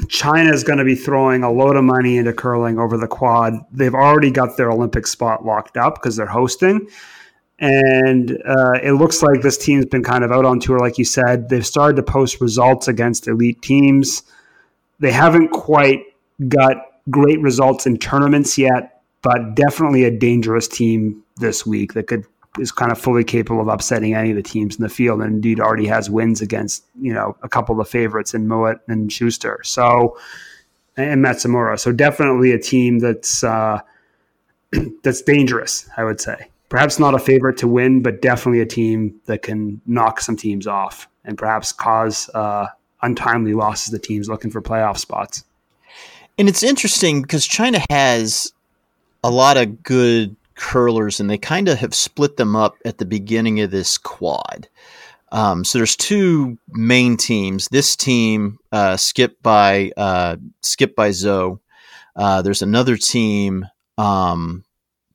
China 0.08 0.52
is 0.52 0.62
going 0.62 0.78
to 0.78 0.84
be 0.84 0.94
throwing 0.94 1.42
a 1.42 1.50
load 1.50 1.76
of 1.76 1.84
money 1.84 2.18
into 2.18 2.32
curling 2.32 2.78
over 2.78 2.96
the 2.96 3.06
quad. 3.06 3.54
They've 3.72 3.94
already 3.94 4.30
got 4.30 4.56
their 4.56 4.70
Olympic 4.70 5.06
spot 5.06 5.44
locked 5.44 5.76
up 5.76 5.94
because 5.94 6.16
they're 6.16 6.26
hosting. 6.26 6.88
And 7.58 8.32
uh, 8.44 8.78
it 8.82 8.92
looks 8.92 9.22
like 9.22 9.40
this 9.40 9.56
team's 9.56 9.86
been 9.86 10.02
kind 10.04 10.24
of 10.24 10.30
out 10.30 10.44
on 10.44 10.60
tour, 10.60 10.78
like 10.78 10.98
you 10.98 11.04
said. 11.04 11.48
They've 11.48 11.66
started 11.66 11.96
to 11.96 12.02
post 12.02 12.40
results 12.40 12.88
against 12.88 13.28
elite 13.28 13.62
teams. 13.62 14.22
They 14.98 15.12
haven't 15.12 15.48
quite 15.48 16.02
got 16.48 16.76
great 17.10 17.40
results 17.40 17.86
in 17.86 17.98
tournaments 17.98 18.58
yet, 18.58 19.02
but 19.22 19.54
definitely 19.54 20.04
a 20.04 20.10
dangerous 20.10 20.68
team 20.68 21.22
this 21.36 21.66
week 21.66 21.94
that 21.94 22.06
could 22.06 22.24
is 22.58 22.72
kind 22.72 22.90
of 22.90 22.98
fully 22.98 23.22
capable 23.22 23.60
of 23.60 23.68
upsetting 23.68 24.14
any 24.14 24.30
of 24.30 24.36
the 24.36 24.42
teams 24.42 24.76
in 24.76 24.82
the 24.82 24.88
field, 24.88 25.20
and 25.20 25.34
indeed 25.34 25.60
already 25.60 25.86
has 25.86 26.08
wins 26.08 26.40
against 26.40 26.84
you 27.00 27.12
know 27.12 27.36
a 27.42 27.48
couple 27.48 27.80
of 27.80 27.88
favorites 27.88 28.34
in 28.34 28.48
Mouat 28.48 28.80
and 28.88 29.12
Shuster. 29.12 29.60
So 29.62 30.16
and 30.96 31.22
Matsumura. 31.24 31.78
So 31.78 31.92
definitely 31.92 32.52
a 32.52 32.58
team 32.58 32.98
that's 32.98 33.44
uh, 33.44 33.80
that's 35.02 35.22
dangerous. 35.22 35.88
I 35.96 36.04
would 36.04 36.20
say 36.20 36.48
perhaps 36.68 36.98
not 36.98 37.14
a 37.14 37.18
favorite 37.18 37.58
to 37.58 37.68
win, 37.68 38.02
but 38.02 38.22
definitely 38.22 38.60
a 38.60 38.66
team 38.66 39.20
that 39.26 39.42
can 39.42 39.80
knock 39.86 40.20
some 40.20 40.36
teams 40.36 40.66
off 40.66 41.08
and 41.24 41.36
perhaps 41.38 41.72
cause 41.72 42.30
uh, 42.34 42.66
untimely 43.02 43.54
losses 43.54 43.90
to 43.90 43.98
teams 43.98 44.28
looking 44.28 44.50
for 44.50 44.62
playoff 44.62 44.98
spots. 44.98 45.44
And 46.38 46.48
it's 46.48 46.62
interesting 46.62 47.22
because 47.22 47.46
China 47.46 47.80
has 47.88 48.52
a 49.24 49.30
lot 49.30 49.56
of 49.56 49.82
good 49.82 50.36
curlers, 50.54 51.18
and 51.18 51.30
they 51.30 51.38
kind 51.38 51.68
of 51.68 51.78
have 51.78 51.94
split 51.94 52.36
them 52.36 52.54
up 52.54 52.76
at 52.84 52.98
the 52.98 53.06
beginning 53.06 53.60
of 53.60 53.70
this 53.70 53.96
quad. 53.96 54.68
Um, 55.32 55.64
so 55.64 55.78
there's 55.78 55.96
two 55.96 56.58
main 56.68 57.16
teams. 57.16 57.68
This 57.68 57.96
team, 57.96 58.58
uh, 58.70 58.96
skipped 58.96 59.42
by 59.42 59.92
uh, 59.96 60.36
skipped 60.62 60.94
by 60.94 61.10
Zou. 61.10 61.58
Uh, 62.14 62.42
there's 62.42 62.62
another 62.62 62.96
team, 62.96 63.66
um, 63.98 64.64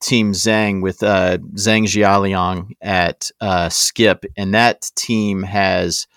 Team 0.00 0.32
Zhang 0.32 0.82
with 0.82 1.02
uh, 1.02 1.38
Zhang 1.54 1.84
Jialiang 1.84 2.74
at 2.80 3.30
uh, 3.40 3.68
skip, 3.68 4.24
and 4.36 4.54
that 4.54 4.90
team 4.96 5.44
has 5.44 6.08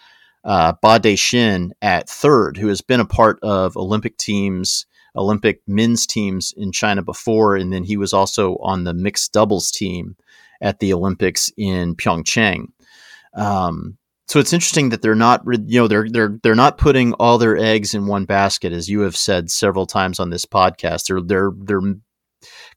uh, 0.44 0.74
Ba 0.82 1.00
Dexin 1.00 1.72
at 1.82 2.10
third, 2.10 2.58
who 2.58 2.68
has 2.68 2.82
been 2.82 3.00
a 3.00 3.06
part 3.06 3.40
of 3.44 3.78
Olympic 3.78 4.18
teams 4.18 4.88
Olympic 5.16 5.62
men's 5.68 6.06
teams 6.06 6.54
in 6.58 6.72
China 6.72 7.02
before, 7.02 7.56
and 7.56 7.72
then 7.72 7.84
he 7.84 7.98
was 7.98 8.14
also 8.14 8.58
on 8.58 8.84
the 8.84 8.94
mixed 8.94 9.34
doubles 9.34 9.72
team 9.72 10.16
at 10.62 10.80
the 10.80 10.94
Olympics 10.94 11.52
in 11.58 11.96
Pyeongchang. 11.96 12.68
Um, 13.34 13.98
so 14.28 14.40
it's 14.40 14.54
interesting 14.54 14.90
that 14.90 15.02
they're 15.02 15.14
not, 15.14 15.44
you 15.68 15.80
know, 15.80 15.88
they're 15.88 16.10
they're 16.10 16.40
they're 16.42 16.56
not 16.56 16.78
putting 16.78 17.14
all 17.14 17.38
their 17.38 17.58
eggs 17.58 17.94
in 17.94 18.08
one 18.08 18.26
basket, 18.26 18.74
as 18.74 18.90
you 18.90 19.02
have 19.02 19.16
said 19.16 19.52
several 19.52 19.86
times 19.86 20.20
on 20.20 20.32
this 20.32 20.46
podcast. 20.46 21.08
They're 21.08 21.22
they're 21.22 21.52
they're 21.56 21.96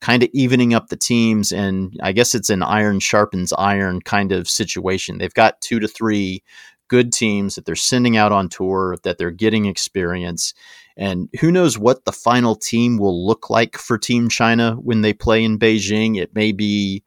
kind 0.01 0.23
of 0.23 0.29
evening 0.35 0.75
up 0.75 0.89
the 0.89 0.97
teams, 0.97 1.51
and 1.51 1.99
I 2.03 2.13
guess 2.13 2.35
it's 2.35 2.51
an 2.51 2.63
iron 2.63 3.01
sharpens 3.01 3.53
iron 3.55 4.01
kind 4.03 4.33
of 4.33 4.49
situation. 4.49 5.19
They've 5.19 5.33
got 5.33 5.61
two 5.63 5.81
to 5.81 5.89
three 5.89 6.43
good 6.89 7.13
teams 7.13 7.55
that 7.55 7.65
they're 7.65 7.77
sending 7.77 8.17
out 8.17 8.33
on 8.33 8.49
tour, 8.49 8.97
that 9.03 9.19
they're 9.19 9.31
getting 9.31 9.67
experience, 9.67 10.55
and 10.99 11.29
who 11.41 11.53
knows 11.53 11.79
what 11.79 12.05
the 12.05 12.13
final 12.13 12.57
team 12.57 12.99
will 12.99 13.25
look 13.25 13.49
like 13.49 13.79
for 13.79 13.97
Team 13.97 14.29
China 14.29 14.75
when 14.75 15.03
they 15.03 15.13
play 15.13 15.45
in 15.45 15.59
Beijing? 15.59 16.21
It 16.21 16.35
may 16.35 16.51
be 16.51 17.05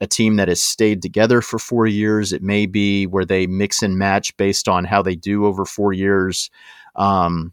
a 0.00 0.06
team 0.06 0.36
that 0.36 0.48
has 0.48 0.62
stayed 0.62 1.02
together 1.02 1.42
for 1.42 1.58
four 1.58 1.86
years. 1.86 2.32
It 2.32 2.42
may 2.42 2.64
be 2.64 3.06
where 3.06 3.26
they 3.26 3.46
mix 3.46 3.82
and 3.82 3.98
match 3.98 4.34
based 4.38 4.66
on 4.66 4.84
how 4.84 5.02
they 5.02 5.14
do 5.14 5.44
over 5.44 5.66
four 5.66 5.92
years. 5.92 6.50
Um, 6.96 7.52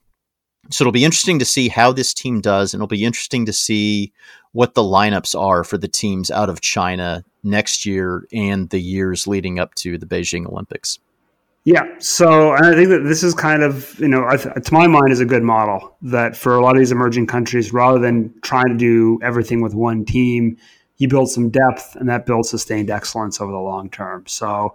so 0.70 0.84
it'll 0.84 0.94
be 0.94 1.04
interesting 1.04 1.40
to 1.40 1.46
see 1.46 1.68
how 1.68 1.92
this 1.92 2.14
team 2.14 2.40
does, 2.40 2.74
and 2.74 2.80
it'll 2.80 2.88
be 2.88 3.04
interesting 3.04 3.46
to 3.46 3.54
see 3.54 4.14
what 4.54 4.74
the 4.74 4.84
lineups 4.84 5.38
are 5.38 5.66
for 5.66 5.78
the 5.78 5.88
teams 5.90 6.32
out 6.32 6.50
of 6.50 6.62
China 6.62 7.26
next 7.44 7.86
year 7.86 8.28
and 8.32 8.70
the 8.70 8.80
years 8.80 9.28
leading 9.28 9.60
up 9.60 9.76
to 9.76 9.98
the 9.98 10.06
Beijing 10.06 10.46
Olympics. 10.46 11.00
Yeah. 11.64 11.84
So 12.00 12.54
I 12.54 12.74
think 12.74 12.90
that 12.90 13.04
this 13.04 13.22
is 13.22 13.36
kind 13.36 13.62
of, 13.62 14.00
you 14.00 14.08
know, 14.08 14.28
to 14.36 14.74
my 14.74 14.88
mind, 14.88 15.12
is 15.12 15.20
a 15.20 15.26
good 15.26 15.44
model 15.44 15.96
that 16.02 16.36
for 16.36 16.56
a 16.56 16.62
lot 16.62 16.76
of 16.76 16.80
these 16.80 16.92
emerging 16.92 17.28
countries, 17.28 17.72
rather 17.72 18.00
than 18.00 18.34
trying 18.42 18.70
to 18.70 18.78
do 18.78 19.20
everything 19.22 19.62
with 19.62 19.76
one 19.76 20.04
team, 20.04 20.58
you 20.98 21.08
build 21.08 21.30
some 21.30 21.50
depth 21.50 21.96
and 21.96 22.10
that 22.10 22.26
builds 22.26 22.50
sustained 22.50 22.90
excellence 22.90 23.40
over 23.40 23.52
the 23.52 23.60
long 23.60 23.90
term. 23.90 24.24
So 24.26 24.74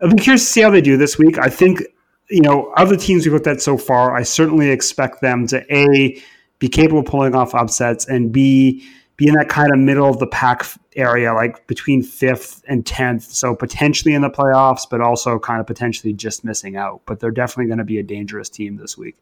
I'll 0.00 0.10
be 0.10 0.16
curious 0.16 0.44
to 0.44 0.52
see 0.52 0.60
how 0.60 0.70
they 0.70 0.80
do 0.80 0.96
this 0.96 1.18
week. 1.18 1.38
I 1.38 1.48
think, 1.48 1.82
you 2.30 2.42
know, 2.42 2.72
other 2.76 2.96
teams 2.96 3.24
we've 3.24 3.32
looked 3.32 3.48
at 3.48 3.60
so 3.60 3.76
far, 3.76 4.14
I 4.14 4.22
certainly 4.22 4.70
expect 4.70 5.20
them 5.20 5.46
to 5.48 5.64
A, 5.74 6.22
be 6.60 6.68
capable 6.68 7.00
of 7.00 7.06
pulling 7.06 7.34
off 7.34 7.54
upsets 7.54 8.06
and 8.06 8.30
B, 8.30 8.84
be 9.18 9.26
in 9.26 9.34
that 9.34 9.48
kind 9.48 9.72
of 9.72 9.78
middle 9.78 10.08
of 10.08 10.20
the 10.20 10.28
pack 10.28 10.64
area, 10.96 11.34
like 11.34 11.66
between 11.66 12.02
fifth 12.02 12.62
and 12.68 12.86
tenth. 12.86 13.24
So 13.24 13.54
potentially 13.54 14.14
in 14.14 14.22
the 14.22 14.30
playoffs, 14.30 14.82
but 14.88 15.00
also 15.00 15.38
kind 15.38 15.60
of 15.60 15.66
potentially 15.66 16.12
just 16.14 16.44
missing 16.44 16.76
out. 16.76 17.02
But 17.04 17.20
they're 17.20 17.32
definitely 17.32 17.66
going 17.66 17.78
to 17.78 17.84
be 17.84 17.98
a 17.98 18.02
dangerous 18.04 18.48
team 18.48 18.76
this 18.76 18.96
week. 18.96 19.16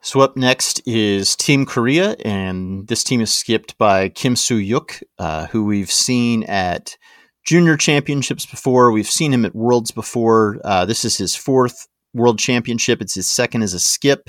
So 0.00 0.20
up 0.20 0.36
next 0.36 0.80
is 0.86 1.34
Team 1.34 1.66
Korea, 1.66 2.14
and 2.24 2.86
this 2.86 3.02
team 3.02 3.20
is 3.20 3.34
skipped 3.34 3.76
by 3.78 4.10
Kim 4.10 4.36
Soo-hyuk, 4.36 5.02
uh, 5.18 5.46
who 5.48 5.64
we've 5.64 5.90
seen 5.90 6.44
at 6.44 6.96
junior 7.44 7.76
championships 7.76 8.46
before. 8.46 8.92
We've 8.92 9.08
seen 9.08 9.32
him 9.32 9.44
at 9.44 9.56
worlds 9.56 9.90
before. 9.90 10.60
Uh, 10.62 10.84
this 10.84 11.04
is 11.04 11.16
his 11.16 11.34
fourth 11.34 11.88
World 12.18 12.38
Championship. 12.38 13.00
It's 13.00 13.14
his 13.14 13.26
second 13.26 13.62
as 13.62 13.72
a 13.72 13.80
skip. 13.80 14.28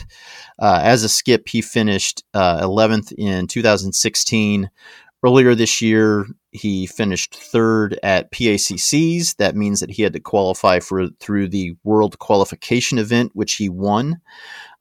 Uh, 0.58 0.80
as 0.82 1.04
a 1.04 1.10
skip, 1.10 1.50
he 1.50 1.62
finished 1.62 2.24
uh, 2.34 2.62
11th 2.62 3.12
in 3.18 3.48
2016. 3.48 4.70
Earlier 5.22 5.54
this 5.54 5.82
year, 5.82 6.28
he 6.52 6.88
finished 6.88 7.36
third 7.36 8.00
at 8.02 8.32
PACCs. 8.32 9.36
That 9.36 9.56
means 9.56 9.82
that 9.82 9.92
he 9.92 10.04
had 10.04 10.14
to 10.14 10.22
qualify 10.22 10.80
for 10.80 11.10
through 11.20 11.50
the 11.50 11.76
World 11.84 12.20
Qualification 12.20 12.98
event, 12.98 13.32
which 13.34 13.56
he 13.56 13.68
won. 13.68 14.22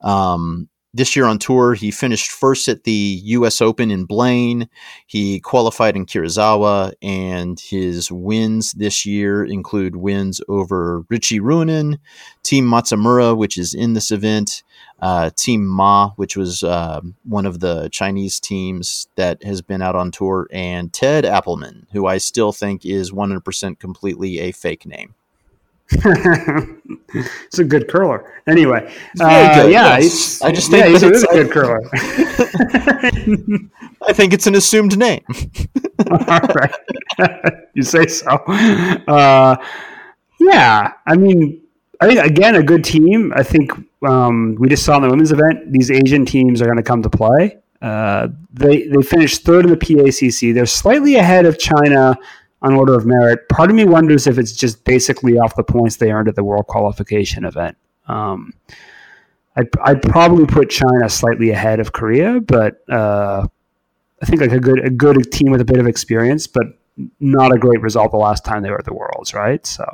Um, 0.01 0.68
this 0.93 1.15
year 1.15 1.25
on 1.25 1.37
tour, 1.37 1.75
he 1.75 1.91
finished 1.91 2.31
first 2.31 2.67
at 2.67 2.83
the 2.83 3.21
U.S. 3.23 3.61
Open 3.61 3.91
in 3.91 4.05
Blaine. 4.05 4.67
He 5.05 5.39
qualified 5.39 5.95
in 5.95 6.05
Karuizawa, 6.05 6.93
and 7.01 7.59
his 7.59 8.11
wins 8.11 8.73
this 8.73 9.05
year 9.05 9.45
include 9.45 9.95
wins 9.95 10.41
over 10.47 11.05
Richie 11.09 11.39
Ruohonen, 11.39 11.99
Team 12.41 12.65
Matsumura, 12.65 13.37
which 13.37 13.57
is 13.57 13.73
in 13.73 13.93
this 13.93 14.11
event, 14.11 14.63
uh, 15.01 15.29
Team 15.35 15.65
Ma, 15.67 16.11
which 16.15 16.35
was 16.35 16.63
uh, 16.63 17.01
one 17.23 17.45
of 17.45 17.59
the 17.59 17.89
Chinese 17.89 18.39
teams 18.39 19.07
that 19.15 19.43
has 19.43 19.61
been 19.61 19.83
out 19.83 19.95
on 19.95 20.09
tour, 20.09 20.47
and 20.51 20.91
Ted 20.91 21.23
Appelman, 21.23 21.85
who 21.91 22.07
I 22.07 22.17
still 22.17 22.51
think 22.51 22.85
is 22.85 23.11
100% 23.11 23.79
completely 23.79 24.39
a 24.39 24.51
fake 24.51 24.85
name. 24.87 25.13
it's 25.91 27.57
a 27.57 27.63
good 27.63 27.87
curler. 27.87 28.31
Anyway, 28.47 28.85
uh, 29.19 29.27
yeah, 29.27 29.65
yes. 29.97 30.39
I 30.41 30.51
just 30.51 30.69
think 30.69 30.85
yeah, 30.85 31.07
it's 31.07 31.23
a 31.23 31.27
good 31.27 31.51
curler. 31.51 31.81
I 34.07 34.13
think 34.13 34.33
it's 34.33 34.45
an 34.45 34.53
assumed 34.53 34.97
name. 34.97 35.23
All 36.11 36.39
right, 36.55 36.75
you 37.73 37.81
say 37.81 38.05
so. 38.05 38.27
Uh, 38.27 39.55
yeah, 40.39 40.93
I 41.07 41.17
mean, 41.17 41.61
I 41.99 42.07
think 42.07 42.23
again 42.23 42.55
a 42.55 42.63
good 42.63 42.83
team. 42.83 43.33
I 43.35 43.41
think 43.41 43.71
um, 44.07 44.57
we 44.59 44.69
just 44.69 44.85
saw 44.85 44.97
in 44.97 45.01
the 45.01 45.09
women's 45.09 45.31
event 45.31 45.71
these 45.71 45.89
Asian 45.89 46.23
teams 46.23 46.61
are 46.61 46.65
going 46.65 46.77
to 46.77 46.83
come 46.83 47.01
to 47.01 47.09
play. 47.09 47.57
Uh, 47.81 48.27
they 48.53 48.87
they 48.87 49.01
finished 49.01 49.43
third 49.43 49.65
in 49.65 49.71
the 49.71 49.77
PACC. 49.77 50.53
They're 50.53 50.67
slightly 50.67 51.15
ahead 51.15 51.47
of 51.47 51.57
China 51.57 52.15
on 52.61 52.75
order 52.75 52.93
of 52.93 53.05
merit. 53.05 53.47
Part 53.49 53.69
of 53.69 53.75
me 53.75 53.85
wonders 53.85 54.27
if 54.27 54.37
it's 54.37 54.51
just 54.51 54.83
basically 54.83 55.37
off 55.37 55.55
the 55.55 55.63
points 55.63 55.97
they 55.97 56.11
earned 56.11 56.27
at 56.27 56.35
the 56.35 56.43
World 56.43 56.67
Qualification 56.67 57.45
event. 57.45 57.77
Um, 58.07 58.53
I'd, 59.55 59.69
I'd, 59.83 60.01
probably 60.01 60.45
put 60.45 60.69
China 60.69 61.09
slightly 61.09 61.51
ahead 61.51 61.79
of 61.79 61.93
Korea, 61.93 62.39
but 62.39 62.81
uh, 62.89 63.45
I 64.21 64.25
think 64.25 64.41
like 64.41 64.51
a 64.51 64.59
good 64.59 64.85
a 64.85 64.89
good 64.89 65.31
team 65.31 65.51
with 65.51 65.61
a 65.61 65.65
bit 65.65 65.79
of 65.79 65.87
experience, 65.87 66.47
but 66.47 66.63
not 67.19 67.53
a 67.53 67.59
great 67.59 67.81
result 67.81 68.11
the 68.11 68.17
last 68.17 68.43
time 68.43 68.63
they 68.63 68.69
were 68.69 68.79
at 68.79 68.85
the 68.85 68.93
Worlds, 68.93 69.33
right? 69.33 69.65
So. 69.65 69.85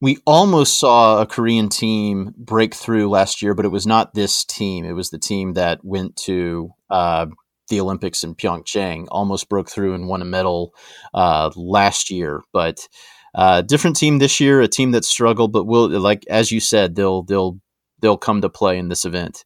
we 0.00 0.18
almost 0.26 0.78
saw 0.78 1.20
a 1.20 1.26
Korean 1.26 1.68
team 1.68 2.34
break 2.36 2.74
through 2.74 3.08
last 3.08 3.42
year, 3.42 3.54
but 3.54 3.64
it 3.64 3.70
was 3.70 3.86
not 3.86 4.14
this 4.14 4.44
team. 4.44 4.84
It 4.84 4.92
was 4.92 5.10
the 5.10 5.18
team 5.18 5.54
that 5.54 5.84
went 5.84 6.16
to 6.16 6.70
uh, 6.90 7.26
the 7.68 7.80
Olympics 7.80 8.24
in 8.24 8.34
Pyeongchang, 8.34 9.06
almost 9.10 9.48
broke 9.48 9.70
through 9.70 9.94
and 9.94 10.08
won 10.08 10.22
a 10.22 10.26
medal 10.26 10.74
uh, 11.14 11.50
last 11.56 12.10
year. 12.10 12.42
But 12.52 12.88
uh, 13.34 13.62
different 13.62 13.96
team 13.96 14.18
this 14.18 14.40
year, 14.40 14.60
a 14.60 14.68
team 14.68 14.92
that 14.92 15.04
struggled, 15.04 15.52
but 15.52 15.64
will 15.64 15.88
like 16.00 16.24
as 16.28 16.50
you 16.50 16.60
said, 16.60 16.94
they'll 16.94 17.22
they'll 17.22 17.58
they'll 18.00 18.18
come 18.18 18.40
to 18.40 18.48
play 18.48 18.78
in 18.78 18.88
this 18.88 19.04
event. 19.04 19.44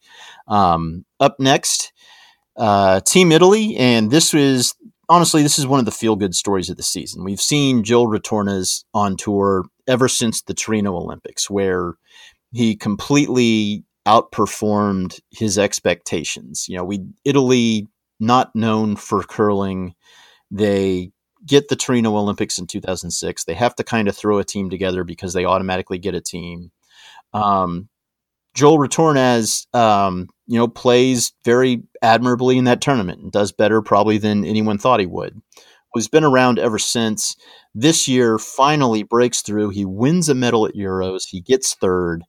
Um, 0.48 1.04
up 1.20 1.36
next, 1.38 1.92
uh, 2.56 3.00
Team 3.00 3.32
Italy, 3.32 3.76
and 3.76 4.10
this 4.10 4.32
was 4.32 4.74
honestly 5.08 5.42
this 5.42 5.58
is 5.58 5.66
one 5.66 5.78
of 5.78 5.84
the 5.84 5.90
feel 5.90 6.16
good 6.16 6.34
stories 6.34 6.70
of 6.70 6.76
the 6.76 6.82
season. 6.82 7.24
We've 7.24 7.40
seen 7.40 7.82
Joël 7.82 8.06
Retornaz 8.06 8.84
on 8.94 9.16
tour 9.16 9.64
ever 9.86 10.08
since 10.08 10.42
the 10.42 10.54
Torino 10.54 10.96
Olympics, 10.96 11.50
where 11.50 11.94
he 12.52 12.76
completely 12.76 13.84
outperformed 14.06 15.20
his 15.30 15.58
expectations. 15.58 16.66
You 16.68 16.76
know, 16.76 16.84
we 16.84 17.04
Italy 17.24 17.88
not 18.22 18.54
known 18.54 18.96
for 18.96 19.22
curling. 19.22 19.94
They 20.50 21.12
get 21.44 21.68
the 21.68 21.76
Torino 21.76 22.16
Olympics 22.16 22.58
in 22.58 22.66
2006. 22.66 23.44
They 23.44 23.54
have 23.54 23.74
to 23.76 23.84
kind 23.84 24.08
of 24.08 24.16
throw 24.16 24.38
a 24.38 24.44
team 24.44 24.70
together 24.70 25.04
because 25.04 25.32
they 25.32 25.44
automatically 25.44 25.98
get 25.98 26.14
a 26.14 26.20
team. 26.20 26.70
Um, 27.34 27.88
Joël 28.56 28.78
Retornaz, 28.78 29.74
um, 29.74 30.28
you 30.46 30.58
know, 30.58 30.68
plays 30.68 31.32
very 31.44 31.82
admirably 32.02 32.58
in 32.58 32.64
that 32.64 32.80
tournament 32.80 33.22
and 33.22 33.32
does 33.32 33.50
better 33.50 33.82
probably 33.82 34.18
than 34.18 34.44
anyone 34.44 34.78
thought 34.78 35.00
he 35.00 35.06
would. 35.06 35.40
He's 35.94 36.08
been 36.08 36.24
around 36.24 36.58
ever 36.58 36.78
since. 36.78 37.36
This 37.74 38.08
year, 38.08 38.38
finally 38.38 39.02
breaks 39.02 39.42
through. 39.42 39.70
He 39.70 39.84
wins 39.84 40.28
a 40.28 40.34
medal 40.34 40.66
at 40.66 40.74
Euros. 40.74 41.24
He 41.28 41.40
gets 41.40 41.74
third. 41.74 42.22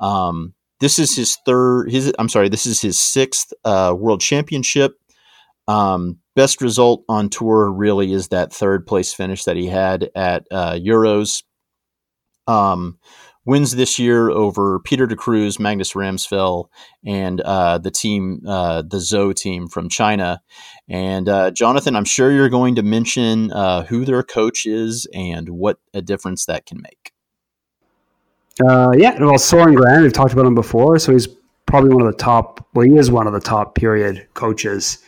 Um, 0.00 0.54
this 0.80 0.98
is 0.98 1.16
his 1.16 1.36
third. 1.46 1.90
His 1.90 2.12
I'm 2.18 2.28
sorry. 2.28 2.48
This 2.48 2.66
is 2.66 2.80
his 2.80 2.98
sixth 2.98 3.52
uh, 3.64 3.94
World 3.96 4.20
Championship. 4.20 4.96
Um, 5.68 6.18
best 6.34 6.60
result 6.60 7.04
on 7.08 7.28
tour 7.28 7.70
really 7.70 8.12
is 8.12 8.28
that 8.28 8.52
third 8.52 8.86
place 8.86 9.12
finish 9.12 9.44
that 9.44 9.56
he 9.56 9.66
had 9.66 10.10
at 10.14 10.46
uh, 10.50 10.72
Euros. 10.72 11.42
Um, 12.46 12.98
wins 13.46 13.76
this 13.76 13.98
year 13.98 14.28
over 14.28 14.80
Peter 14.80 15.06
de 15.06 15.16
Cruz, 15.16 15.58
Magnus 15.58 15.92
Ramsfjell, 15.92 16.66
and 17.04 17.40
uh, 17.40 17.78
the 17.78 17.90
team, 17.90 18.42
uh, 18.46 18.82
the 18.82 19.00
Zou 19.00 19.32
team 19.32 19.68
from 19.68 19.88
China. 19.88 20.42
And 20.88 21.28
uh, 21.28 21.52
Jonathan, 21.52 21.96
I'm 21.96 22.04
sure 22.04 22.30
you're 22.30 22.48
going 22.48 22.74
to 22.74 22.82
mention 22.82 23.52
uh, 23.52 23.84
who 23.84 24.04
their 24.04 24.22
coach 24.22 24.66
is 24.66 25.06
and 25.14 25.48
what 25.48 25.78
a 25.94 26.02
difference 26.02 26.46
that 26.46 26.66
can 26.66 26.82
make. 26.82 27.12
Uh, 28.66 28.90
yeah, 28.96 29.16
well, 29.22 29.38
Soren 29.38 29.74
Gran, 29.74 30.02
we've 30.02 30.12
talked 30.12 30.32
about 30.32 30.46
him 30.46 30.54
before, 30.54 30.98
so 30.98 31.12
he's 31.12 31.28
probably 31.66 31.90
one 31.90 32.06
of 32.06 32.10
the 32.10 32.18
top. 32.18 32.66
Well, 32.74 32.86
he 32.86 32.96
is 32.96 33.10
one 33.10 33.26
of 33.26 33.32
the 33.32 33.40
top 33.40 33.74
period 33.74 34.26
coaches 34.34 34.98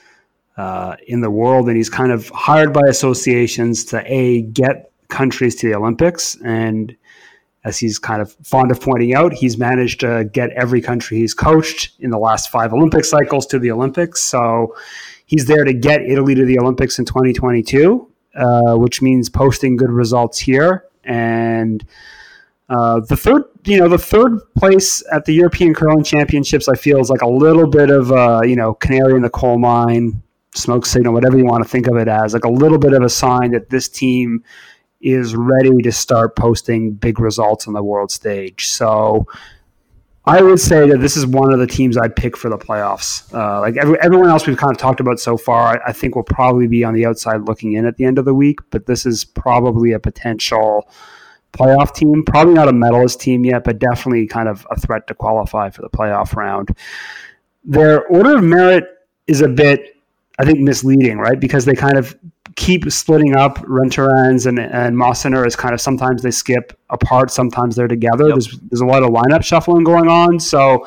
uh, 0.59 0.97
in 1.07 1.21
the 1.21 1.31
world, 1.31 1.68
and 1.68 1.77
he's 1.77 1.88
kind 1.88 2.11
of 2.11 2.29
hired 2.31 2.73
by 2.73 2.83
associations 2.88 3.85
to 3.85 4.03
a 4.12 4.42
get 4.42 4.90
countries 5.07 5.55
to 5.55 5.68
the 5.68 5.75
Olympics. 5.75 6.37
And 6.44 6.94
as 7.64 7.79
he's 7.79 7.99
kind 7.99 8.21
of 8.21 8.33
fond 8.42 8.73
of 8.73 8.81
pointing 8.81 9.14
out, 9.14 9.33
he's 9.33 9.57
managed 9.57 10.01
to 10.01 10.29
get 10.33 10.51
every 10.51 10.81
country 10.83 11.18
he's 11.18 11.33
coached 11.33 11.92
in 12.01 12.11
the 12.11 12.18
last 12.18 12.51
five 12.51 12.73
Olympic 12.73 13.05
cycles 13.05 13.47
to 13.47 13.59
the 13.61 13.71
Olympics. 13.71 14.21
So 14.23 14.75
he's 15.27 15.47
there 15.47 15.64
to 15.64 15.73
get 15.73 16.03
Italy 16.03 16.35
to 16.35 16.44
the 16.44 16.59
Olympics 16.59 16.99
in 16.99 17.05
2022, 17.05 18.09
uh, 18.35 18.75
which 18.75 19.01
means 19.01 19.31
posting 19.31 19.77
good 19.77 19.90
results 19.90 20.38
here 20.38 20.85
and. 21.05 21.87
Uh, 22.71 23.01
the 23.09 23.16
third, 23.16 23.44
you 23.64 23.79
know, 23.79 23.88
the 23.88 23.97
third 23.97 24.40
place 24.55 25.03
at 25.11 25.25
the 25.25 25.33
European 25.33 25.73
Curling 25.73 26.05
Championships, 26.05 26.68
I 26.68 26.75
feel 26.75 27.01
is 27.01 27.09
like 27.09 27.23
a 27.23 27.27
little 27.27 27.66
bit 27.66 27.88
of 27.88 28.11
a, 28.11 28.42
you 28.47 28.57
know, 28.57 28.75
canary 28.75 29.14
in 29.14 29.23
the 29.23 29.31
coal 29.31 29.59
mine 29.59 30.23
smoke 30.55 30.87
signal, 30.87 31.13
whatever 31.13 31.37
you 31.37 31.45
want 31.45 31.63
to 31.63 31.69
think 31.69 31.87
of 31.87 31.97
it 31.97 32.09
as, 32.09 32.35
like 32.35 32.45
a 32.45 32.51
little 32.51 32.79
bit 32.79 32.93
of 32.93 33.03
a 33.03 33.09
sign 33.09 33.53
that 33.53 33.71
this 33.71 33.89
team 33.89 34.43
is 35.01 35.37
ready 35.37 35.77
to 35.83 35.93
start 35.93 36.35
posting 36.37 36.93
big 36.93 37.21
results 37.21 37.69
on 37.69 37.75
the 37.75 37.83
world 37.83 38.11
stage. 38.11 38.67
So 38.67 39.27
I 40.25 40.43
would 40.43 40.61
say 40.61 40.89
that 40.89 40.99
this 40.99 41.17
is 41.17 41.25
one 41.25 41.53
of 41.53 41.59
the 41.59 41.67
teams 41.67 41.97
I'd 41.97 42.17
pick 42.17 42.37
for 42.37 42.51
the 42.51 42.59
playoffs. 42.59 43.33
Uh, 43.33 43.61
like 43.61 43.77
every, 43.77 43.99
everyone 44.01 44.29
else 44.29 44.47
we've 44.47 44.59
kind 44.59 44.73
of 44.73 44.77
talked 44.77 45.01
about 45.01 45.21
so 45.21 45.37
far, 45.37 45.79
I, 45.79 45.89
I 45.91 45.93
think 45.93 46.17
will 46.17 46.23
probably 46.25 46.67
be 46.67 46.85
on 46.85 46.95
the 46.95 47.07
outside 47.07 47.43
looking 47.43 47.75
in 47.75 47.87
at 47.87 47.97
the 47.97 48.05
end 48.05 48.19
of 48.19 48.25
the 48.25 48.35
week, 48.35 48.59
but 48.71 48.87
this 48.87 49.07
is 49.07 49.25
probably 49.25 49.93
a 49.93 49.99
potential 49.99 50.91
playoff 51.53 51.95
team. 51.95 52.25
Probably 52.25 52.55
not 52.55 52.69
a 52.69 52.73
medalist 52.73 53.21
team 53.21 53.45
yet, 53.45 53.65
but 53.65 53.79
definitely 53.79 54.27
kind 54.27 54.49
of 54.49 54.67
a 54.71 54.79
threat 54.79 55.07
to 55.07 55.15
qualify 55.15 55.71
for 55.71 55.83
the 55.83 55.89
playoff 55.89 56.35
round. 56.35 56.77
Their 57.65 58.05
order 58.09 58.37
of 58.37 58.45
merit 58.45 58.85
is 59.27 59.41
a 59.41 59.49
bit 59.49 59.95
I 60.38 60.44
think 60.44 60.61
misleading, 60.61 61.18
right? 61.18 61.38
Because 61.38 61.64
they 61.64 61.74
kind 61.74 61.96
of 61.96 62.16
keep 62.57 62.90
splitting 62.90 63.37
up 63.37 63.59
Retornaz 63.59 64.46
and 64.46 64.59
and 64.59 64.96
Mosaner 64.96 65.46
is 65.46 65.57
kind 65.57 65.74
of 65.74 65.81
sometimes 65.81 66.22
they 66.22 66.31
skip 66.31 66.79
apart, 66.90 67.31
sometimes 67.31 67.77
they're 67.77 67.88
together. 67.88 68.24
Yep. 68.24 68.35
There's 68.35 68.59
there's 68.70 68.81
a 68.81 68.87
lot 68.87 69.03
of 69.03 69.11
lineup 69.11 69.44
shuffling 69.44 69.85
going 69.85 70.09
on, 70.09 70.38
so 70.40 70.87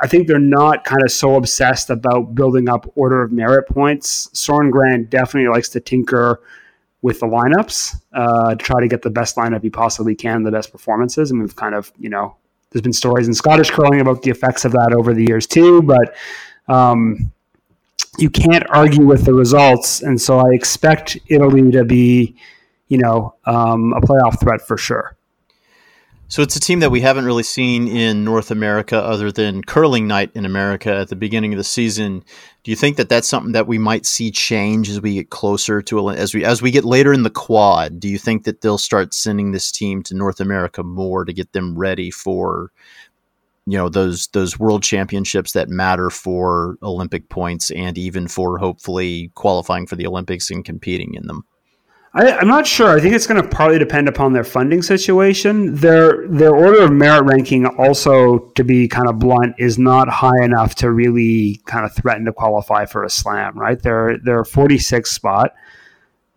I 0.00 0.06
think 0.06 0.26
they're 0.26 0.38
not 0.38 0.84
kind 0.84 1.02
of 1.04 1.10
so 1.10 1.36
obsessed 1.36 1.90
about 1.90 2.34
building 2.34 2.68
up 2.68 2.90
order 2.94 3.22
of 3.22 3.32
merit 3.32 3.68
points. 3.68 4.30
Soren 4.32 4.70
Gran 4.70 5.04
definitely 5.04 5.50
likes 5.50 5.68
to 5.70 5.80
tinker 5.80 6.40
with 7.02 7.20
the 7.20 7.26
lineups 7.26 8.00
uh, 8.12 8.50
to 8.50 8.56
try 8.56 8.80
to 8.80 8.88
get 8.88 9.02
the 9.02 9.10
best 9.10 9.36
lineup 9.36 9.62
he 9.62 9.70
possibly 9.70 10.14
can, 10.14 10.42
the 10.42 10.50
best 10.50 10.72
performances, 10.72 11.30
and 11.30 11.40
we've 11.40 11.56
kind 11.56 11.74
of 11.74 11.92
you 11.98 12.08
know 12.08 12.36
there's 12.70 12.82
been 12.82 12.92
stories 12.92 13.28
in 13.28 13.34
Scottish 13.34 13.70
curling 13.70 14.00
about 14.00 14.22
the 14.22 14.30
effects 14.30 14.64
of 14.64 14.72
that 14.72 14.92
over 14.96 15.14
the 15.14 15.24
years 15.24 15.46
too, 15.46 15.82
but. 15.82 16.16
Um, 16.68 17.32
you 18.18 18.30
can't 18.30 18.68
argue 18.70 19.06
with 19.06 19.24
the 19.24 19.34
results, 19.34 20.02
and 20.02 20.20
so 20.20 20.38
I 20.38 20.50
expect 20.52 21.18
Italy 21.28 21.70
to 21.72 21.84
be, 21.84 22.36
you 22.88 22.98
know, 22.98 23.34
um, 23.44 23.92
a 23.92 24.00
playoff 24.00 24.40
threat 24.40 24.60
for 24.60 24.76
sure. 24.76 25.16
So 26.30 26.42
it's 26.42 26.54
a 26.54 26.60
team 26.60 26.78
that 26.78 26.92
we 26.92 27.00
haven't 27.00 27.24
really 27.24 27.42
seen 27.42 27.88
in 27.88 28.22
North 28.22 28.52
America, 28.52 28.96
other 28.96 29.32
than 29.32 29.64
curling 29.64 30.06
night 30.06 30.30
in 30.34 30.44
America 30.44 30.94
at 30.94 31.08
the 31.08 31.16
beginning 31.16 31.52
of 31.52 31.58
the 31.58 31.64
season. 31.64 32.22
Do 32.62 32.70
you 32.70 32.76
think 32.76 32.98
that 32.98 33.08
that's 33.08 33.26
something 33.26 33.50
that 33.50 33.66
we 33.66 33.78
might 33.78 34.06
see 34.06 34.30
change 34.30 34.88
as 34.88 35.00
we 35.00 35.14
get 35.14 35.30
closer 35.30 35.82
to 35.82 36.10
as 36.10 36.32
we 36.32 36.44
as 36.44 36.62
we 36.62 36.70
get 36.70 36.84
later 36.84 37.12
in 37.12 37.24
the 37.24 37.30
quad? 37.30 37.98
Do 37.98 38.08
you 38.08 38.16
think 38.16 38.44
that 38.44 38.60
they'll 38.60 38.78
start 38.78 39.12
sending 39.12 39.50
this 39.50 39.72
team 39.72 40.04
to 40.04 40.14
North 40.14 40.38
America 40.38 40.84
more 40.84 41.24
to 41.24 41.32
get 41.32 41.52
them 41.52 41.76
ready 41.76 42.12
for 42.12 42.70
you 43.66 43.76
know 43.76 43.88
those 43.88 44.28
those 44.28 44.58
world 44.58 44.82
championships 44.82 45.52
that 45.52 45.68
matter 45.68 46.10
for 46.10 46.76
Olympic 46.82 47.28
points 47.28 47.70
and 47.70 47.98
even 47.98 48.28
for 48.28 48.58
hopefully 48.58 49.30
qualifying 49.34 49.86
for 49.86 49.96
the 49.96 50.06
Olympics 50.06 50.50
and 50.50 50.64
competing 50.64 51.14
in 51.14 51.26
them. 51.26 51.44
I, 52.12 52.40
am 52.40 52.48
not 52.48 52.66
sure. 52.66 52.88
I 52.88 53.00
think 53.00 53.14
it's 53.14 53.28
going 53.28 53.40
to 53.40 53.48
partly 53.48 53.78
depend 53.78 54.08
upon 54.08 54.32
their 54.32 54.42
funding 54.42 54.82
situation. 54.82 55.76
Their 55.76 56.26
their 56.26 56.54
order 56.54 56.82
of 56.82 56.90
merit 56.90 57.22
ranking, 57.22 57.66
also 57.66 58.38
to 58.56 58.64
be 58.64 58.88
kind 58.88 59.06
of 59.06 59.20
blunt, 59.20 59.54
is 59.58 59.78
not 59.78 60.08
high 60.08 60.42
enough 60.42 60.74
to 60.76 60.90
really 60.90 61.60
kind 61.66 61.84
of 61.84 61.94
threaten 61.94 62.24
to 62.24 62.32
qualify 62.32 62.86
for 62.86 63.04
a 63.04 63.10
slam. 63.10 63.56
Right? 63.56 63.80
They're 63.80 64.18
they're 64.24 64.44
46 64.44 65.08
spot 65.08 65.52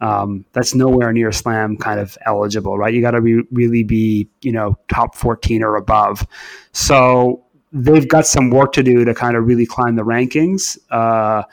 um, 0.04 0.44
that's 0.52 0.76
nowhere 0.76 1.14
near 1.14 1.32
slam 1.32 1.78
kind 1.78 1.98
of 1.98 2.18
eligible, 2.26 2.78
right? 2.78 2.94
You 2.94 3.00
got 3.00 3.12
to 3.12 3.22
be, 3.22 3.42
really 3.52 3.84
be, 3.84 4.30
you 4.42 4.52
know, 4.52 4.78
top 4.90 5.16
14 5.16 5.64
or 5.64 5.78
above. 5.78 6.28
So 6.74 7.46
they've 7.72 8.08
got 8.08 8.28
some 8.28 8.50
work 8.50 8.74
to 8.74 8.84
do 8.84 9.06
to 9.06 9.14
kind 9.14 9.38
of 9.38 9.48
really 9.48 9.66
climb 9.66 9.96
the 9.96 10.04
rankings. 10.04 10.78
Uh, 10.92 11.44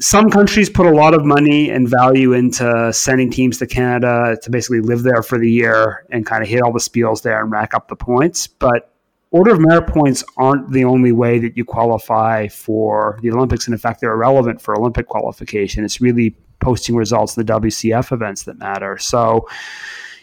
some 0.00 0.28
countries 0.28 0.68
put 0.68 0.86
a 0.86 0.90
lot 0.90 1.14
of 1.14 1.24
money 1.24 1.70
and 1.70 1.88
value 1.88 2.32
into 2.32 2.92
sending 2.92 3.30
teams 3.30 3.58
to 3.58 3.66
Canada 3.68 4.36
to 4.42 4.50
basically 4.50 4.80
live 4.80 5.04
there 5.04 5.22
for 5.22 5.38
the 5.38 5.48
year 5.48 6.04
and 6.10 6.26
kind 6.26 6.42
of 6.42 6.48
hit 6.48 6.62
all 6.62 6.72
the 6.72 6.80
spiels 6.80 7.22
there 7.22 7.40
and 7.40 7.52
rack 7.52 7.74
up 7.74 7.86
the 7.86 7.94
points. 7.94 8.48
But 8.48 8.92
order 9.30 9.52
of 9.52 9.60
merit 9.60 9.86
points 9.86 10.24
aren't 10.36 10.72
the 10.72 10.82
only 10.82 11.12
way 11.12 11.38
that 11.38 11.56
you 11.56 11.64
qualify 11.64 12.48
for 12.48 13.20
the 13.22 13.30
Olympics. 13.30 13.68
And 13.68 13.74
in 13.74 13.78
fact, 13.78 14.00
they're 14.00 14.14
irrelevant 14.14 14.60
for 14.60 14.76
Olympic 14.76 15.06
qualification. 15.06 15.84
It's 15.84 16.00
really 16.00 16.34
posting 16.62 16.94
results 16.94 17.36
in 17.36 17.44
the 17.44 17.52
WCF 17.52 18.12
events 18.12 18.44
that 18.44 18.58
matter. 18.58 18.96
So 18.98 19.48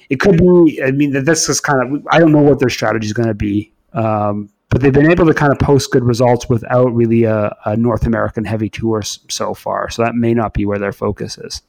it 0.09 0.19
could 0.19 0.37
be, 0.37 0.81
I 0.83 0.91
mean, 0.91 1.11
that 1.11 1.25
this 1.25 1.47
is 1.49 1.59
kind 1.59 1.97
of, 1.97 2.07
I 2.11 2.19
don't 2.19 2.31
know 2.31 2.41
what 2.41 2.59
their 2.59 2.69
strategy 2.69 3.05
is 3.05 3.13
going 3.13 3.27
to 3.27 3.35
be. 3.35 3.71
Um, 3.93 4.49
but 4.69 4.81
they've 4.81 4.93
been 4.93 5.11
able 5.11 5.25
to 5.25 5.33
kind 5.33 5.51
of 5.51 5.57
post 5.57 5.91
good 5.91 6.03
results 6.03 6.47
without 6.47 6.93
really 6.93 7.23
a, 7.23 7.55
a, 7.65 7.75
North 7.75 8.05
American 8.05 8.45
heavy 8.45 8.69
tour 8.69 9.01
so 9.01 9.53
far. 9.53 9.89
So 9.89 10.03
that 10.03 10.15
may 10.15 10.33
not 10.33 10.53
be 10.53 10.65
where 10.65 10.77
their 10.77 10.91
focus 10.91 11.37
is. 11.39 11.63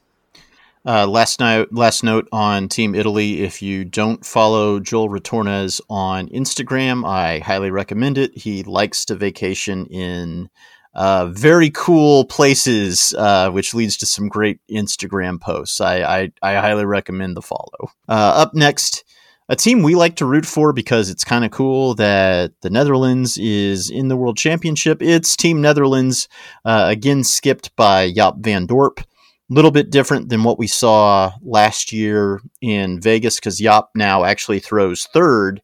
Uh, 0.85 1.05
last 1.05 1.39
note, 1.39 1.71
last 1.71 2.03
note 2.03 2.27
on 2.31 2.67
Team 2.67 2.95
Italy. 2.95 3.41
If 3.41 3.61
you 3.61 3.85
don't 3.85 4.25
follow 4.25 4.79
Joël 4.79 5.09
Retornaz 5.09 5.81
on 5.89 6.27
Instagram, 6.29 7.07
I 7.07 7.39
highly 7.39 7.69
recommend 7.69 8.17
it. 8.17 8.35
He 8.37 8.63
likes 8.63 9.05
to 9.05 9.15
vacation 9.15 9.85
in 9.87 10.49
uh, 10.93 11.27
very 11.27 11.69
cool 11.69 12.25
places, 12.25 13.13
uh, 13.17 13.49
which 13.49 13.73
leads 13.73 13.97
to 13.97 14.05
some 14.05 14.27
great 14.27 14.59
Instagram 14.69 15.39
posts. 15.39 15.79
I, 15.79 16.01
I, 16.01 16.31
I 16.41 16.55
highly 16.55 16.85
recommend 16.85 17.37
the 17.37 17.41
follow. 17.41 17.91
Uh, 18.09 18.33
up 18.35 18.53
next, 18.53 19.03
a 19.47 19.55
team 19.55 19.83
we 19.83 19.95
like 19.95 20.15
to 20.17 20.25
root 20.25 20.45
for 20.45 20.73
because 20.73 21.09
it's 21.09 21.23
kind 21.23 21.43
of 21.43 21.51
cool 21.51 21.93
that 21.95 22.53
the 22.61 22.69
Netherlands 22.69 23.37
is 23.37 23.89
in 23.89 24.07
the 24.07 24.15
World 24.15 24.37
Championship. 24.37 25.01
It's 25.01 25.35
Team 25.35 25.61
Netherlands, 25.61 26.27
uh, 26.63 26.85
again 26.87 27.23
skipped 27.23 27.75
by 27.75 28.11
Jaap 28.11 28.39
van 28.39 28.67
Dorp. 28.67 28.99
A 28.99 29.53
little 29.53 29.71
bit 29.71 29.89
different 29.89 30.29
than 30.29 30.45
what 30.45 30.57
we 30.57 30.67
saw 30.67 31.33
last 31.41 31.91
year 31.91 32.39
in 32.61 33.01
Vegas 33.01 33.35
because 33.35 33.59
Jaap 33.59 33.87
now 33.93 34.23
actually 34.23 34.59
throws 34.59 35.05
third. 35.13 35.61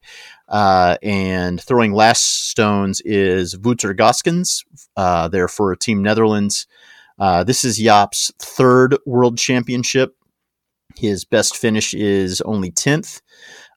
Uh, 0.48 0.96
and 1.04 1.62
throwing 1.62 1.94
last 1.94 2.50
stones 2.50 3.02
is 3.02 3.58
Wouter 3.58 3.94
Gösgens, 3.94 4.64
uh, 4.96 5.28
there 5.28 5.48
for 5.48 5.76
Team 5.76 6.02
Netherlands. 6.02 6.68
Uh, 7.20 7.44
this 7.44 7.64
is 7.64 7.80
Jaap's 7.80 8.32
third 8.40 8.98
World 9.06 9.38
Championship. 9.38 10.16
His 10.96 11.26
best 11.26 11.58
finish 11.58 11.94
is 11.94 12.42
only 12.42 12.72
10th. 12.72 13.22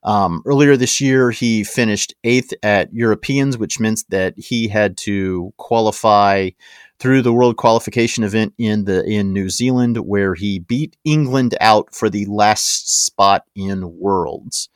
Um, 0.03 0.43
earlier 0.47 0.77
this 0.77 1.01
year, 1.01 1.31
he 1.31 1.65
finished 1.65 2.15
eighth 2.25 2.55
at 2.63 2.93
Europeans, 2.93 3.59
which 3.59 3.79
meant 3.79 4.05
that 4.09 4.35
he 4.39 4.69
had 4.69 4.97
to 4.99 5.53
qualify 5.59 6.51
through 6.99 7.23
the 7.23 7.33
World 7.33 7.57
Qualification 7.57 8.25
event 8.25 8.55
in 8.57 8.85
the 8.85 9.05
in 9.05 9.33
New 9.33 9.51
Zealand, 9.51 9.99
where 9.99 10.35
he 10.35 10.59
beat 10.59 10.97
England 11.05 11.55
out 11.61 11.95
for 11.95 12.09
the 12.09 12.25
last 12.27 13.05
spot 13.05 13.45
in 13.55 13.99
Worlds. 13.99 14.71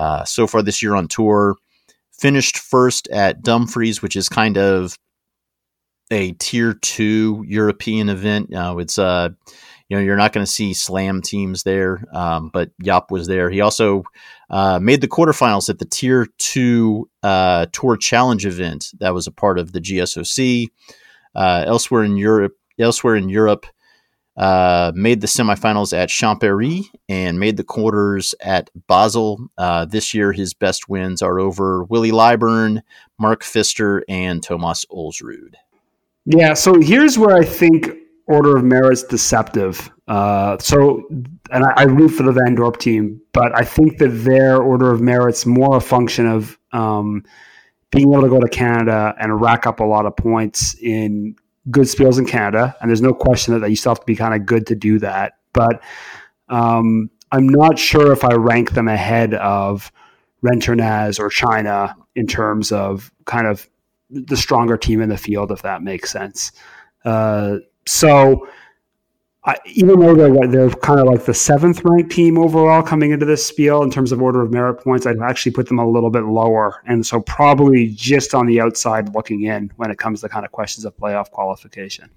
Uh, 0.00 0.24
so 0.24 0.46
far 0.46 0.62
this 0.62 0.82
year 0.82 0.94
on 0.94 1.06
tour, 1.06 1.56
finished 2.10 2.56
first 2.56 3.06
at 3.08 3.42
Dumfries, 3.42 4.00
which 4.00 4.16
is 4.16 4.30
kind 4.30 4.56
of 4.56 4.96
a 6.10 6.32
tier 6.32 6.72
two 6.72 7.44
European 7.46 8.08
event. 8.08 8.54
Uh, 8.54 8.76
it's 8.78 8.98
uh, 8.98 9.28
you 9.90 9.96
know, 9.96 10.02
you're 10.02 10.16
not 10.16 10.32
going 10.32 10.46
to 10.46 10.50
see 10.50 10.72
slam 10.72 11.20
teams 11.20 11.64
there, 11.64 12.04
um, 12.14 12.48
but 12.52 12.70
Jaap 12.82 13.10
was 13.10 13.26
there. 13.26 13.50
He 13.50 13.60
also 13.60 14.04
uh, 14.48 14.78
made 14.80 15.02
the 15.02 15.08
quarterfinals 15.08 15.68
at 15.68 15.80
the 15.80 15.84
Tier 15.84 16.28
Two 16.38 17.10
uh, 17.22 17.66
Tour 17.72 17.96
Challenge 17.96 18.46
event 18.46 18.92
that 19.00 19.12
was 19.12 19.26
a 19.26 19.32
part 19.32 19.58
of 19.58 19.72
the 19.72 19.80
GSOC. 19.80 20.68
Uh, 21.34 21.64
elsewhere 21.66 22.04
in 22.04 22.16
Europe, 22.16 22.54
elsewhere 22.78 23.16
in 23.16 23.28
Europe, 23.28 23.66
uh, 24.36 24.92
made 24.94 25.20
the 25.20 25.26
semifinals 25.26 25.96
at 25.96 26.08
Champéry 26.08 26.84
and 27.08 27.38
made 27.38 27.56
the 27.56 27.64
quarters 27.64 28.34
at 28.40 28.70
Basel. 28.86 29.50
Uh, 29.58 29.84
this 29.84 30.14
year, 30.14 30.32
his 30.32 30.54
best 30.54 30.88
wins 30.88 31.20
are 31.22 31.38
over 31.38 31.84
Willie 31.84 32.12
Lyburn, 32.12 32.82
Marc 33.18 33.42
Pfister, 33.42 34.04
and 34.08 34.42
Thomas 34.42 34.84
Ulsrud. 34.90 35.54
Yeah, 36.26 36.54
so 36.54 36.80
here's 36.80 37.18
where 37.18 37.36
I 37.36 37.44
think 37.44 37.90
order 38.26 38.56
of 38.56 38.64
merit's 38.64 39.02
deceptive. 39.02 39.90
Uh, 40.06 40.56
so, 40.58 41.02
and 41.50 41.64
I, 41.64 41.72
I, 41.76 41.82
root 41.84 42.10
for 42.10 42.22
the 42.22 42.32
Van 42.32 42.56
Dorp 42.56 42.78
team, 42.78 43.20
but 43.32 43.56
I 43.56 43.64
think 43.64 43.98
that 43.98 44.08
their 44.08 44.62
order 44.62 44.92
of 44.92 45.00
merit's 45.00 45.46
more 45.46 45.76
a 45.76 45.80
function 45.80 46.26
of 46.26 46.58
um, 46.72 47.24
being 47.90 48.12
able 48.12 48.22
to 48.22 48.28
go 48.28 48.40
to 48.40 48.48
Canada 48.48 49.14
and 49.18 49.40
rack 49.40 49.66
up 49.66 49.80
a 49.80 49.84
lot 49.84 50.06
of 50.06 50.16
points 50.16 50.74
in 50.80 51.34
good 51.70 51.84
spiels 51.84 52.18
in 52.18 52.26
Canada. 52.26 52.76
And 52.80 52.88
there's 52.88 53.02
no 53.02 53.12
question 53.12 53.58
that 53.60 53.70
you 53.70 53.76
still 53.76 53.90
have 53.90 54.00
to 54.00 54.06
be 54.06 54.16
kind 54.16 54.34
of 54.34 54.46
good 54.46 54.66
to 54.68 54.74
do 54.74 54.98
that. 55.00 55.34
But 55.52 55.82
um, 56.48 57.10
I'm 57.32 57.48
not 57.48 57.78
sure 57.78 58.12
if 58.12 58.24
I 58.24 58.34
rank 58.34 58.72
them 58.72 58.88
ahead 58.88 59.34
of 59.34 59.92
Rennes 60.42 61.18
or 61.18 61.28
China 61.28 61.96
in 62.14 62.26
terms 62.26 62.72
of 62.72 63.12
kind 63.26 63.46
of 63.46 63.68
the 64.10 64.36
stronger 64.36 64.76
team 64.76 65.00
in 65.00 65.08
the 65.08 65.18
field, 65.18 65.52
if 65.52 65.62
that 65.62 65.82
makes 65.82 66.10
sense. 66.10 66.52
Uh, 67.04 67.56
so 67.86 68.48
I, 69.44 69.56
even 69.64 70.00
though 70.00 70.14
they're 70.14 70.46
they're 70.48 70.70
kind 70.70 71.00
of 71.00 71.06
like 71.06 71.24
the 71.24 71.32
seventh 71.32 71.82
ranked 71.82 72.12
team 72.12 72.36
overall 72.36 72.82
coming 72.82 73.10
into 73.10 73.24
this 73.24 73.44
spiel 73.44 73.82
in 73.82 73.90
terms 73.90 74.12
of 74.12 74.20
order 74.20 74.42
of 74.42 74.52
merit 74.52 74.74
points, 74.74 75.06
I'd 75.06 75.18
actually 75.20 75.52
put 75.52 75.66
them 75.66 75.78
a 75.78 75.88
little 75.88 76.10
bit 76.10 76.24
lower, 76.24 76.82
and 76.86 77.06
so 77.06 77.20
probably 77.22 77.88
just 77.88 78.34
on 78.34 78.46
the 78.46 78.60
outside 78.60 79.14
looking 79.14 79.44
in 79.44 79.72
when 79.76 79.90
it 79.90 79.96
comes 79.96 80.20
to 80.20 80.28
kind 80.28 80.44
of 80.44 80.52
questions 80.52 80.84
of 80.84 80.94
playoff 80.96 81.30
qualification. 81.30 82.10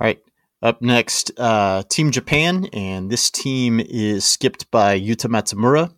All 0.00 0.08
right. 0.08 0.20
Up 0.60 0.80
next, 0.80 1.32
uh, 1.38 1.82
Team 1.88 2.12
Japan, 2.12 2.66
and 2.72 3.10
this 3.10 3.30
team 3.30 3.80
is 3.80 4.24
skipped 4.24 4.70
by 4.70 4.98
Yuta 4.98 5.28
Matsumura. 5.28 5.92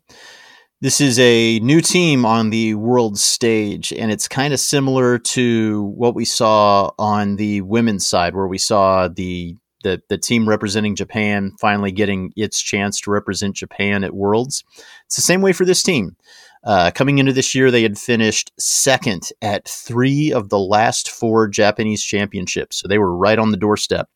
This 0.85 1.01
is 1.01 1.19
a 1.19 1.61
new 1.61 1.81
team 1.81 2.27
on 2.27 2.51
the 2.51 2.75
world 2.75 3.19
stage, 3.19 3.91
and 3.91 4.13
it's 4.13 4.29
kind 4.29 4.53
of 4.53 4.61
similar 4.61 5.19
to 5.19 5.85
what 5.97 6.15
we 6.15 6.27
saw 6.27 6.91
on 6.99 7.37
the 7.37 7.63
women's 7.63 8.07
side, 8.07 8.35
where 8.35 8.47
we 8.47 8.59
saw 8.59 9.09
the 9.09 9.57
the, 9.83 10.03
the 10.11 10.19
team 10.19 10.47
representing 10.47 10.95
Japan 10.95 11.53
finally 11.59 11.91
getting 11.91 12.35
its 12.37 12.61
chance 12.61 13.01
to 13.01 13.11
represent 13.11 13.57
Japan 13.57 14.05
at 14.05 14.13
Worlds. 14.13 14.63
It's 15.07 15.17
the 15.17 15.23
same 15.23 15.41
way 15.41 15.55
for 15.55 15.65
this 15.65 15.83
team. 15.83 16.17
Uh, 16.65 16.91
coming 16.95 17.17
into 17.17 17.33
this 17.33 17.55
year, 17.55 17.71
they 17.71 17.83
had 17.83 17.97
finished 17.97 18.53
second 18.59 19.31
at 19.41 19.67
three 19.67 20.35
of 20.35 20.51
the 20.51 20.59
last 20.59 21.11
four 21.11 21.49
Japanese 21.49 22.05
championships, 22.05 22.77
so 22.77 22.89
they 22.89 22.99
were 22.99 23.17
right 23.17 23.39
on 23.39 23.53
the 23.53 23.57
doorstep. 23.57 24.11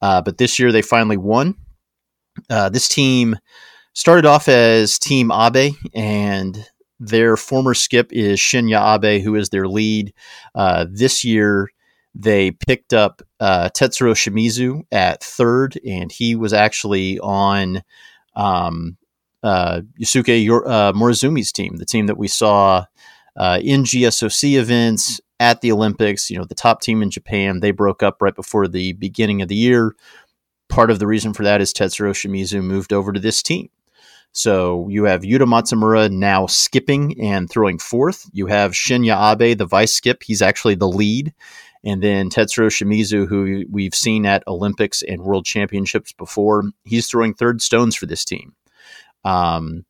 Uh, 0.00 0.22
but 0.22 0.38
this 0.38 0.58
year, 0.58 0.72
they 0.72 0.80
finally 0.80 1.18
won. 1.18 1.54
Uh, 2.48 2.70
this 2.70 2.88
team 2.88 3.36
started 3.94 4.26
off 4.26 4.48
as 4.48 4.98
Team 4.98 5.30
Abe, 5.30 5.74
and 5.94 6.66
their 6.98 7.36
former 7.36 7.74
skip 7.74 8.12
is 8.12 8.38
Shinya 8.38 8.96
Abe, 8.96 9.22
who 9.22 9.34
is 9.34 9.48
their 9.48 9.68
lead. 9.68 10.14
Uh, 10.54 10.86
this 10.90 11.24
year, 11.24 11.68
they 12.14 12.50
picked 12.50 12.92
up 12.92 13.22
uh, 13.40 13.70
Tetsuro 13.70 14.14
Shimizu 14.14 14.82
at 14.92 15.22
third, 15.22 15.78
and 15.86 16.12
he 16.12 16.34
was 16.34 16.52
actually 16.52 17.18
on 17.20 17.82
um, 18.34 18.96
uh, 19.42 19.80
Yusuke 20.00 20.48
uh, 20.66 20.92
Morozumi's 20.92 21.52
team, 21.52 21.76
the 21.76 21.86
team 21.86 22.06
that 22.06 22.18
we 22.18 22.28
saw 22.28 22.84
uh, 23.36 23.58
in 23.62 23.82
GSOC 23.82 24.58
events 24.58 25.20
at 25.40 25.60
the 25.60 25.72
Olympics. 25.72 26.30
You 26.30 26.38
know, 26.38 26.44
the 26.44 26.54
top 26.54 26.80
team 26.80 27.02
in 27.02 27.10
Japan. 27.10 27.60
They 27.60 27.70
broke 27.70 28.02
up 28.02 28.20
right 28.20 28.34
before 28.34 28.68
the 28.68 28.92
beginning 28.92 29.42
of 29.42 29.48
the 29.48 29.56
year. 29.56 29.94
Part 30.68 30.90
of 30.90 30.98
the 30.98 31.06
reason 31.06 31.34
for 31.34 31.42
that 31.42 31.60
is 31.60 31.72
Tetsuro 31.72 32.12
Shimizu 32.12 32.62
moved 32.62 32.92
over 32.92 33.12
to 33.12 33.20
this 33.20 33.42
team. 33.42 33.68
So 34.32 34.88
you 34.88 35.04
have 35.04 35.22
Yuta 35.22 35.46
Matsumura 35.46 36.10
now 36.10 36.46
skipping 36.46 37.20
and 37.20 37.50
throwing 37.50 37.78
fourth. 37.78 38.28
You 38.32 38.46
have 38.46 38.72
Shinya 38.72 39.32
Abe, 39.32 39.56
the 39.56 39.66
vice 39.66 39.92
skip. 39.92 40.22
He's 40.22 40.42
actually 40.42 40.74
the 40.74 40.88
lead. 40.88 41.34
And 41.84 42.02
then 42.02 42.30
Tetsuro 42.30 42.68
Shimizu, 42.68 43.28
who 43.28 43.64
we've 43.70 43.94
seen 43.94 44.24
at 44.24 44.44
Olympics 44.46 45.02
and 45.02 45.22
World 45.22 45.44
Championships 45.44 46.12
before, 46.12 46.64
he's 46.84 47.08
throwing 47.08 47.34
third 47.34 47.60
stones 47.60 47.96
for 47.96 48.06
this 48.06 48.24
team. 48.24 48.54
Um, 49.24 49.84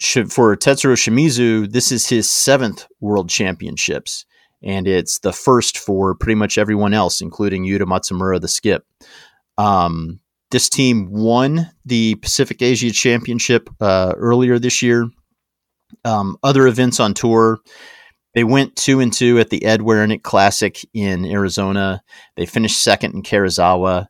for 0.00 0.56
Tetsuro 0.56 0.94
Shimizu, 0.96 1.70
this 1.70 1.92
is 1.92 2.08
his 2.08 2.30
seventh 2.30 2.86
World 3.00 3.28
Championships, 3.28 4.24
and 4.62 4.86
it's 4.86 5.18
the 5.18 5.32
first 5.32 5.76
for 5.76 6.14
pretty 6.14 6.36
much 6.36 6.56
everyone 6.56 6.94
else, 6.94 7.20
including 7.20 7.64
Yuta 7.64 7.82
Matsumura, 7.82 8.40
the 8.40 8.48
skip. 8.48 8.86
Um, 9.58 10.20
this 10.50 10.68
team 10.68 11.10
won 11.10 11.70
the 11.84 12.14
Pacific 12.16 12.62
Asia 12.62 12.90
Championship 12.90 13.68
uh, 13.80 14.14
earlier 14.16 14.58
this 14.58 14.82
year. 14.82 15.08
Um, 16.04 16.36
other 16.42 16.66
events 16.66 17.00
on 17.00 17.14
tour, 17.14 17.58
they 18.34 18.44
went 18.44 18.76
two 18.76 19.00
and 19.00 19.12
two 19.12 19.38
at 19.38 19.50
the 19.50 19.64
Ed 19.64 19.80
Werenich 19.80 20.22
Classic 20.22 20.78
in 20.94 21.24
Arizona. 21.24 22.02
They 22.36 22.46
finished 22.46 22.82
second 22.82 23.14
in 23.14 23.22
Karuizawa. 23.22 24.06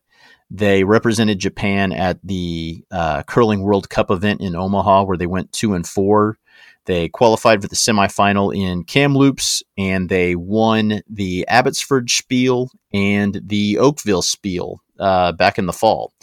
They 0.51 0.83
represented 0.83 1.39
Japan 1.39 1.91
at 1.91 2.19
the 2.23 2.83
uh, 2.91 3.23
Curling 3.23 3.61
World 3.61 3.89
Cup 3.89 4.09
event 4.09 4.41
in 4.41 4.55
Omaha, 4.55 5.03
where 5.03 5.17
they 5.17 5.27
went 5.27 5.51
two 5.51 5.73
and 5.73 5.85
four. 5.85 6.37
They 6.85 7.07
qualified 7.07 7.61
for 7.61 7.67
the 7.67 7.75
semifinal 7.75 8.55
in 8.55 8.83
Kamloops, 8.83 9.61
and 9.77 10.09
they 10.09 10.35
won 10.35 11.01
the 11.07 11.45
Abbotsford 11.47 12.09
Spiel 12.09 12.71
and 12.91 13.39
the 13.45 13.77
Oakville 13.77 14.23
Spiel 14.23 14.81
uh, 14.99 15.31
back 15.33 15.57
in 15.57 15.65
the 15.65 15.73
fall. 15.73 16.13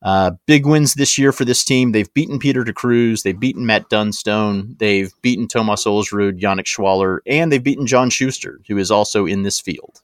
Uh, 0.00 0.32
big 0.46 0.64
wins 0.64 0.94
this 0.94 1.18
year 1.18 1.32
for 1.32 1.44
this 1.44 1.64
team. 1.64 1.90
They've 1.90 2.12
beaten 2.14 2.38
Peter 2.38 2.62
de 2.62 2.72
Cruz. 2.72 3.22
They've 3.22 3.38
beaten 3.38 3.66
Matt 3.66 3.88
Dunstone. 3.88 4.76
They've 4.78 5.12
beaten 5.22 5.48
Thomas 5.48 5.84
Ulsrud, 5.84 6.40
Yannick 6.40 6.66
Schwaller, 6.66 7.18
and 7.26 7.50
they've 7.50 7.62
beaten 7.62 7.86
John 7.86 8.08
Shuster, 8.10 8.60
who 8.68 8.78
is 8.78 8.90
also 8.90 9.26
in 9.26 9.42
this 9.42 9.58
field. 9.58 10.02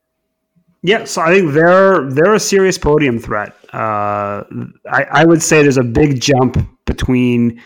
Yeah, 0.82 1.04
so 1.04 1.22
I 1.22 1.28
think 1.28 1.54
they're 1.54 2.10
they're 2.10 2.34
a 2.34 2.40
serious 2.40 2.76
podium 2.76 3.18
threat. 3.18 3.54
Uh, 3.72 4.44
I, 4.90 5.04
I, 5.10 5.24
would 5.24 5.42
say 5.42 5.62
there's 5.62 5.78
a 5.78 5.82
big 5.82 6.20
jump 6.20 6.58
between 6.84 7.62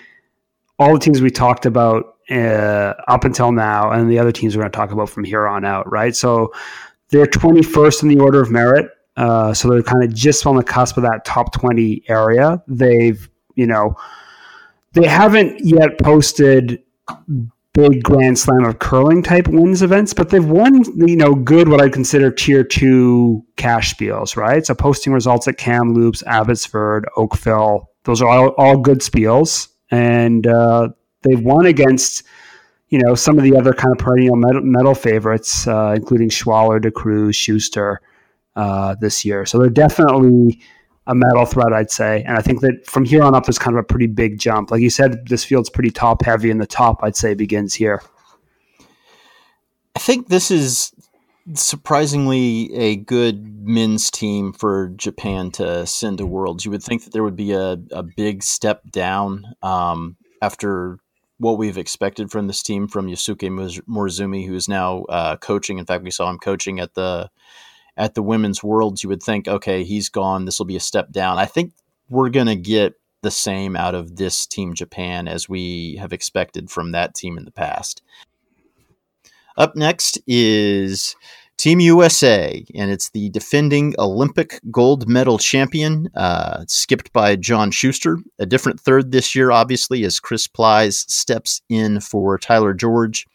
all 0.79 0.95
the 0.95 1.01
teams 1.01 1.21
we 1.21 1.31
talked 1.31 1.67
about 1.67 2.15
uh, 2.31 2.95
up 3.09 3.25
until 3.25 3.51
now 3.51 3.91
and 3.91 4.09
the 4.09 4.21
other 4.21 4.31
teams 4.31 4.57
we're 4.57 4.63
going 4.63 4.71
to 4.71 4.77
talk 4.77 4.93
about 4.93 5.11
from 5.11 5.25
here 5.25 5.49
on 5.49 5.65
out. 5.65 5.91
Right, 5.91 6.15
so 6.15 6.53
they're 7.09 7.27
21st 7.27 8.05
in 8.05 8.09
the 8.09 8.21
order 8.21 8.41
of 8.41 8.53
merit. 8.53 8.89
Uh, 9.19 9.53
so 9.53 9.69
they're 9.69 9.83
kind 9.83 10.05
of 10.05 10.15
just 10.15 10.47
on 10.47 10.55
the 10.55 10.63
cusp 10.63 10.97
of 10.97 11.03
that 11.03 11.25
top 11.25 11.53
20 11.53 12.05
area. 12.09 12.63
They've, 12.69 13.29
you 13.57 13.67
know, 13.67 13.97
they 14.93 15.09
haven't 15.09 15.61
yet 15.65 15.99
posted 15.99 16.81
big 17.75 18.03
Grand 18.05 18.39
Slam 18.39 18.65
of 18.65 18.79
curling 18.79 19.25
type 19.25 19.49
wins 19.49 19.83
events, 19.83 20.15
but 20.15 20.31
they've 20.31 20.45
won, 20.45 20.85
you 20.97 21.17
know, 21.17 21.35
good 21.35 21.69
what 21.69 21.81
I 21.81 21.89
consider 21.89 22.31
tier 22.31 22.63
two 22.63 23.45
cash 23.57 23.93
spiels, 23.93 24.37
right? 24.37 24.65
So 24.65 24.73
posting 24.75 25.13
results 25.13 25.49
at 25.49 25.59
Kamloops, 25.59 26.23
Abbotsford, 26.25 27.09
Oakville, 27.17 27.91
those 28.05 28.23
are 28.23 28.29
all, 28.29 28.49
all 28.51 28.79
good 28.79 29.01
spiels. 29.01 29.67
and 29.91 30.47
uh, 30.47 30.91
they've 31.23 31.41
won 31.41 31.67
against 31.67 32.23
you 32.91 33.01
know 33.01 33.15
some 33.15 33.37
of 33.37 33.45
the 33.45 33.57
other 33.57 33.73
kind 33.73 33.93
of 33.93 33.99
perennial 33.99 34.37
medal, 34.37 34.95
favorites, 34.95 35.67
uh, 35.67 35.93
including 35.97 36.29
Schwaller, 36.29 36.81
De 36.81 36.91
Cruz, 36.91 37.35
Shuster 37.35 38.01
uh, 38.59 38.97
this 39.01 39.25
year. 39.25 39.47
So 39.47 39.59
they're 39.59 39.71
definitely 39.71 40.61
a 41.07 41.15
medal 41.15 41.47
threat, 41.47 41.73
I'd 41.73 41.93
say. 41.93 42.25
And 42.27 42.37
I 42.37 42.43
think 42.43 42.61
that 42.61 42.85
from 42.87 43.05
here 43.05 43.23
on 43.23 43.35
up, 43.35 43.47
there's 43.47 43.59
kind 43.59 43.77
of 43.77 43.81
a 43.81 43.87
pretty 43.87 44.09
big 44.09 44.41
jump. 44.41 44.73
Like 44.73 44.83
you 44.83 44.91
said, 44.91 45.29
this 45.29 45.45
field's 45.45 45.71
pretty 45.71 45.91
top 45.91 46.25
heavy, 46.25 46.51
and 46.51 46.61
the 46.61 46.67
top, 46.67 46.99
I'd 47.03 47.17
say, 47.17 47.35
begins 47.35 47.73
here. 47.73 48.03
I 49.95 50.01
think 50.01 50.29
this 50.29 50.51
is 50.51 50.93
surprisingly 51.55 52.75
a 52.75 52.97
good 52.97 53.67
men's 53.67 54.11
team 54.11 54.53
for 54.53 54.89
Japan 54.97 55.53
to 55.53 55.87
send 55.87 56.19
to 56.19 56.27
Worlds. 56.27 56.65
You 56.65 56.73
would 56.73 56.83
think 56.83 57.05
that 57.05 57.13
there 57.13 57.23
would 57.23 57.37
be 57.37 57.53
a, 57.53 57.79
a 57.93 58.03
big 58.03 58.43
step 58.43 58.83
down 58.91 59.45
um, 59.63 60.17
after 60.43 60.99
what 61.39 61.59
we've 61.59 61.79
expected 61.79 62.31
from 62.33 62.49
this 62.49 62.63
team 62.63 62.89
from 62.89 63.07
Yusuke 63.07 63.49
Morozumi, 63.89 64.47
who 64.47 64.55
is 64.55 64.69
now 64.69 65.05
uh, 65.05 65.37
coaching. 65.37 65.79
In 65.79 65.87
fact, 65.87 66.03
we 66.03 66.11
saw 66.11 66.29
him 66.29 66.39
coaching 66.39 66.81
at 66.81 66.95
the 66.95 67.31
at 67.99 68.15
the 68.15 68.23
women's 68.23 68.65
worlds. 68.65 69.03
You 69.03 69.11
would 69.11 69.23
think, 69.23 69.47
okay, 69.47 69.85
he's 69.85 70.09
gone. 70.09 70.47
This 70.47 70.59
will 70.59 70.67
be 70.67 70.77
a 70.77 70.81
step 70.81 71.11
down. 71.11 71.37
I 71.37 71.45
think 71.45 71.75
we're 72.09 72.31
going 72.31 72.47
to 72.47 72.57
get 72.57 72.95
the 73.23 73.31
same 73.31 73.77
out 73.77 73.95
of 73.95 74.17
this 74.17 74.47
team 74.47 74.73
Japan 74.73 75.29
as 75.29 75.49
we 75.49 75.97
have 75.97 76.13
expected 76.13 76.71
from 76.71 76.93
that 76.93 77.15
team 77.15 77.37
in 77.37 77.45
the 77.45 77.51
past. 77.51 78.01
Up 79.57 79.75
next 79.75 80.21
is 80.29 81.17
Team 81.57 81.81
USA, 81.81 82.65
and 82.77 82.93
it's 82.93 83.11
the 83.11 83.31
defending 83.31 83.93
Olympic 83.99 84.61
gold 84.71 85.09
medal 85.09 85.39
champion, 85.39 86.09
uh, 86.15 86.63
skipped 86.69 87.13
by 87.13 87.35
John 87.35 87.73
Shuster. 87.73 88.19
A 88.39 88.47
different 88.47 88.79
third 88.79 89.11
this 89.11 89.35
year, 89.35 89.51
obviously, 89.51 90.05
as 90.05 90.21
Chris 90.21 90.47
Plys 90.47 91.05
steps 91.13 91.61
in 91.69 91.99
for 91.99 92.39
Tyler 92.39 92.75
George. 92.75 93.27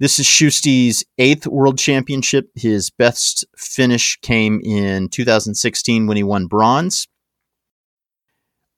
This 0.00 0.18
is 0.18 0.24
Shusty's 0.24 1.04
eighth 1.18 1.46
world 1.46 1.76
championship. 1.76 2.48
His 2.54 2.88
best 2.88 3.44
finish 3.54 4.18
came 4.22 4.58
in 4.64 5.10
2016 5.10 6.06
when 6.06 6.16
he 6.16 6.22
won 6.22 6.46
bronze. 6.46 7.06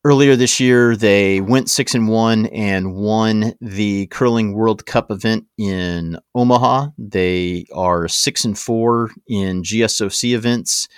Earlier 0.04 0.34
this 0.34 0.58
year, 0.58 0.96
they 0.96 1.40
went 1.40 1.70
six 1.70 1.94
and 1.94 2.08
one 2.08 2.46
and 2.46 2.96
won 2.96 3.54
the 3.60 4.08
curling 4.08 4.52
World 4.52 4.84
Cup 4.84 5.12
event 5.12 5.44
in 5.56 6.18
Omaha. 6.34 6.88
They 6.98 7.66
are 7.72 8.08
six 8.08 8.44
and 8.44 8.58
four 8.58 9.10
in 9.28 9.62
GSOC 9.62 10.34
events, 10.34 10.88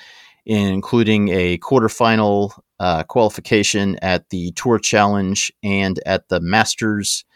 including 0.46 1.28
a 1.28 1.58
quarterfinal 1.58 2.58
uh, 2.80 3.02
qualification 3.02 3.98
at 4.00 4.30
the 4.30 4.52
Tour 4.52 4.78
Challenge 4.78 5.52
and 5.62 6.00
at 6.06 6.30
the 6.30 6.40
Masters. 6.40 7.26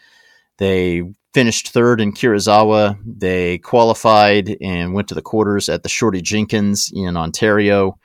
They 0.57 1.03
finished 1.33 1.69
third 1.69 2.01
in 2.01 2.11
Karuizawa. 2.11 2.97
They 3.05 3.59
qualified 3.59 4.57
and 4.61 4.93
went 4.93 5.07
to 5.09 5.15
the 5.15 5.21
quarters 5.21 5.69
at 5.69 5.83
the 5.83 5.89
Shorty 5.89 6.21
Jenkins 6.21 6.91
in 6.93 7.17
Ontario. 7.17 7.99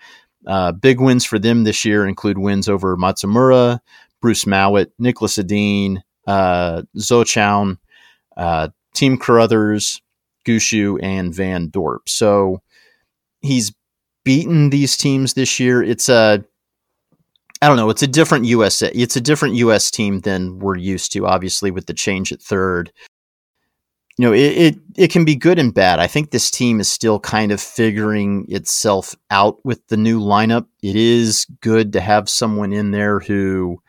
Uh, 0.46 0.72
big 0.72 1.00
wins 1.00 1.24
for 1.24 1.38
them 1.38 1.64
this 1.64 1.84
year 1.84 2.06
include 2.06 2.38
wins 2.38 2.68
over 2.68 2.96
Matsumura, 2.96 3.80
Bruce 4.20 4.44
Mouat, 4.44 4.88
Niklas 5.00 5.38
Edin, 5.38 6.02
uh, 6.26 6.82
Zou 6.98 7.24
uh, 8.36 8.68
Team 8.94 9.18
Carruthers, 9.18 10.02
Gushue, 10.44 10.98
and 11.02 11.34
Van 11.34 11.70
Dorp. 11.70 12.00
So 12.08 12.60
he's 13.40 13.72
beaten 14.24 14.70
these 14.70 14.96
teams 14.96 15.34
this 15.34 15.58
year. 15.58 15.82
It's 15.82 16.08
a 16.08 16.44
I 17.62 17.68
don't 17.68 17.76
know. 17.76 17.88
It's 17.88 18.02
a 18.02 18.06
different 18.06 18.44
US. 18.46 18.82
It's 18.82 19.16
a 19.16 19.20
different 19.20 19.54
US 19.54 19.90
team 19.90 20.20
than 20.20 20.58
we're 20.58 20.76
used 20.76 21.12
to. 21.12 21.26
Obviously, 21.26 21.70
with 21.70 21.86
the 21.86 21.94
change 21.94 22.30
at 22.30 22.42
third, 22.42 22.92
you 24.16 24.24
know, 24.24 24.32
it, 24.32 24.38
it, 24.38 24.78
it 24.96 25.10
can 25.10 25.24
be 25.24 25.34
good 25.34 25.58
and 25.58 25.74
bad. 25.74 25.98
I 25.98 26.06
think 26.06 26.30
this 26.30 26.50
team 26.50 26.78
is 26.78 26.88
still 26.88 27.18
kind 27.18 27.50
of 27.50 27.60
figuring 27.60 28.46
itself 28.48 29.14
out 29.30 29.58
with 29.64 29.86
the 29.88 29.96
new 29.96 30.20
lineup. 30.20 30.66
It 30.82 30.94
is 30.94 31.46
good 31.60 31.92
to 31.94 32.00
have 32.00 32.28
someone 32.28 32.72
in 32.72 32.92
there 32.92 33.18
who, 33.18 33.82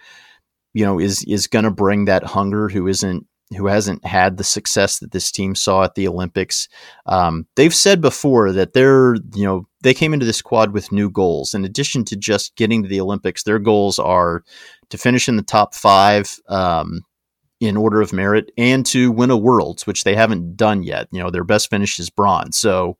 you 0.73 0.83
know, 0.83 0.99
is 0.99 1.23
is 1.25 1.47
going 1.47 1.65
to 1.65 1.71
bring 1.71 2.05
that 2.05 2.23
hunger. 2.23 2.69
Who 2.69 2.87
isn't 2.87 3.27
who 3.55 3.67
hasn't 3.67 4.03
had 4.05 4.37
the 4.37 4.43
success 4.43 4.99
that 4.99 5.11
this 5.11 5.31
team 5.31 5.53
saw 5.53 5.83
at 5.83 5.95
the 5.95 6.07
Olympics. 6.07 6.67
Um, 7.05 7.45
they've 7.55 7.73
said 7.73 8.01
before 8.01 8.51
that 8.51 8.73
they're, 8.73 9.15
you 9.35 9.45
know, 9.45 9.67
they 9.81 9.93
came 9.93 10.13
into 10.13 10.25
this 10.25 10.41
quad 10.41 10.73
with 10.73 10.91
new 10.91 11.11
goals. 11.11 11.53
In 11.53 11.63
addition 11.63 12.03
to 12.05 12.15
just 12.15 12.55
getting 12.55 12.81
to 12.81 12.89
the 12.89 12.99
Olympics, 12.99 13.43
their 13.43 13.59
goals 13.59 13.99
are 13.99 14.43
to 14.89 14.97
finish 14.97 15.29
in 15.29 15.37
the 15.37 15.43
top 15.43 15.75
five, 15.75 16.39
um, 16.49 17.01
in 17.59 17.77
order 17.77 18.01
of 18.01 18.13
merit 18.13 18.51
and 18.57 18.85
to 18.85 19.11
win 19.11 19.31
a 19.31 19.37
worlds, 19.37 19.87
which 19.87 20.03
they 20.03 20.15
haven't 20.15 20.57
done 20.57 20.83
yet. 20.83 21.07
You 21.11 21.19
know, 21.19 21.29
their 21.29 21.43
best 21.43 21.69
finish 21.69 21.99
is 21.99 22.09
bronze. 22.09 22.57
So 22.57 22.97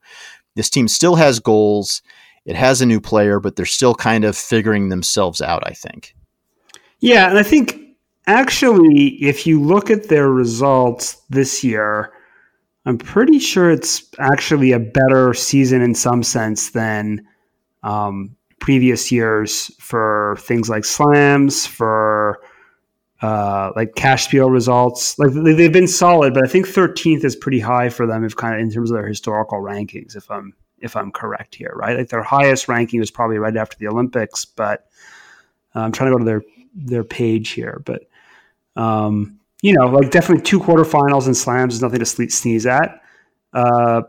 this 0.54 0.70
team 0.70 0.88
still 0.88 1.16
has 1.16 1.40
goals. 1.40 2.02
It 2.46 2.56
has 2.56 2.80
a 2.80 2.86
new 2.86 3.00
player, 3.00 3.40
but 3.40 3.56
they're 3.56 3.66
still 3.66 3.94
kind 3.94 4.24
of 4.24 4.36
figuring 4.36 4.88
themselves 4.88 5.42
out, 5.42 5.62
I 5.66 5.72
think. 5.72 6.14
Yeah, 7.00 7.28
and 7.28 7.38
I 7.38 7.42
think 7.42 7.78
actually, 8.26 9.08
if 9.22 9.46
you 9.46 9.60
look 9.62 9.90
at 9.90 10.08
their 10.08 10.30
results 10.30 11.16
this 11.28 11.62
year, 11.62 12.12
I'm 12.86 12.98
pretty 12.98 13.40
sure 13.40 13.70
it's 13.70 14.08
actually 14.18 14.72
a 14.72 14.78
better 14.78 15.34
season 15.34 15.82
in 15.82 15.94
some 15.94 16.22
sense 16.22 16.70
than 16.70 17.26
um, 17.82 18.34
previous 18.60 19.10
years 19.12 19.70
for 19.80 20.36
things 20.40 20.70
like 20.70 20.84
slams, 20.84 21.66
for 21.66 22.40
uh, 23.22 23.72
like 23.76 23.94
cash 23.94 24.24
spiel 24.24 24.50
results. 24.50 25.18
Like 25.18 25.32
they've 25.32 25.72
been 25.72 25.88
solid, 25.88 26.34
but 26.34 26.44
I 26.44 26.48
think 26.48 26.66
13th 26.66 27.24
is 27.24 27.36
pretty 27.36 27.60
high 27.60 27.88
for 27.88 28.06
them 28.06 28.24
if 28.24 28.36
kind 28.36 28.54
of 28.54 28.60
in 28.60 28.70
terms 28.70 28.90
of 28.90 28.96
their 28.96 29.08
historical 29.08 29.60
rankings. 29.60 30.16
If 30.16 30.30
I'm 30.30 30.54
if 30.78 30.94
I'm 30.94 31.10
correct 31.10 31.54
here, 31.54 31.72
right? 31.74 31.96
Like 31.96 32.08
their 32.08 32.22
highest 32.22 32.68
ranking 32.68 33.00
was 33.00 33.10
probably 33.10 33.38
right 33.38 33.56
after 33.56 33.78
the 33.78 33.88
Olympics, 33.88 34.44
but 34.44 34.86
uh, 35.74 35.80
I'm 35.80 35.92
trying 35.92 36.10
to 36.10 36.14
go 36.14 36.18
to 36.18 36.24
their 36.24 36.42
their 36.74 37.04
page 37.04 37.50
here, 37.50 37.82
but 37.84 38.02
um, 38.76 39.38
you 39.62 39.72
know, 39.72 39.86
like 39.86 40.10
definitely 40.10 40.44
two 40.44 40.60
quarterfinals 40.60 41.26
and 41.26 41.36
slams 41.36 41.74
is 41.74 41.82
nothing 41.82 42.00
to 42.00 42.06
sneeze 42.06 42.66
at. 42.66 43.00
Uh, 43.52 44.02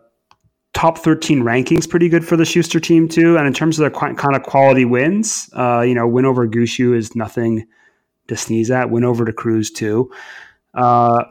top 0.74 1.00
13 1.00 1.42
rankings 1.42 1.90
pretty 1.90 2.10
good 2.10 2.24
for 2.24 2.36
the 2.38 2.46
Shuster 2.46 2.80
team 2.80 3.08
too. 3.08 3.38
And 3.38 3.48
in 3.48 3.54
terms 3.54 3.80
of 3.80 3.84
their 3.84 3.90
qu- 3.90 4.14
kind 4.16 4.36
of 4.36 4.44
quality 4.44 4.86
wins, 4.86 5.50
uh, 5.54 5.82
you 5.82 5.96
know, 5.96 6.08
win 6.08 6.26
over 6.26 6.48
Gushue 6.48 6.96
is 6.96 7.16
nothing 7.16 7.66
to 8.28 8.38
sneeze 8.38 8.72
at. 8.72 8.90
Went 8.90 9.06
over 9.06 9.26
to 9.26 9.34
Cruz 9.34 9.72
too. 9.72 10.12
Uh, 10.74 11.24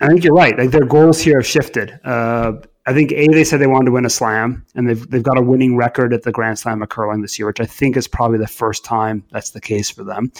I 0.00 0.08
think 0.08 0.24
you're 0.24 0.34
right. 0.34 0.56
Like 0.58 0.70
their 0.70 0.84
goals 0.84 1.20
here 1.20 1.38
have 1.38 1.46
shifted. 1.46 1.98
Uh, 2.04 2.54
I 2.84 2.92
think 2.92 3.12
a 3.12 3.28
they 3.28 3.44
said 3.44 3.60
they 3.60 3.68
wanted 3.68 3.86
to 3.86 3.92
win 3.92 4.04
a 4.04 4.10
slam, 4.10 4.66
and 4.74 4.88
they've 4.88 5.08
they've 5.08 5.22
got 5.22 5.38
a 5.38 5.42
winning 5.42 5.76
record 5.76 6.12
at 6.12 6.24
the 6.24 6.32
Grand 6.32 6.58
Slam 6.58 6.82
of 6.82 6.88
curling 6.88 7.22
this 7.22 7.38
year, 7.38 7.46
which 7.46 7.60
I 7.60 7.66
think 7.66 7.96
is 7.96 8.08
probably 8.08 8.38
the 8.38 8.48
first 8.48 8.84
time 8.84 9.24
that's 9.30 9.50
the 9.50 9.60
case 9.60 9.88
for 9.88 10.02
them. 10.02 10.32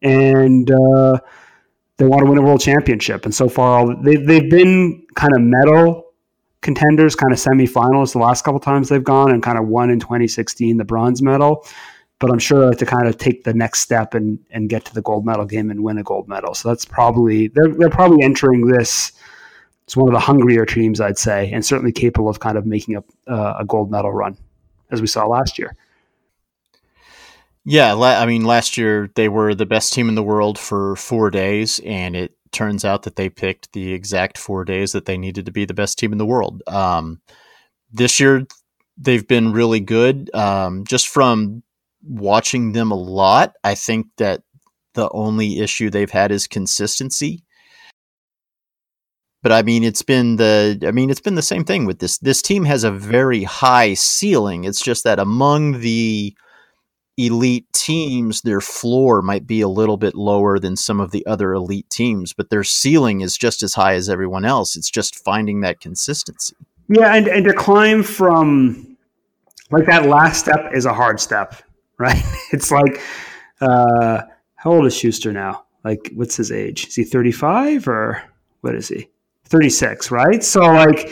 And 0.00 0.70
uh, 0.70 1.18
they 1.96 2.06
want 2.06 2.20
to 2.20 2.26
win 2.26 2.38
a 2.38 2.42
world 2.42 2.60
championship. 2.60 3.24
And 3.24 3.34
so 3.34 3.48
far, 3.48 4.00
they 4.02 4.16
they've 4.16 4.48
been 4.48 5.04
kind 5.16 5.32
of 5.34 5.42
medal 5.42 6.12
contenders, 6.60 7.16
kind 7.16 7.32
of 7.32 7.40
semifinals 7.40 8.12
the 8.12 8.20
last 8.20 8.44
couple 8.44 8.60
times 8.60 8.88
they've 8.88 9.02
gone, 9.02 9.32
and 9.32 9.42
kind 9.42 9.58
of 9.58 9.66
won 9.66 9.90
in 9.90 9.98
2016 9.98 10.76
the 10.76 10.84
bronze 10.84 11.20
medal 11.20 11.66
but 12.22 12.30
I'm 12.30 12.38
sure 12.38 12.72
to 12.72 12.86
kind 12.86 13.08
of 13.08 13.18
take 13.18 13.42
the 13.42 13.52
next 13.52 13.80
step 13.80 14.14
and 14.14 14.38
and 14.52 14.68
get 14.68 14.84
to 14.84 14.94
the 14.94 15.02
gold 15.02 15.26
medal 15.26 15.44
game 15.44 15.72
and 15.72 15.82
win 15.82 15.98
a 15.98 16.04
gold 16.04 16.28
medal. 16.28 16.54
So 16.54 16.68
that's 16.68 16.84
probably 16.84 17.48
they're 17.48 17.74
they're 17.74 17.90
probably 17.90 18.22
entering 18.22 18.68
this. 18.68 19.10
It's 19.82 19.96
one 19.96 20.08
of 20.08 20.14
the 20.14 20.20
hungrier 20.20 20.64
teams, 20.64 21.00
I'd 21.00 21.18
say, 21.18 21.50
and 21.50 21.66
certainly 21.66 21.90
capable 21.90 22.28
of 22.28 22.38
kind 22.38 22.56
of 22.56 22.64
making 22.64 22.94
a 22.94 23.02
uh, 23.30 23.56
a 23.58 23.64
gold 23.64 23.90
medal 23.90 24.12
run, 24.12 24.36
as 24.92 25.00
we 25.00 25.08
saw 25.08 25.26
last 25.26 25.58
year. 25.58 25.74
Yeah, 27.64 27.94
I 27.94 28.24
mean, 28.26 28.44
last 28.44 28.76
year 28.76 29.10
they 29.16 29.28
were 29.28 29.52
the 29.52 29.66
best 29.66 29.92
team 29.92 30.08
in 30.08 30.14
the 30.14 30.22
world 30.22 30.60
for 30.60 30.94
four 30.94 31.28
days, 31.28 31.80
and 31.84 32.14
it 32.14 32.36
turns 32.52 32.84
out 32.84 33.02
that 33.02 33.16
they 33.16 33.30
picked 33.30 33.72
the 33.72 33.92
exact 33.92 34.38
four 34.38 34.64
days 34.64 34.92
that 34.92 35.06
they 35.06 35.18
needed 35.18 35.46
to 35.46 35.52
be 35.52 35.64
the 35.64 35.74
best 35.74 35.98
team 35.98 36.12
in 36.12 36.18
the 36.18 36.26
world. 36.26 36.62
Um, 36.68 37.20
this 37.92 38.20
year, 38.20 38.46
they've 38.96 39.26
been 39.26 39.52
really 39.52 39.80
good. 39.80 40.32
Um, 40.34 40.84
just 40.84 41.08
from 41.08 41.64
watching 42.02 42.72
them 42.72 42.90
a 42.90 42.96
lot. 42.96 43.54
I 43.64 43.74
think 43.74 44.06
that 44.18 44.42
the 44.94 45.10
only 45.10 45.58
issue 45.58 45.90
they've 45.90 46.10
had 46.10 46.32
is 46.32 46.46
consistency. 46.46 47.44
But 49.42 49.52
I 49.52 49.62
mean, 49.62 49.82
it's 49.82 50.02
been 50.02 50.36
the 50.36 50.78
I 50.86 50.92
mean, 50.92 51.10
it's 51.10 51.20
been 51.20 51.34
the 51.34 51.42
same 51.42 51.64
thing 51.64 51.84
with 51.84 51.98
this. 51.98 52.18
This 52.18 52.42
team 52.42 52.64
has 52.64 52.84
a 52.84 52.92
very 52.92 53.42
high 53.42 53.94
ceiling. 53.94 54.64
It's 54.64 54.82
just 54.82 55.04
that 55.04 55.18
among 55.18 55.80
the 55.80 56.34
elite 57.16 57.66
teams, 57.72 58.42
their 58.42 58.60
floor 58.60 59.20
might 59.20 59.46
be 59.46 59.60
a 59.60 59.68
little 59.68 59.96
bit 59.96 60.14
lower 60.14 60.58
than 60.58 60.76
some 60.76 61.00
of 61.00 61.10
the 61.10 61.26
other 61.26 61.52
elite 61.52 61.90
teams, 61.90 62.32
but 62.32 62.50
their 62.50 62.64
ceiling 62.64 63.20
is 63.20 63.36
just 63.36 63.62
as 63.62 63.74
high 63.74 63.94
as 63.94 64.08
everyone 64.08 64.44
else. 64.44 64.76
It's 64.76 64.90
just 64.90 65.22
finding 65.22 65.60
that 65.60 65.80
consistency. 65.80 66.56
Yeah, 66.88 67.14
and, 67.14 67.26
and 67.26 67.44
to 67.44 67.52
climb 67.52 68.02
from 68.02 68.96
like 69.70 69.86
that 69.86 70.06
last 70.06 70.40
step 70.40 70.70
is 70.72 70.86
a 70.86 70.94
hard 70.94 71.18
step 71.20 71.62
right? 72.02 72.22
It's 72.52 72.70
like, 72.70 73.00
uh, 73.62 74.22
how 74.56 74.72
old 74.72 74.84
is 74.84 74.94
Shuster 74.94 75.32
now? 75.32 75.64
Like, 75.84 76.10
what's 76.14 76.36
his 76.36 76.52
age? 76.52 76.86
Is 76.88 76.94
he 76.96 77.04
35 77.04 77.88
or 77.88 78.22
what 78.60 78.74
is 78.74 78.88
he? 78.88 79.08
36, 79.46 80.10
right? 80.10 80.44
So, 80.44 80.60
like, 80.60 81.10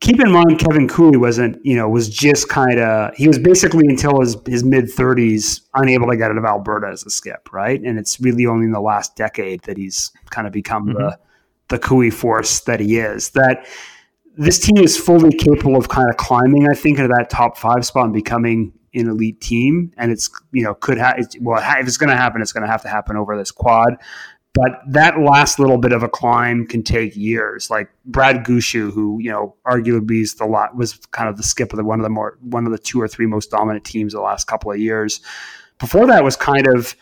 keep 0.00 0.18
in 0.20 0.32
mind, 0.32 0.58
Kevin 0.58 0.88
Koe 0.88 1.18
wasn't, 1.18 1.58
you 1.64 1.76
know, 1.76 1.88
was 1.88 2.08
just 2.08 2.48
kind 2.48 2.80
of, 2.80 3.14
he 3.14 3.28
was 3.28 3.38
basically 3.38 3.86
until 3.86 4.20
his, 4.20 4.36
his 4.46 4.64
mid 4.64 4.86
30s 4.86 5.60
unable 5.74 6.08
to 6.08 6.16
get 6.16 6.30
out 6.30 6.38
of 6.38 6.44
Alberta 6.44 6.88
as 6.88 7.04
a 7.04 7.10
skip, 7.10 7.52
right? 7.52 7.80
And 7.80 7.98
it's 7.98 8.18
really 8.18 8.46
only 8.46 8.66
in 8.66 8.72
the 8.72 8.80
last 8.80 9.14
decade 9.14 9.62
that 9.62 9.76
he's 9.76 10.10
kind 10.30 10.46
of 10.46 10.52
become 10.52 10.86
mm-hmm. 10.86 10.98
the, 10.98 11.18
the 11.68 11.78
Koe 11.78 12.10
force 12.10 12.60
that 12.60 12.80
he 12.80 12.98
is. 12.98 13.30
That 13.30 13.66
this 14.36 14.58
team 14.58 14.78
is 14.78 14.96
fully 14.96 15.36
capable 15.36 15.76
of 15.76 15.88
kind 15.88 16.08
of 16.08 16.16
climbing, 16.16 16.68
I 16.68 16.74
think, 16.74 16.98
into 16.98 17.12
that 17.16 17.28
top 17.28 17.58
five 17.58 17.84
spot 17.84 18.04
and 18.04 18.14
becoming 18.14 18.72
an 18.94 19.08
elite 19.08 19.40
team. 19.40 19.92
And 19.96 20.10
it's, 20.10 20.30
you 20.52 20.62
know, 20.62 20.74
could 20.74 20.98
have, 20.98 21.18
well, 21.40 21.62
if 21.78 21.86
it's 21.86 21.96
going 21.96 22.10
to 22.10 22.16
happen, 22.16 22.42
it's 22.42 22.52
going 22.52 22.64
to 22.64 22.70
have 22.70 22.82
to 22.82 22.88
happen 22.88 23.16
over 23.16 23.36
this 23.36 23.50
quad. 23.50 23.96
But 24.54 24.80
that 24.88 25.20
last 25.20 25.60
little 25.60 25.78
bit 25.78 25.92
of 25.92 26.02
a 26.02 26.08
climb 26.08 26.66
can 26.66 26.82
take 26.82 27.14
years. 27.14 27.70
Like 27.70 27.90
Brad 28.04 28.44
Gushue, 28.44 28.90
who 28.92 29.18
you 29.20 29.30
know 29.30 29.54
arguably 29.64 30.22
is 30.22 30.34
the 30.34 30.46
lot 30.46 30.74
was 30.74 30.96
kind 31.12 31.28
of 31.28 31.36
the 31.36 31.44
skip 31.44 31.72
of 31.72 31.76
the 31.76 31.84
one 31.84 32.00
of 32.00 32.02
the 32.02 32.10
more 32.10 32.38
one 32.40 32.66
of 32.66 32.72
the 32.72 32.78
two 32.78 33.00
or 33.00 33.06
three 33.06 33.26
most 33.26 33.52
dominant 33.52 33.84
teams 33.84 34.14
the 34.14 34.20
last 34.20 34.48
couple 34.48 34.72
of 34.72 34.78
years. 34.78 35.20
Before 35.78 36.06
that 36.08 36.24
was 36.24 36.34
kind 36.34 36.66
of 36.66 36.96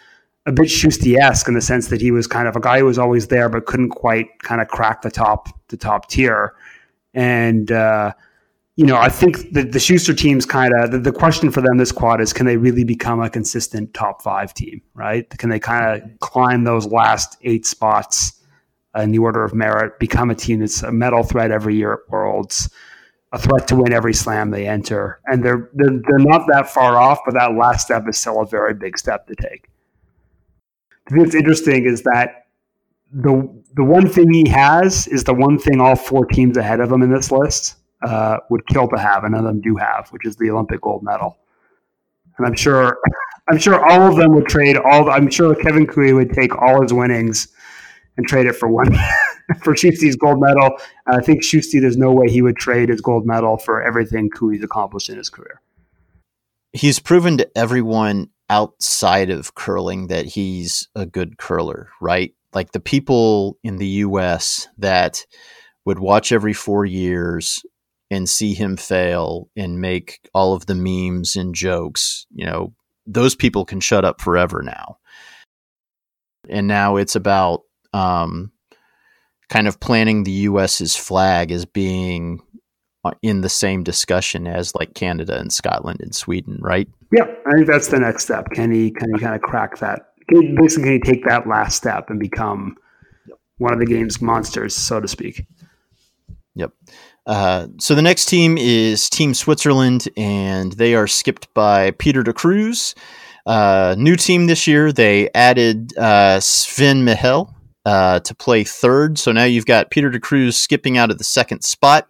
a 0.45 0.53
bit 0.53 0.67
Shusty-esque 0.67 1.49
in 1.49 1.55
the 1.55 1.63
sense 1.63 1.89
that 1.89 2.01
he 2.01 2.11
was 2.11 2.27
kind 2.27 2.47
of 2.47 2.57
a 2.57 2.61
guy 2.61 2.81
who 2.81 2.85
was 2.85 2.99
always 2.99 3.29
there 3.29 3.49
but 3.49 3.65
couldn't 3.65 3.91
quite 3.91 4.43
kind 4.43 4.61
of 4.61 4.69
crack 4.69 5.01
the 5.03 5.11
top 5.11 5.49
the 5.69 5.79
top 5.79 6.11
tier. 6.11 6.55
And 7.15 7.73
uh, 7.73 8.13
you 8.77 8.85
know, 8.85 8.97
I 8.97 9.09
think 9.09 9.53
the, 9.53 9.63
the 9.63 9.81
Shuster 9.81 10.13
team's 10.13 10.45
kind 10.45 10.73
of 10.75 10.91
the, 10.91 10.99
the, 10.99 11.13
question 11.13 11.51
for 11.51 11.63
them 11.63 11.79
this 11.79 11.93
quad 11.93 12.21
is 12.21 12.35
can 12.35 12.45
they 12.45 12.59
really 12.59 12.85
become 12.85 13.23
a 13.23 13.31
consistent 13.31 13.95
top 13.95 14.21
five 14.21 14.53
team, 14.53 14.83
right? 14.95 15.29
Can 15.39 15.49
they 15.49 15.59
kind 15.59 16.03
of 16.03 16.21
climb 16.21 16.65
those 16.65 16.87
last 16.87 17.39
eight 17.43 17.65
spots 17.65 18.43
in 18.95 19.13
the 19.13 19.19
order 19.19 19.43
of 19.43 19.55
merit, 19.55 19.99
become 19.99 20.31
a 20.31 20.35
team 20.35 20.61
that's 20.61 20.83
a 20.83 20.93
medal 20.93 21.23
threat 21.23 21.51
every 21.51 21.75
year 21.75 21.95
at 21.95 22.11
Worlds, 22.11 22.69
a 23.33 23.39
threat 23.39 23.67
to 23.69 23.77
win 23.77 23.95
every 23.95 24.13
slam 24.13 24.51
they 24.51 24.69
enter? 24.69 25.21
And 25.25 25.43
they're, 25.43 25.71
they're, 25.73 25.99
they're 26.07 26.19
not 26.19 26.47
that 26.49 26.69
far 26.69 26.97
off, 26.97 27.21
but 27.25 27.33
that 27.33 27.55
last 27.55 27.87
step 27.87 28.07
is 28.09 28.19
still 28.19 28.43
a 28.43 28.47
very 28.47 28.75
big 28.75 28.99
step 28.99 29.27
to 29.29 29.35
take. 29.37 29.71
The 31.07 31.15
thing 31.15 31.23
that's 31.23 31.35
interesting 31.35 31.87
is 31.87 32.03
that 32.03 32.47
the 33.13 33.49
the 33.75 33.85
one 33.85 34.09
thing 34.09 34.33
he 34.33 34.49
has 34.49 35.07
is 35.07 35.23
the 35.23 35.33
one 35.35 35.59
thing 35.59 35.81
all 35.81 35.95
four 35.95 36.27
teams 36.27 36.57
ahead 36.57 36.81
of 36.81 36.91
him 36.91 37.03
in 37.03 37.13
this 37.13 37.31
list 37.31 37.77
uh, 38.03 38.39
would 38.51 38.67
kill 38.67 38.89
to 38.89 38.99
have, 38.99 39.25
and 39.25 39.33
none 39.33 39.45
of 39.45 39.47
them 39.47 39.61
do 39.61 39.77
have, 39.77 40.09
which 40.11 40.27
is 40.27 40.37
the 40.37 40.51
Olympic 40.51 40.81
gold 40.81 41.03
medal. 41.03 41.37
And 42.39 42.47
I'm 42.47 42.55
sure, 42.55 42.99
I'm 43.49 43.59
sure 43.59 43.85
all 43.85 44.11
of 44.11 44.17
them 44.17 44.35
would 44.35 44.47
trade 44.47 44.77
all. 44.77 45.11
I'm 45.11 45.31
sure 45.31 45.55
Kevin 45.55 45.87
Koe 45.87 46.15
would 46.15 46.33
take 46.33 46.57
all 46.57 46.83
his 46.83 46.93
winnings 46.93 47.49
and 48.17 48.27
trade 48.27 48.47
it 48.47 48.57
for 48.57 48.69
one 48.69 48.93
for 49.63 49.75
Shusty's 49.75 50.17
gold 50.17 50.41
medal. 50.41 50.79
And 51.07 51.17
I 51.17 51.21
think 51.21 51.43
Shusty, 51.43 51.81
there's 51.81 51.97
no 51.97 52.13
way 52.13 52.29
he 52.29 52.43
would 52.43 52.57
trade 52.57 52.89
his 52.89 53.01
gold 53.01 53.27
medal 53.27 53.57
for 53.57 53.83
everything 53.83 54.31
Koe's 54.31 54.63
accomplished 54.63 55.09
in 55.09 55.17
his 55.17 55.31
career. 55.31 55.61
He's 56.73 56.99
proven 56.99 57.39
to 57.39 57.51
everyone 57.57 58.31
outside 58.51 59.31
of 59.31 59.55
curling 59.55 60.09
that 60.09 60.27
he's 60.27 60.89
a 60.95 61.07
good 61.07 61.39
curler, 61.39 61.89
right? 62.01 62.35
Like 62.53 62.73
the 62.73 62.81
people 62.81 63.59
in 63.63 63.79
the 63.79 63.87
U.S. 63.87 64.69
that 64.79 65.25
would 65.85 65.99
watch 65.99 66.33
every 66.33 66.53
four 66.53 66.85
years 66.85 67.63
and 68.11 68.29
see 68.29 68.55
him 68.55 68.77
fail 68.77 69.49
and 69.57 69.81
make 69.81 70.29
all 70.35 70.55
of 70.55 70.67
the 70.67 70.75
memes 70.75 71.37
and 71.37 71.55
jokes, 71.55 72.27
you 72.33 72.47
know, 72.47 72.73
those 73.07 73.35
people 73.35 73.65
can 73.65 73.81
shut 73.81 74.05
up 74.05 74.21
forever 74.21 74.63
now. 74.63 74.99
And 76.49 76.69
now 76.69 76.97
it's 76.97 77.17
about 77.17 77.63
um, 77.93 78.53
kind 79.49 79.69
of 79.69 79.81
planting 79.81 80.25
the 80.25 80.31
U.S.'s 80.33 80.95
flag 80.95 81.51
as 81.51 81.65
being 81.65 82.41
uh, 83.05 83.13
in 83.23 83.41
the 83.41 83.49
same 83.49 83.83
discussion 83.83 84.47
as 84.47 84.75
like 84.75 84.95
Canada 84.95 85.39
and 85.39 85.53
Scotland 85.53 86.01
and 86.01 86.15
Sweden, 86.15 86.59
right? 86.61 86.89
Yeah, 87.13 87.27
I 87.47 87.53
think 87.55 87.67
that's 87.67 87.89
the 87.89 88.01
next 88.01 88.25
step. 88.25 88.51
Can 88.51 88.73
he 88.73 88.91
can 88.91 89.15
he 89.15 89.21
kind 89.21 89.35
of 89.35 89.43
crack 89.43 89.79
that? 89.79 90.13
Can 90.29 90.43
he, 90.43 90.57
basically, 90.57 90.85
can 90.85 90.93
he 90.93 90.99
take 90.99 91.25
that 91.25 91.47
last 91.47 91.77
step 91.77 92.11
and 92.11 92.19
become 92.19 92.77
one 93.59 93.73
of 93.73 93.79
the 93.79 93.87
game's 93.87 94.21
monsters, 94.21 94.75
so 94.75 95.01
to 95.01 95.07
speak? 95.07 95.47
Yep. 96.57 96.73
Uh, 97.27 97.67
so 97.79 97.95
the 97.95 98.03
next 98.03 98.27
team 98.27 98.57
is 98.57 99.11
Team 99.11 99.35
Switzerland, 99.35 100.09
and 100.17 100.73
they 100.73 100.95
are 100.95 101.09
skipped 101.09 101.53
by 101.55 101.91
Peter 101.93 102.23
de 102.23 102.33
Cruz. 102.33 102.95
Uh, 103.45 103.97
new 103.99 104.17
team 104.17 104.47
this 104.47 104.67
year. 104.67 104.93
They 104.93 105.29
added 105.35 105.97
uh, 105.99 106.39
Sven 106.41 107.05
Michel 107.05 107.55
uh, 107.85 108.21
to 108.21 108.35
play 108.35 108.63
third. 108.65 109.19
So 109.19 109.33
now 109.33 109.45
you've 109.45 109.67
got 109.67 109.91
Peter 109.91 110.11
de 110.11 110.21
Cruz 110.21 110.57
skipping 110.57 110.99
out 110.99 111.11
of 111.11 111.19
the 111.19 111.25
second 111.25 111.63
spot. 111.63 112.07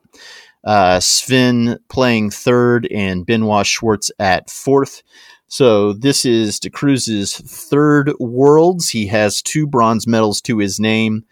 Uh, 0.64 1.00
Sven 1.00 1.78
playing 1.88 2.30
third, 2.30 2.86
and 2.90 3.26
Benoît 3.26 3.64
Schwarz 3.64 4.10
at 4.18 4.50
fourth. 4.50 5.02
So 5.48 5.92
this 5.92 6.24
is 6.24 6.58
de 6.58 6.68
Cruz's 6.68 7.36
third 7.36 8.12
Worlds. 8.18 8.90
He 8.90 9.06
has 9.06 9.40
two 9.40 9.66
bronze 9.66 10.06
medals 10.06 10.40
to 10.42 10.58
his 10.58 10.80
name. 10.80 11.24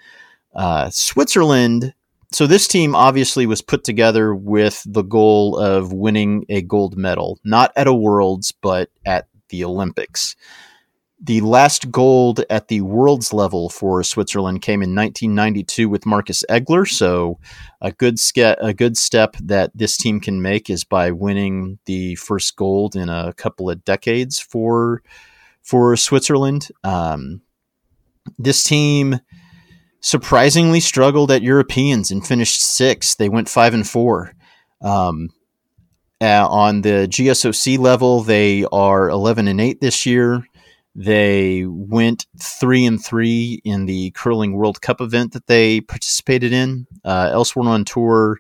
Switzerland 0.91 1.95
so 2.35 2.49
this 2.49 2.67
team 2.67 2.97
obviously 2.97 3.47
was 3.47 3.63
put 3.63 3.85
together 3.85 4.35
with 4.35 4.83
the 4.87 5.03
goal 5.03 5.57
of 5.57 5.93
winning 5.93 6.45
a 6.49 6.63
gold 6.63 6.97
medal, 6.97 7.39
not 7.45 7.73
at 7.77 7.87
a 7.87 7.95
Worlds, 7.95 8.51
but 8.51 8.91
at 9.07 9.29
the 9.51 9.65
Olympics. 9.65 10.35
The 11.23 11.41
last 11.43 11.93
gold 11.93 12.45
at 12.51 12.67
the 12.67 12.81
Worlds 12.81 13.33
level 13.33 13.69
for 13.69 14.03
Switzerland 14.03 14.63
came 14.63 14.83
in 14.83 14.95
1992 14.95 15.89
with 15.89 16.05
Markus 16.05 16.45
Eggler. 16.51 16.87
So 16.89 17.39
a 17.81 17.93
good 17.93 18.19
ske- 18.19 18.59
a 18.59 18.75
good 18.75 18.97
step 18.97 19.37
that 19.37 19.71
this 19.73 19.97
team 19.97 20.19
can 20.19 20.43
make 20.43 20.69
is 20.69 20.83
by 20.83 21.13
winning 21.13 21.79
the 21.87 22.17
first 22.17 22.57
gold 22.57 22.97
in 22.97 23.09
a 23.09 23.33
couple 23.35 23.71
of 23.71 23.85
decades 23.85 24.41
for 24.41 25.03
for 25.63 25.97
Switzerland. 25.97 26.69
Um, 26.83 27.43
this 28.39 28.65
team 28.65 29.21
surprisingly 30.05 30.81
struggled 30.81 31.31
at 31.31 31.43
Europeans 31.43 32.11
and 32.11 32.27
finished 32.27 32.61
sixth. 32.61 33.17
They 33.17 33.31
went 33.31 33.49
five 33.49 33.73
and 33.73 33.89
four. 33.89 34.35
Um, 34.83 35.31
uh, 36.21 36.47
on 36.47 36.83
the 36.83 37.09
GSOC 37.11 37.79
level, 37.79 38.21
they 38.21 38.67
are 38.71 39.09
eleven 39.09 39.49
and 39.49 39.61
eight 39.61 39.81
this 39.81 40.05
year. 40.05 40.47
They 40.95 41.65
went 41.67 42.27
three 42.39 42.85
and 42.85 43.03
three 43.03 43.61
in 43.65 43.87
the 43.87 44.11
curling 44.11 44.53
World 44.53 44.81
Cup 44.83 45.01
event 45.01 45.33
that 45.33 45.47
they 45.47 45.81
participated 45.81 46.53
in. 46.53 46.87
Uh, 47.03 47.31
elsewhere 47.33 47.69
on 47.69 47.85
tour, 47.85 48.39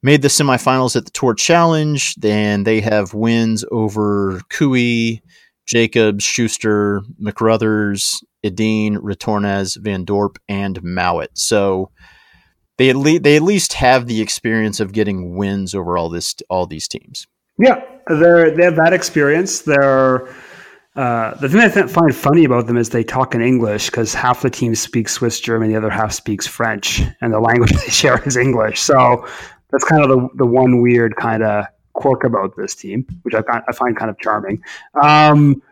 made 0.00 0.22
the 0.22 0.28
semifinals 0.28 0.94
at 0.96 1.06
the 1.06 1.10
Tour 1.10 1.34
Challenge. 1.34 2.14
Then 2.14 2.62
they 2.62 2.80
have 2.80 3.14
wins 3.14 3.64
over 3.70 4.40
Koe, 4.48 5.18
Jacobs, 5.66 6.24
Shuster, 6.24 7.02
McRuthers, 7.20 8.22
Edin, 8.42 8.96
Retornaz, 8.96 9.76
Van 9.80 10.04
Dorp, 10.04 10.36
and 10.48 10.82
Mouat. 10.82 11.28
So 11.34 11.90
they 12.78 12.90
at 12.90 12.96
least 12.96 13.22
they 13.22 13.36
at 13.36 13.42
least 13.42 13.74
have 13.74 14.06
the 14.06 14.20
experience 14.20 14.80
of 14.80 14.92
getting 14.92 15.36
wins 15.36 15.74
over 15.74 15.96
all 15.96 16.08
this 16.08 16.34
all 16.50 16.66
these 16.66 16.88
teams. 16.88 17.26
Yeah, 17.58 17.82
they're 18.08 18.50
they 18.50 18.64
have 18.64 18.76
that 18.76 18.92
experience. 18.92 19.62
They're 19.62 20.28
uh, 20.96 21.34
the 21.34 21.48
thing 21.48 21.60
I 21.60 21.68
find 21.68 22.14
funny 22.14 22.44
about 22.44 22.66
them 22.66 22.76
is 22.76 22.90
they 22.90 23.02
talk 23.02 23.34
in 23.34 23.40
English 23.40 23.90
because 23.90 24.14
half 24.14 24.42
the 24.42 24.50
team 24.50 24.76
speaks 24.76 25.12
Swiss 25.12 25.40
German, 25.40 25.68
the 25.68 25.76
other 25.76 25.90
half 25.90 26.12
speaks 26.12 26.46
French, 26.46 27.02
and 27.20 27.32
the 27.32 27.40
language 27.40 27.72
they 27.72 27.90
share 27.90 28.22
is 28.24 28.36
English. 28.36 28.80
So 28.80 29.26
that's 29.70 29.84
kind 29.84 30.02
of 30.02 30.08
the 30.08 30.28
the 30.36 30.46
one 30.46 30.82
weird 30.82 31.16
kind 31.16 31.42
of 31.42 31.66
quirk 31.94 32.24
about 32.24 32.56
this 32.56 32.74
team, 32.74 33.06
which 33.22 33.34
I, 33.34 33.42
I 33.68 33.72
find 33.72 33.96
kind 33.96 34.10
of 34.10 34.18
charming. 34.18 34.62
Um, 35.00 35.62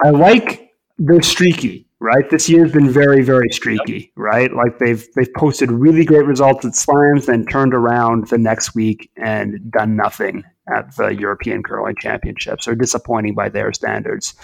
I 0.00 0.10
like 0.10 0.72
they're 0.98 1.22
streaky 1.22 1.86
right? 2.02 2.28
This 2.30 2.48
year's 2.48 2.72
been 2.72 2.90
very, 2.90 3.22
very 3.22 3.48
streaky, 3.50 4.12
right? 4.16 4.52
Like 4.52 4.78
they've 4.78 5.06
they've 5.14 5.32
posted 5.34 5.70
really 5.70 6.04
great 6.04 6.26
results 6.26 6.64
at 6.64 6.74
slams, 6.74 7.26
then 7.26 7.46
turned 7.46 7.72
around 7.72 8.26
the 8.28 8.38
next 8.38 8.74
week 8.74 9.08
and 9.16 9.70
done 9.70 9.96
nothing 9.96 10.42
at 10.74 10.94
the 10.96 11.10
European 11.10 11.62
Curling 11.62 11.94
Championships. 12.00 12.66
Are 12.66 12.74
disappointing 12.74 13.34
by 13.34 13.48
their 13.48 13.72
standards. 13.72 14.34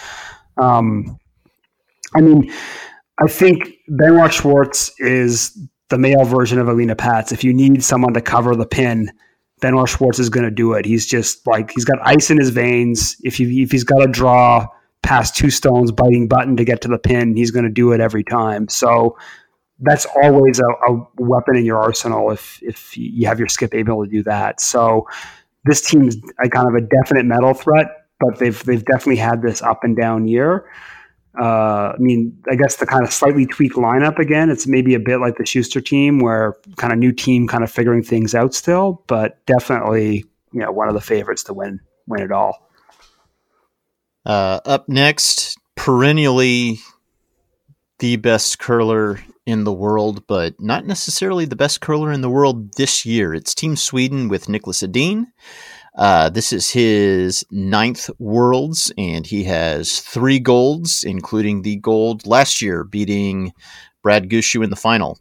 Um, 0.56 1.18
I 2.14 2.20
mean, 2.20 2.50
I 3.20 3.26
think 3.26 3.68
Benoît 3.90 4.30
Schwarz 4.30 4.92
is 4.98 5.58
the 5.88 5.98
male 5.98 6.24
version 6.24 6.60
of 6.60 6.68
Alina 6.68 6.94
Pätz. 6.94 7.32
If 7.32 7.42
you 7.42 7.52
need 7.52 7.82
someone 7.82 8.14
to 8.14 8.20
cover 8.20 8.54
the 8.54 8.66
pin, 8.66 9.10
Benoît 9.60 9.88
Schwarz 9.88 10.18
is 10.18 10.30
going 10.30 10.44
to 10.44 10.50
do 10.50 10.72
it. 10.72 10.84
He's 10.84 11.06
just 11.06 11.46
like 11.46 11.70
he's 11.72 11.84
got 11.84 11.98
ice 12.02 12.30
in 12.30 12.38
his 12.38 12.50
veins. 12.50 13.16
If 13.22 13.40
if 13.40 13.70
he's 13.70 13.84
got 13.84 13.98
to 13.98 14.06
draw 14.06 14.66
past 15.02 15.36
two 15.36 15.50
stones 15.50 15.90
biting 15.92 16.28
button 16.28 16.56
to 16.56 16.64
get 16.64 16.80
to 16.82 16.88
the 16.88 16.98
pin, 16.98 17.36
he's 17.36 17.50
going 17.50 17.64
to 17.64 17.70
do 17.70 17.92
it 17.92 18.00
every 18.00 18.24
time. 18.24 18.68
So 18.68 19.16
that's 19.80 20.06
always 20.22 20.58
a, 20.58 20.92
a, 20.92 21.06
weapon 21.18 21.56
in 21.56 21.64
your 21.64 21.78
arsenal 21.78 22.30
if 22.30 22.60
if 22.62 22.96
you 22.96 23.26
have 23.26 23.38
your 23.38 23.48
skip 23.48 23.74
able 23.74 24.04
to 24.04 24.10
do 24.10 24.22
that. 24.24 24.60
So 24.60 25.06
this 25.64 25.80
team's 25.80 26.16
a 26.42 26.48
kind 26.48 26.68
of 26.68 26.74
a 26.74 26.80
definite 26.80 27.24
medal 27.26 27.54
threat, 27.54 27.86
but 28.20 28.38
they've 28.38 28.62
they've 28.64 28.84
definitely 28.84 29.16
had 29.16 29.42
this 29.42 29.62
up 29.62 29.84
and 29.84 29.96
down 29.96 30.26
year. 30.26 30.68
Uh, 31.40 31.92
I 31.94 31.98
mean, 31.98 32.36
I 32.50 32.56
guess 32.56 32.76
the 32.76 32.86
kind 32.86 33.04
of 33.04 33.12
slightly 33.12 33.46
tweaked 33.46 33.76
lineup 33.76 34.18
again. 34.18 34.50
It's 34.50 34.66
maybe 34.66 34.94
a 34.94 35.00
bit 35.00 35.18
like 35.18 35.36
the 35.36 35.46
Shuster 35.46 35.80
team, 35.80 36.18
where 36.18 36.56
kind 36.76 36.92
of 36.92 36.98
new 36.98 37.12
team, 37.12 37.46
kind 37.46 37.62
of 37.62 37.70
figuring 37.70 38.02
things 38.02 38.34
out 38.34 38.54
still, 38.54 39.04
but 39.06 39.44
definitely, 39.46 40.24
you 40.52 40.60
know, 40.60 40.72
one 40.72 40.88
of 40.88 40.94
the 40.94 41.00
favorites 41.00 41.44
to 41.44 41.54
win 41.54 41.80
win 42.06 42.22
it 42.22 42.32
all. 42.32 42.68
Uh, 44.24 44.60
up 44.64 44.88
next, 44.88 45.58
perennially 45.76 46.80
the 48.00 48.16
best 48.16 48.58
curler 48.58 49.20
in 49.46 49.64
the 49.64 49.72
world, 49.72 50.26
but 50.26 50.60
not 50.60 50.84
necessarily 50.84 51.44
the 51.44 51.56
best 51.56 51.80
curler 51.80 52.12
in 52.12 52.20
the 52.20 52.30
world 52.30 52.74
this 52.74 53.06
year. 53.06 53.32
It's 53.32 53.54
Team 53.54 53.76
Sweden 53.76 54.28
with 54.28 54.46
Niklas 54.46 54.82
Edin. 54.82 55.32
Uh, 55.98 56.30
this 56.30 56.52
is 56.52 56.70
his 56.70 57.44
ninth 57.50 58.08
Worlds, 58.20 58.92
and 58.96 59.26
he 59.26 59.42
has 59.44 59.98
three 59.98 60.38
golds, 60.38 61.02
including 61.02 61.62
the 61.62 61.76
gold 61.76 62.24
last 62.24 62.62
year, 62.62 62.84
beating 62.84 63.52
Brad 64.04 64.30
Gushue 64.30 64.62
in 64.62 64.70
the 64.70 64.76
final. 64.76 65.18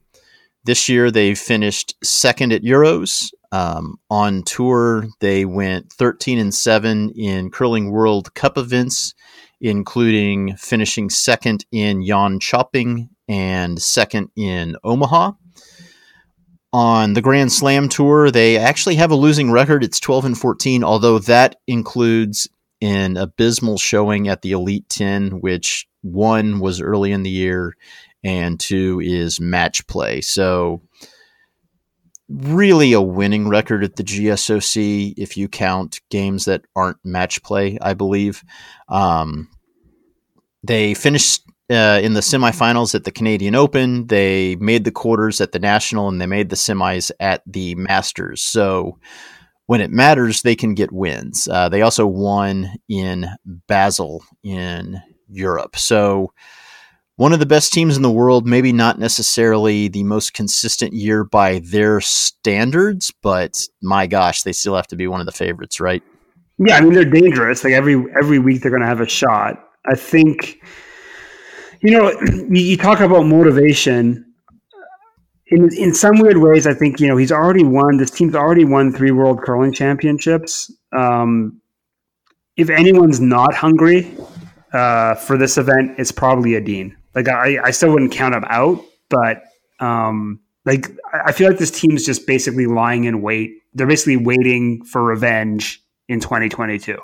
This 0.66 0.88
year, 0.88 1.10
they 1.10 1.34
finished 1.34 1.96
second 2.04 2.54
at 2.54 2.62
Euros. 2.62 3.32
Um, 3.52 3.98
on 4.12 4.44
tour, 4.44 5.08
they 5.20 5.46
went 5.46 5.92
13 5.94 6.38
and 6.38 6.54
7 6.54 7.10
in 7.16 7.50
Curling 7.50 7.90
World 7.90 8.36
Cup 8.36 8.56
events, 8.56 9.16
including 9.60 10.56
finishing 10.58 11.10
second 11.10 11.66
in 11.72 12.04
Jönköping 12.04 13.10
and 13.28 13.82
second 13.82 14.30
in 14.36 14.76
Omaha. 14.84 15.32
On 16.74 17.14
the 17.14 17.22
Grand 17.22 17.52
Slam 17.52 17.88
Tour, 17.88 18.30
they 18.30 18.58
actually 18.58 18.96
have 18.96 19.12
a 19.12 19.16
losing 19.16 19.52
record. 19.52 19.84
It's 19.84 20.00
12 20.00 20.26
and 20.26 20.38
14, 20.38 20.84
although 20.84 21.20
that 21.20 21.56
includes 21.66 22.50
an 22.82 23.18
abysmal 23.18 23.78
showing 23.78 24.28
at 24.28 24.42
the 24.42 24.52
Elite 24.52 24.88
10, 24.90 25.40
which 25.42 25.88
one 26.02 26.60
was 26.60 26.82
early 26.82 27.12
in 27.12 27.24
the 27.24 27.30
year 27.30 27.76
and 28.24 28.60
two 28.60 29.00
is 29.00 29.40
match 29.40 29.86
play. 29.88 30.22
So, 30.22 30.82
really 32.30 32.92
a 32.92 33.02
winning 33.02 33.48
record 33.48 33.84
at 33.84 33.96
the 33.96 34.04
GSOC 34.04 35.14
if 35.18 35.38
you 35.38 35.48
count 35.48 36.02
games 36.10 36.46
that 36.46 36.66
aren't 36.76 36.98
match 37.06 37.42
play, 37.42 37.78
I 37.82 37.94
believe. 37.94 38.44
Um, 38.90 39.50
they 40.64 40.94
finished 40.94 41.44
uh, 41.70 42.00
in 42.02 42.14
the 42.14 42.22
semifinals 42.22 42.96
at 42.96 43.04
the 43.04 43.12
Canadian 43.12 43.56
Open. 43.56 44.08
They 44.08 44.56
made 44.56 44.84
the 44.84 44.92
quarters 44.92 45.42
at 45.42 45.52
the 45.52 45.60
National 45.60 46.08
and 46.08 46.22
they 46.22 46.26
made 46.26 46.50
the 46.50 46.56
semis 46.56 47.12
at 47.20 47.42
the 47.46 47.76
Masters. 47.76 48.42
So 48.42 49.00
when 49.66 49.82
it 49.82 49.92
matters, 49.92 50.42
they 50.42 50.56
can 50.56 50.74
get 50.74 50.92
wins. 50.92 51.48
Uh, 51.48 51.70
they 51.70 51.82
also 51.82 52.08
won 52.08 52.72
in 52.88 53.28
Basel 53.68 54.24
in 54.44 55.02
Europe. 55.30 55.76
So 55.76 56.32
one 57.18 57.34
of 57.34 57.40
the 57.40 57.46
best 57.46 57.74
teams 57.74 57.98
in 57.98 58.04
the 58.04 58.12
world, 58.12 58.48
maybe 58.48 58.72
not 58.72 59.00
necessarily 59.00 59.88
the 59.88 60.04
most 60.04 60.34
consistent 60.34 60.94
year 60.94 61.24
by 61.24 61.60
their 61.60 62.00
standards, 62.00 63.12
but 63.22 63.68
my 63.82 64.08
gosh, 64.08 64.44
they 64.44 64.54
still 64.54 64.76
have 64.76 64.88
to 64.88 64.96
be 64.96 65.08
one 65.08 65.20
of 65.20 65.26
the 65.26 65.32
favorites, 65.32 65.80
right? 65.80 66.04
Yeah, 66.60 66.78
I 66.78 66.82
mean 66.82 66.94
they're 66.94 67.06
dangerous. 67.06 67.64
Like 67.64 67.74
every 67.74 68.04
every 68.20 68.40
week 68.40 68.62
they're 68.62 68.72
going 68.72 68.82
to 68.82 68.88
have 68.88 69.02
a 69.02 69.08
shot. 69.08 69.64
I 69.86 69.96
think 69.96 70.60
you 71.82 71.92
know, 71.92 72.12
you, 72.50 72.78
talk 72.78 73.00
about 73.00 73.26
motivation. 73.26 74.24
In 75.48 75.74
in 75.74 75.94
some 75.94 76.20
weird 76.20 76.38
ways, 76.38 76.68
I 76.68 76.74
think 76.74 77.00
you 77.00 77.08
know 77.08 77.18
he's 77.18 77.32
already 77.32 77.64
won. 77.64 77.98
This 77.98 78.12
team's 78.12 78.36
already 78.36 78.66
won 78.66 78.92
three 78.92 79.12
World 79.12 79.42
Curling 79.42 79.74
Championships. 79.74 80.72
Um, 80.96 81.62
if 82.58 82.70
anyone's 82.70 83.22
not 83.22 83.54
hungry 83.54 84.12
uh, 84.74 85.16
for 85.16 85.38
this 85.38 85.58
event, 85.58 85.96
it's 85.98 86.12
probably 86.12 86.56
Edin. 86.56 86.98
Like 87.16 87.30
I, 87.30 87.60
I 87.64 87.72
still 87.72 87.94
wouldn't 87.94 88.12
count 88.12 88.36
him 88.36 88.46
out, 88.50 88.84
but 89.10 89.44
um, 89.80 90.42
like 90.66 90.92
I 91.26 91.32
feel 91.32 91.50
like 91.50 91.60
this 91.60 91.72
team's 91.72 92.06
just 92.06 92.28
basically 92.28 92.66
lying 92.66 93.06
in 93.06 93.22
wait. 93.22 93.62
They're 93.74 93.88
basically 93.88 94.18
waiting 94.18 94.84
for 94.84 95.04
revenge 95.04 95.82
in 96.10 96.20
2022. 96.20 96.98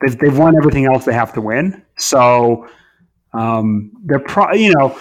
They've, 0.00 0.18
they've 0.18 0.38
won 0.38 0.56
everything 0.56 0.86
else 0.86 1.04
they 1.04 1.12
have 1.12 1.32
to 1.34 1.40
win. 1.40 1.82
So 1.96 2.68
um, 3.32 3.90
they're 4.04 4.18
pro, 4.20 4.52
you 4.52 4.72
know, 4.74 4.98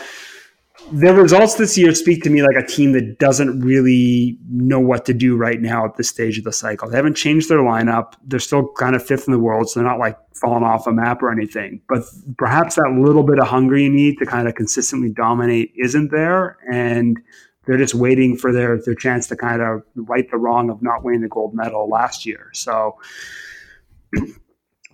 their 0.92 1.14
results 1.14 1.56
this 1.56 1.78
year 1.78 1.94
speak 1.94 2.24
to 2.24 2.30
me 2.30 2.42
like 2.42 2.56
a 2.56 2.66
team 2.66 2.92
that 2.94 3.20
doesn't 3.20 3.62
really 3.62 4.38
know 4.50 4.80
what 4.80 5.06
to 5.06 5.14
do 5.14 5.38
right 5.38 5.62
now 5.62 5.86
at 5.86 5.96
this 5.96 6.10
stage 6.10 6.38
of 6.38 6.44
the 6.44 6.52
cycle. 6.52 6.90
They 6.90 6.98
haven't 6.98 7.16
changed 7.16 7.50
their 7.50 7.60
lineup. 7.60 8.14
They're 8.26 8.40
still 8.40 8.70
kind 8.78 8.96
of 8.96 9.06
fifth 9.06 9.28
in 9.28 9.32
the 9.32 9.40
world, 9.40 9.70
so 9.70 9.80
they're 9.80 9.88
not 9.88 10.00
like 10.00 10.18
falling 10.34 10.64
off 10.64 10.88
a 10.88 10.92
map 10.92 11.22
or 11.22 11.32
anything. 11.32 11.82
But 11.88 12.04
perhaps 12.38 12.76
that 12.76 12.98
little 13.00 13.24
bit 13.24 13.40
of 13.40 13.48
hunger 13.48 13.78
you 13.78 13.90
need 13.90 14.18
to 14.18 14.26
kind 14.26 14.48
of 14.48 14.56
consistently 14.56 15.10
dominate 15.10 15.72
isn't 15.78 16.12
there, 16.12 16.58
and 16.72 17.18
they're 17.66 17.78
just 17.78 17.94
waiting 17.94 18.36
for 18.36 18.52
their 18.52 18.82
their 18.82 18.96
chance 18.96 19.28
to 19.28 19.36
kind 19.36 19.62
of 19.62 19.84
right 19.96 20.30
the 20.30 20.38
wrong 20.38 20.70
of 20.70 20.82
not 20.82 21.04
winning 21.04 21.22
the 21.22 21.30
gold 21.30 21.54
medal 21.54 21.88
last 21.90 22.26
year. 22.26 22.50
So 22.54 22.98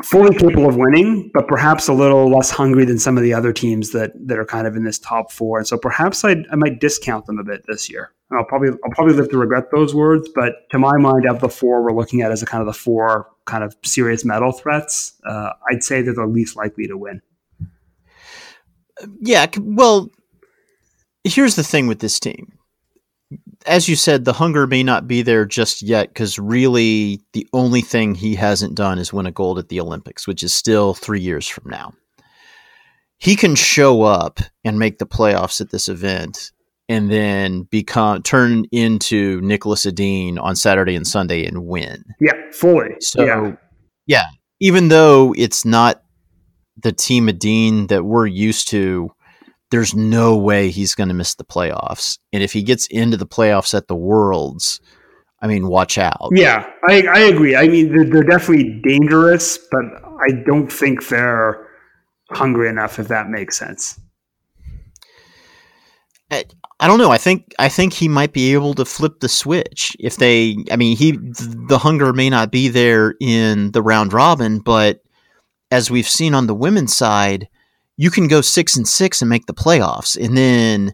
fully 0.03 0.35
capable 0.37 0.67
of 0.67 0.75
winning, 0.77 1.31
but 1.33 1.47
perhaps 1.47 1.87
a 1.87 1.93
little 1.93 2.29
less 2.29 2.49
hungry 2.49 2.85
than 2.85 2.99
some 2.99 3.17
of 3.17 3.23
the 3.23 3.33
other 3.33 3.51
teams 3.51 3.91
that 3.91 4.11
that 4.27 4.37
are 4.37 4.45
kind 4.45 4.67
of 4.67 4.75
in 4.75 4.83
this 4.83 4.99
top 4.99 5.31
four. 5.31 5.57
And 5.59 5.67
so 5.67 5.77
perhaps 5.77 6.23
I, 6.23 6.43
I 6.51 6.55
might 6.55 6.79
discount 6.79 7.25
them 7.25 7.39
a 7.39 7.43
bit 7.43 7.63
this 7.67 7.89
year. 7.89 8.11
I'll 8.31 8.45
probably 8.45 8.69
I'll 8.69 8.91
probably 8.91 9.15
live 9.15 9.29
to 9.29 9.37
regret 9.37 9.65
those 9.71 9.95
words, 9.95 10.29
but 10.35 10.69
to 10.71 10.79
my 10.79 10.97
mind, 10.97 11.25
out 11.27 11.35
of 11.35 11.41
the 11.41 11.49
four 11.49 11.83
we're 11.83 11.93
looking 11.93 12.21
at 12.21 12.31
as 12.31 12.43
a 12.43 12.45
kind 12.45 12.61
of 12.61 12.67
the 12.67 12.73
four 12.73 13.27
kind 13.45 13.63
of 13.63 13.75
serious 13.83 14.25
medal 14.25 14.51
threats, 14.51 15.13
uh, 15.27 15.51
I'd 15.71 15.83
say 15.83 16.01
they're 16.01 16.13
the 16.13 16.25
least 16.25 16.55
likely 16.55 16.87
to 16.87 16.97
win. 16.97 17.21
Yeah, 19.21 19.45
well, 19.59 20.09
here's 21.23 21.55
the 21.55 21.63
thing 21.63 21.87
with 21.87 21.99
this 21.99 22.19
team 22.19 22.56
as 23.65 23.89
you 23.89 23.95
said, 23.95 24.25
the 24.25 24.33
hunger 24.33 24.67
may 24.67 24.83
not 24.83 25.07
be 25.07 25.21
there 25.21 25.45
just 25.45 25.81
yet 25.81 26.09
because 26.09 26.39
really 26.39 27.21
the 27.33 27.47
only 27.53 27.81
thing 27.81 28.15
he 28.15 28.35
hasn't 28.35 28.75
done 28.75 28.99
is 28.99 29.11
win 29.11 29.25
a 29.25 29.31
gold 29.31 29.59
at 29.59 29.69
the 29.69 29.79
Olympics, 29.79 30.27
which 30.27 30.43
is 30.43 30.53
still 30.53 30.93
three 30.93 31.19
years 31.19 31.47
from 31.47 31.69
now. 31.69 31.93
He 33.17 33.35
can 33.35 33.55
show 33.55 34.03
up 34.03 34.39
and 34.63 34.77
make 34.77 34.99
the 34.99 35.07
playoffs 35.07 35.59
at 35.59 35.71
this 35.71 35.89
event 35.89 36.51
and 36.87 37.11
then 37.11 37.63
become 37.63 38.21
turn 38.23 38.65
into 38.71 39.41
Nicholas 39.41 39.85
Edin 39.85 40.37
on 40.37 40.55
Saturday 40.55 40.95
and 40.95 41.05
Sunday 41.05 41.45
and 41.45 41.65
win. 41.65 42.03
Yeah, 42.19 42.33
fully. 42.51 42.95
So 42.99 43.23
yeah, 43.25 43.55
yeah 44.05 44.25
even 44.59 44.87
though 44.87 45.33
it's 45.37 45.65
not 45.65 46.03
the 46.77 46.91
team 46.91 47.29
Edin 47.29 47.87
that 47.87 48.03
we're 48.03 48.27
used 48.27 48.67
to 48.69 49.11
there's 49.71 49.93
no 49.93 50.37
way 50.37 50.69
he's 50.69 50.95
going 50.95 51.09
to 51.09 51.13
miss 51.13 51.35
the 51.35 51.43
playoffs. 51.43 52.17
And 52.31 52.41
if 52.41 52.53
he 52.53 52.63
gets 52.63 52.87
into 52.87 53.17
the 53.17 53.27
playoffs 53.27 53.73
at 53.73 53.87
the 53.87 53.95
Worlds, 53.95 54.79
I 55.41 55.47
mean, 55.47 55.67
watch 55.67 55.97
out. 55.97 56.29
Yeah, 56.31 56.69
I, 56.87 57.03
I 57.03 57.19
agree. 57.19 57.55
I 57.55 57.67
mean, 57.67 57.93
they're, 57.93 58.05
they're 58.05 58.23
definitely 58.23 58.81
dangerous, 58.83 59.57
but 59.71 59.85
I 60.21 60.31
don't 60.45 60.71
think 60.71 61.07
they're 61.07 61.67
hungry 62.31 62.69
enough. 62.69 62.97
If 62.97 63.07
that 63.09 63.29
makes 63.29 63.57
sense. 63.57 63.99
I, 66.31 66.45
I 66.79 66.87
don't 66.87 66.97
know. 66.97 67.11
I 67.11 67.17
think 67.17 67.53
I 67.59 67.69
think 67.69 67.93
he 67.93 68.07
might 68.07 68.33
be 68.33 68.53
able 68.53 68.73
to 68.75 68.85
flip 68.85 69.19
the 69.19 69.29
switch 69.29 69.95
if 69.99 70.17
they. 70.17 70.57
I 70.71 70.75
mean, 70.75 70.97
he 70.97 71.11
the 71.11 71.79
hunger 71.79 72.13
may 72.13 72.29
not 72.29 72.51
be 72.51 72.67
there 72.69 73.15
in 73.19 73.71
the 73.71 73.81
round 73.81 74.13
robin, 74.13 74.59
but 74.59 75.01
as 75.69 75.91
we've 75.91 76.07
seen 76.07 76.33
on 76.33 76.47
the 76.47 76.55
women's 76.55 76.95
side, 76.95 77.47
you 77.97 78.11
can 78.11 78.27
go 78.27 78.41
six 78.41 78.77
and 78.77 78.87
six 78.87 79.21
and 79.21 79.29
make 79.29 79.47
the 79.47 79.53
playoffs, 79.53 80.15
and 80.23 80.37
then 80.37 80.93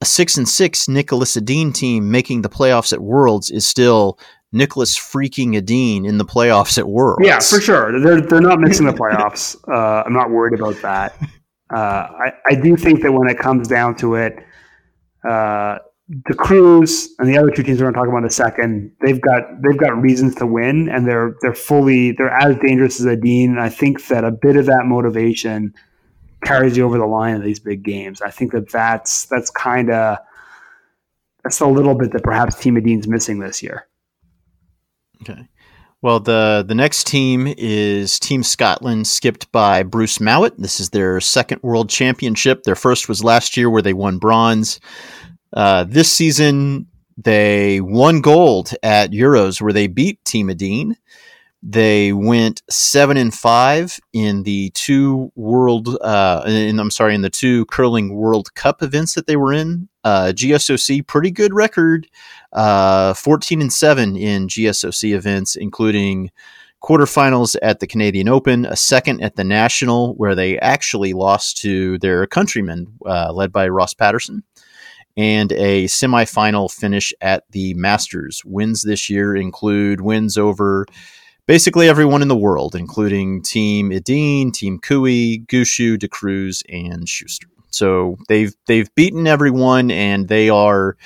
a 0.00 0.04
six 0.04 0.36
and 0.36 0.48
six 0.48 0.86
Niklas 0.86 1.36
Edin 1.36 1.72
team 1.72 2.10
making 2.10 2.42
the 2.42 2.50
playoffs 2.50 2.92
at 2.92 3.00
Worlds 3.00 3.50
is 3.50 3.66
still 3.66 4.18
Niklas 4.54 4.96
freaking 4.96 5.56
Edin 5.56 6.04
in 6.04 6.18
the 6.18 6.24
playoffs 6.24 6.78
at 6.78 6.88
Worlds. 6.88 7.26
Yeah, 7.26 7.38
for 7.40 7.60
sure. 7.60 7.98
They're 8.00 8.20
they're 8.20 8.40
not 8.40 8.60
missing 8.60 8.86
the 8.86 8.92
playoffs. 8.92 9.56
Uh, 9.66 10.04
I'm 10.06 10.12
not 10.12 10.30
worried 10.30 10.58
about 10.58 10.80
that. 10.82 11.16
Uh, 11.74 11.76
I 11.76 12.32
I 12.46 12.54
do 12.54 12.76
think 12.76 13.02
that 13.02 13.12
when 13.12 13.28
it 13.28 13.38
comes 13.38 13.66
down 13.66 13.96
to 13.96 14.14
it, 14.14 14.36
uh, 15.28 15.78
the 16.08 16.34
Cruz 16.34 17.08
and 17.18 17.28
the 17.28 17.36
other 17.36 17.50
two 17.50 17.62
teams 17.64 17.80
we're 17.80 17.90
going 17.90 17.94
to 17.94 17.98
talk 17.98 18.08
about 18.08 18.18
in 18.18 18.24
a 18.26 18.30
second, 18.30 18.92
they've 19.04 19.20
got 19.20 19.42
they've 19.62 19.76
got 19.76 20.00
reasons 20.00 20.34
to 20.36 20.46
win, 20.46 20.88
and 20.88 21.06
they're 21.06 21.34
they're 21.40 21.54
fully 21.54 22.12
they're 22.12 22.30
as 22.30 22.56
dangerous 22.58 23.00
as. 23.00 23.06
And 23.06 23.60
I 23.60 23.68
think 23.68 24.06
that 24.06 24.24
a 24.24 24.30
bit 24.30 24.56
of 24.56 24.66
that 24.66 24.84
motivation 24.84 25.74
carries 26.46 26.76
you 26.76 26.84
over 26.84 26.98
the 26.98 27.06
line 27.06 27.34
in 27.36 27.42
these 27.42 27.60
big 27.60 27.82
games. 27.82 28.22
I 28.22 28.30
think 28.30 28.52
that 28.52 28.70
that's 28.70 29.26
that's 29.26 29.50
kind 29.50 29.90
of 29.90 30.18
that's 31.42 31.60
a 31.60 31.66
little 31.66 31.94
bit 31.94 32.12
that 32.12 32.22
perhaps 32.22 32.56
Team 32.56 32.76
Edin's 32.76 33.08
missing 33.08 33.38
this 33.38 33.62
year. 33.62 33.86
Okay. 35.22 35.48
Well, 36.02 36.20
the 36.20 36.64
the 36.66 36.74
next 36.74 37.06
team 37.06 37.52
is 37.56 38.20
Team 38.20 38.42
Scotland, 38.42 39.06
skipped 39.06 39.50
by 39.50 39.82
Bruce 39.82 40.20
Mouat. 40.20 40.54
This 40.58 40.78
is 40.78 40.90
their 40.90 41.20
second 41.20 41.62
World 41.62 41.88
Championship. 41.88 42.62
Their 42.62 42.74
first 42.76 43.08
was 43.08 43.24
last 43.24 43.56
year, 43.56 43.70
where 43.70 43.82
they 43.82 43.94
won 43.94 44.18
bronze. 44.18 44.78
Uh, 45.52 45.84
this 45.84 46.12
season, 46.12 46.86
they 47.16 47.80
won 47.80 48.20
gold 48.20 48.74
at 48.82 49.10
Euros, 49.10 49.60
where 49.60 49.72
they 49.72 49.86
beat 49.86 50.24
Team 50.24 50.50
Edin. 50.50 50.96
They 51.62 52.12
went 52.12 52.62
seven 52.70 53.16
and 53.16 53.34
five 53.34 53.98
in 54.12 54.44
the 54.44 54.70
two 54.70 55.32
world, 55.34 55.96
uh, 56.00 56.44
in, 56.46 56.78
I'm 56.78 56.90
sorry, 56.90 57.14
in 57.14 57.22
the 57.22 57.30
two 57.30 57.64
curling 57.66 58.14
World 58.14 58.54
Cup 58.54 58.82
events 58.82 59.14
that 59.14 59.26
they 59.26 59.36
were 59.36 59.52
in. 59.52 59.88
Uh, 60.04 60.32
GSOC 60.34 61.06
pretty 61.06 61.30
good 61.30 61.52
record, 61.52 62.06
uh, 62.52 63.14
14 63.14 63.60
and 63.60 63.72
seven 63.72 64.16
in 64.16 64.46
GSOC 64.46 65.14
events, 65.14 65.56
including 65.56 66.30
quarterfinals 66.82 67.56
at 67.62 67.80
the 67.80 67.86
Canadian 67.86 68.28
Open, 68.28 68.64
a 68.66 68.76
second 68.76 69.20
at 69.20 69.34
the 69.34 69.42
National, 69.42 70.14
where 70.14 70.36
they 70.36 70.58
actually 70.60 71.14
lost 71.14 71.56
to 71.58 71.98
their 71.98 72.26
countrymen, 72.28 72.86
uh, 73.04 73.32
led 73.32 73.50
by 73.50 73.66
Ross 73.66 73.92
Paterson, 73.92 74.44
and 75.16 75.50
a 75.52 75.86
semifinal 75.86 76.72
finish 76.72 77.12
at 77.20 77.42
the 77.50 77.74
Masters. 77.74 78.44
Wins 78.44 78.82
this 78.82 79.10
year 79.10 79.34
include 79.34 80.02
wins 80.02 80.38
over 80.38 80.86
basically 81.46 81.88
everyone 81.88 82.22
in 82.22 82.28
the 82.28 82.36
world, 82.36 82.74
including 82.74 83.42
Team 83.42 83.92
Edin, 83.92 84.52
Team 84.52 84.78
Koe, 84.78 85.04
Gushue, 85.04 85.98
De 85.98 86.08
Cruz, 86.08 86.62
and 86.68 87.08
Shuster. 87.08 87.48
So 87.70 88.16
they've 88.28 88.54
they've 88.66 88.92
beaten 88.94 89.26
everyone, 89.26 89.90
and 89.90 90.28
they 90.28 90.48
are 90.48 90.96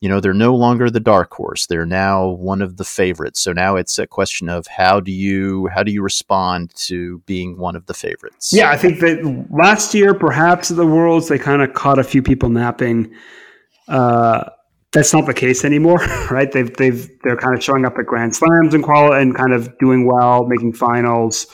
you 0.00 0.08
know 0.08 0.20
they're 0.20 0.32
no 0.34 0.54
longer 0.54 0.90
the 0.90 1.00
dark 1.00 1.32
horse. 1.32 1.66
They're 1.66 1.86
now 1.86 2.28
one 2.28 2.62
of 2.62 2.76
the 2.76 2.84
favorites. 2.84 3.40
So 3.40 3.52
now 3.52 3.76
it's 3.76 3.98
a 3.98 4.06
question 4.06 4.48
of 4.48 4.66
how 4.66 5.00
do 5.00 5.12
you 5.12 5.68
how 5.68 5.82
do 5.82 5.92
you 5.92 6.02
respond 6.02 6.74
to 6.76 7.18
being 7.26 7.58
one 7.58 7.76
of 7.76 7.86
the 7.86 7.94
favorites? 7.94 8.52
Yeah 8.52 8.70
i 8.70 8.76
think 8.76 9.00
that 9.00 9.46
last 9.50 9.94
year 9.94 10.14
perhaps 10.14 10.70
at 10.70 10.76
the 10.76 10.86
worlds 10.86 11.28
they 11.28 11.38
kind 11.38 11.62
of 11.62 11.72
caught 11.74 11.98
a 11.98 12.04
few 12.04 12.22
people 12.22 12.48
napping. 12.48 13.12
Uh, 13.88 14.48
that's 14.92 15.12
not 15.12 15.26
the 15.26 15.34
case 15.34 15.64
anymore 15.64 15.98
right? 16.30 16.50
They've 16.50 16.74
they've 16.76 17.08
they're 17.22 17.36
kind 17.36 17.54
of 17.54 17.62
showing 17.62 17.84
up 17.84 17.98
at 17.98 18.06
grand 18.06 18.34
slams 18.34 18.74
and 18.74 18.82
qual 18.82 19.12
and 19.12 19.34
kind 19.34 19.52
of 19.52 19.76
doing 19.78 20.06
well 20.06 20.46
making 20.46 20.72
finals. 20.74 21.46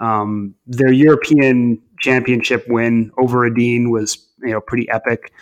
Um, 0.00 0.54
their 0.66 0.92
european 0.92 1.80
championship 2.00 2.64
win 2.66 3.12
over 3.18 3.46
Edin 3.46 3.90
was 3.90 4.26
you 4.42 4.50
know 4.50 4.60
pretty 4.60 4.88
epic. 4.90 5.32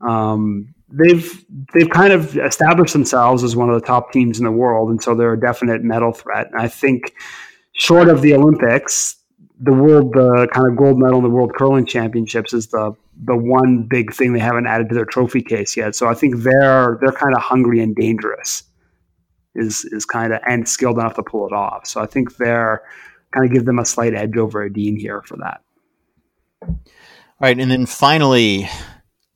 Um, 0.00 0.74
they've 0.90 1.44
they've 1.72 1.90
kind 1.90 2.12
of 2.12 2.36
established 2.36 2.92
themselves 2.92 3.42
as 3.42 3.56
one 3.56 3.70
of 3.70 3.80
the 3.80 3.86
top 3.86 4.12
teams 4.12 4.38
in 4.38 4.44
the 4.44 4.52
world, 4.52 4.90
and 4.90 5.02
so 5.02 5.14
they're 5.14 5.32
a 5.32 5.40
definite 5.40 5.82
medal 5.82 6.12
threat. 6.12 6.48
And 6.50 6.60
I 6.60 6.68
think, 6.68 7.14
short 7.72 8.08
of 8.08 8.22
the 8.22 8.34
Olympics, 8.34 9.16
the 9.58 9.72
world, 9.72 10.12
the 10.12 10.48
kind 10.52 10.68
of 10.68 10.76
gold 10.76 10.98
medal 10.98 11.18
in 11.18 11.24
the 11.24 11.30
World 11.30 11.54
Curling 11.56 11.86
Championships 11.86 12.52
is 12.52 12.68
the 12.68 12.94
the 13.22 13.36
one 13.36 13.86
big 13.88 14.12
thing 14.12 14.32
they 14.32 14.40
haven't 14.40 14.66
added 14.66 14.88
to 14.88 14.94
their 14.94 15.04
trophy 15.04 15.42
case 15.42 15.76
yet. 15.76 15.94
So 15.94 16.08
I 16.08 16.14
think 16.14 16.36
they're 16.38 16.98
they're 17.00 17.12
kind 17.12 17.34
of 17.34 17.42
hungry 17.42 17.80
and 17.80 17.94
dangerous, 17.94 18.62
is 19.54 19.84
is 19.86 20.04
kind 20.04 20.32
of 20.32 20.40
and 20.48 20.68
skilled 20.68 20.98
enough 20.98 21.14
to 21.14 21.22
pull 21.22 21.46
it 21.46 21.52
off. 21.52 21.86
So 21.86 22.00
I 22.00 22.06
think 22.06 22.36
they're 22.36 22.82
kind 23.32 23.46
of 23.46 23.52
give 23.52 23.64
them 23.64 23.78
a 23.78 23.84
slight 23.84 24.14
edge 24.14 24.36
over 24.36 24.64
Edin 24.64 24.96
here 24.96 25.22
for 25.22 25.36
that. 25.38 25.60
All 26.62 27.46
right, 27.46 27.58
and 27.58 27.70
then 27.70 27.86
finally, 27.86 28.68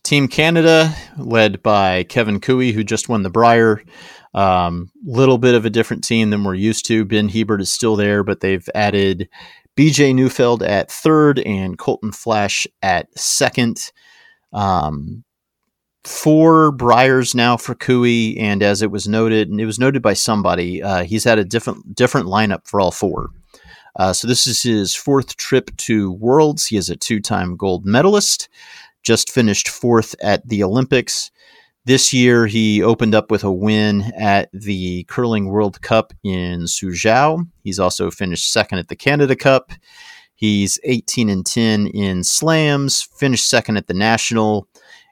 Team 0.02 0.28
Canada, 0.28 0.94
led 1.16 1.62
by 1.62 2.04
Kevin 2.04 2.40
Koe, 2.40 2.60
who 2.60 2.84
just 2.84 3.08
won 3.08 3.22
the 3.22 3.30
Brier. 3.30 3.82
Um, 4.34 4.90
little 5.04 5.38
bit 5.38 5.54
of 5.54 5.64
a 5.64 5.70
different 5.70 6.02
team 6.02 6.30
than 6.30 6.42
we're 6.42 6.54
used 6.54 6.86
to. 6.86 7.04
Ben 7.04 7.28
Hebert 7.28 7.60
is 7.60 7.70
still 7.70 7.94
there, 7.94 8.24
but 8.24 8.40
they've 8.40 8.68
added 8.74 9.28
BJ 9.76 10.14
Neufeld 10.14 10.62
at 10.62 10.90
third 10.90 11.38
and 11.40 11.78
Colton 11.78 12.12
Flasch 12.12 12.66
at 12.82 13.08
second. 13.18 13.92
Um, 14.52 15.24
four 16.04 16.70
Briers 16.72 17.34
now 17.34 17.56
for 17.56 17.74
Koe, 17.74 18.04
and 18.04 18.62
as 18.62 18.82
it 18.82 18.90
was 18.90 19.08
noted, 19.08 19.48
and 19.48 19.60
it 19.60 19.66
was 19.66 19.78
noted 19.78 20.02
by 20.02 20.12
somebody, 20.12 20.82
uh, 20.82 21.04
he's 21.04 21.24
had 21.24 21.38
a 21.38 21.44
different 21.44 21.94
different 21.94 22.28
lineup 22.28 22.66
for 22.66 22.80
all 22.80 22.90
four. 22.90 23.30
Uh, 23.96 24.12
so 24.12 24.26
this 24.26 24.46
is 24.46 24.62
his 24.62 24.94
fourth 24.94 25.36
trip 25.36 25.76
to 25.76 26.12
Worlds. 26.12 26.66
He 26.66 26.76
is 26.76 26.90
a 26.90 26.96
two-time 26.96 27.56
gold 27.56 27.86
medalist 27.86 28.48
just 29.04 29.30
finished 29.30 29.68
fourth 29.68 30.16
at 30.20 30.48
the 30.48 30.64
Olympics. 30.64 31.30
This 31.86 32.14
year, 32.14 32.46
he 32.46 32.82
opened 32.82 33.14
up 33.14 33.30
with 33.30 33.44
a 33.44 33.52
win 33.52 34.10
at 34.18 34.48
the 34.54 35.04
Curling 35.04 35.48
World 35.48 35.82
Cup 35.82 36.14
in 36.22 36.62
Suzhou. 36.62 37.46
He's 37.62 37.78
also 37.78 38.10
finished 38.10 38.50
second 38.50 38.78
at 38.78 38.88
the 38.88 38.96
Canada 38.96 39.36
Cup. 39.36 39.70
He's 40.34 40.78
18 40.84 41.28
and 41.28 41.44
10 41.44 41.88
in 41.88 42.24
slams, 42.24 43.02
finished 43.02 43.48
second 43.50 43.76
at 43.76 43.86
the 43.86 43.92
National. 43.92 44.66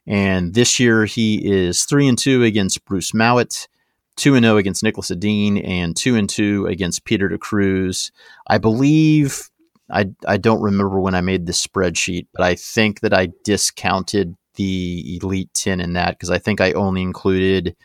And 0.06 0.54
this 0.54 0.80
year, 0.80 1.04
he 1.04 1.44
is 1.44 1.84
3 1.84 2.08
and 2.08 2.18
2 2.18 2.42
against 2.42 2.86
Bruce 2.86 3.12
Mouat, 3.12 3.68
2 4.16 4.34
and 4.34 4.44
0 4.44 4.56
against 4.56 4.82
Nicholas 4.82 5.10
Edin, 5.10 5.58
and 5.58 5.94
2 5.94 6.16
and 6.16 6.28
2 6.28 6.68
against 6.68 7.04
Peter 7.04 7.28
de 7.28 7.36
Cruz. 7.36 8.10
I 8.46 8.56
believe 8.56 9.50
I 9.90 10.06
I 10.26 10.38
don't 10.38 10.62
remember 10.62 10.98
when 10.98 11.14
I 11.14 11.20
made 11.20 11.44
this 11.44 11.64
spreadsheet, 11.64 12.28
but 12.32 12.42
I 12.44 12.54
think 12.54 13.00
that 13.00 13.12
I 13.12 13.28
discounted 13.44 14.36
the 14.54 15.18
Elite 15.22 15.52
Ten 15.54 15.80
in 15.80 15.92
that 15.94 16.10
because 16.10 16.30
I 16.30 16.38
think 16.38 16.60
I 16.60 16.72
only 16.72 17.02
included 17.02 17.76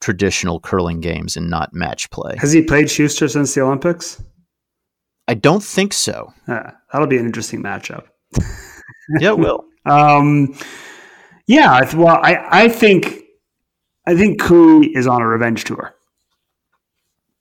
traditional 0.00 0.60
curling 0.60 1.00
games 1.00 1.36
and 1.36 1.50
not 1.50 1.74
match 1.74 2.10
play. 2.10 2.36
Has 2.38 2.52
he 2.52 2.62
played 2.62 2.90
Shuster 2.90 3.28
since 3.28 3.54
the 3.54 3.62
Olympics? 3.62 4.22
I 5.28 5.34
don't 5.34 5.62
think 5.62 5.92
so. 5.92 6.32
Uh, 6.48 6.70
that'll 6.92 7.06
be 7.06 7.18
an 7.18 7.26
interesting 7.26 7.62
matchup. 7.62 8.06
yeah, 9.20 9.30
it 9.30 9.38
will. 9.38 9.64
Um, 9.86 10.54
yeah, 11.46 11.94
well, 11.96 12.20
I, 12.22 12.64
I 12.64 12.68
think 12.68 13.22
I 14.06 14.14
think 14.14 14.38
Koe 14.38 14.82
is 14.82 15.06
on 15.06 15.22
a 15.22 15.26
revenge 15.26 15.64
tour 15.64 15.94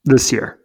this 0.05 0.31
year 0.31 0.57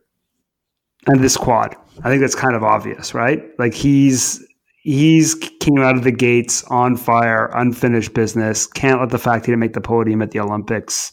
and 1.09 1.23
this 1.23 1.37
quad. 1.37 1.75
I 2.05 2.09
think 2.09 2.21
that's 2.21 2.37
kind 2.37 2.55
of 2.55 2.63
obvious, 2.63 3.13
right? 3.13 3.43
Like 3.59 3.75
he's 3.75 4.47
he's 4.85 5.35
came 5.35 5.79
out 5.79 5.97
of 5.97 6.05
the 6.05 6.13
gates 6.13 6.63
on 6.65 6.97
fire, 6.97 7.51
unfinished 7.55 8.15
business. 8.15 8.67
Can't 8.67 9.01
let 9.01 9.11
the 9.11 9.19
fact 9.19 9.47
he 9.47 9.53
didn't 9.53 9.61
make 9.61 9.73
the 9.73 9.81
podium 9.81 10.23
at 10.23 10.31
the 10.31 10.41
Olympics 10.41 11.11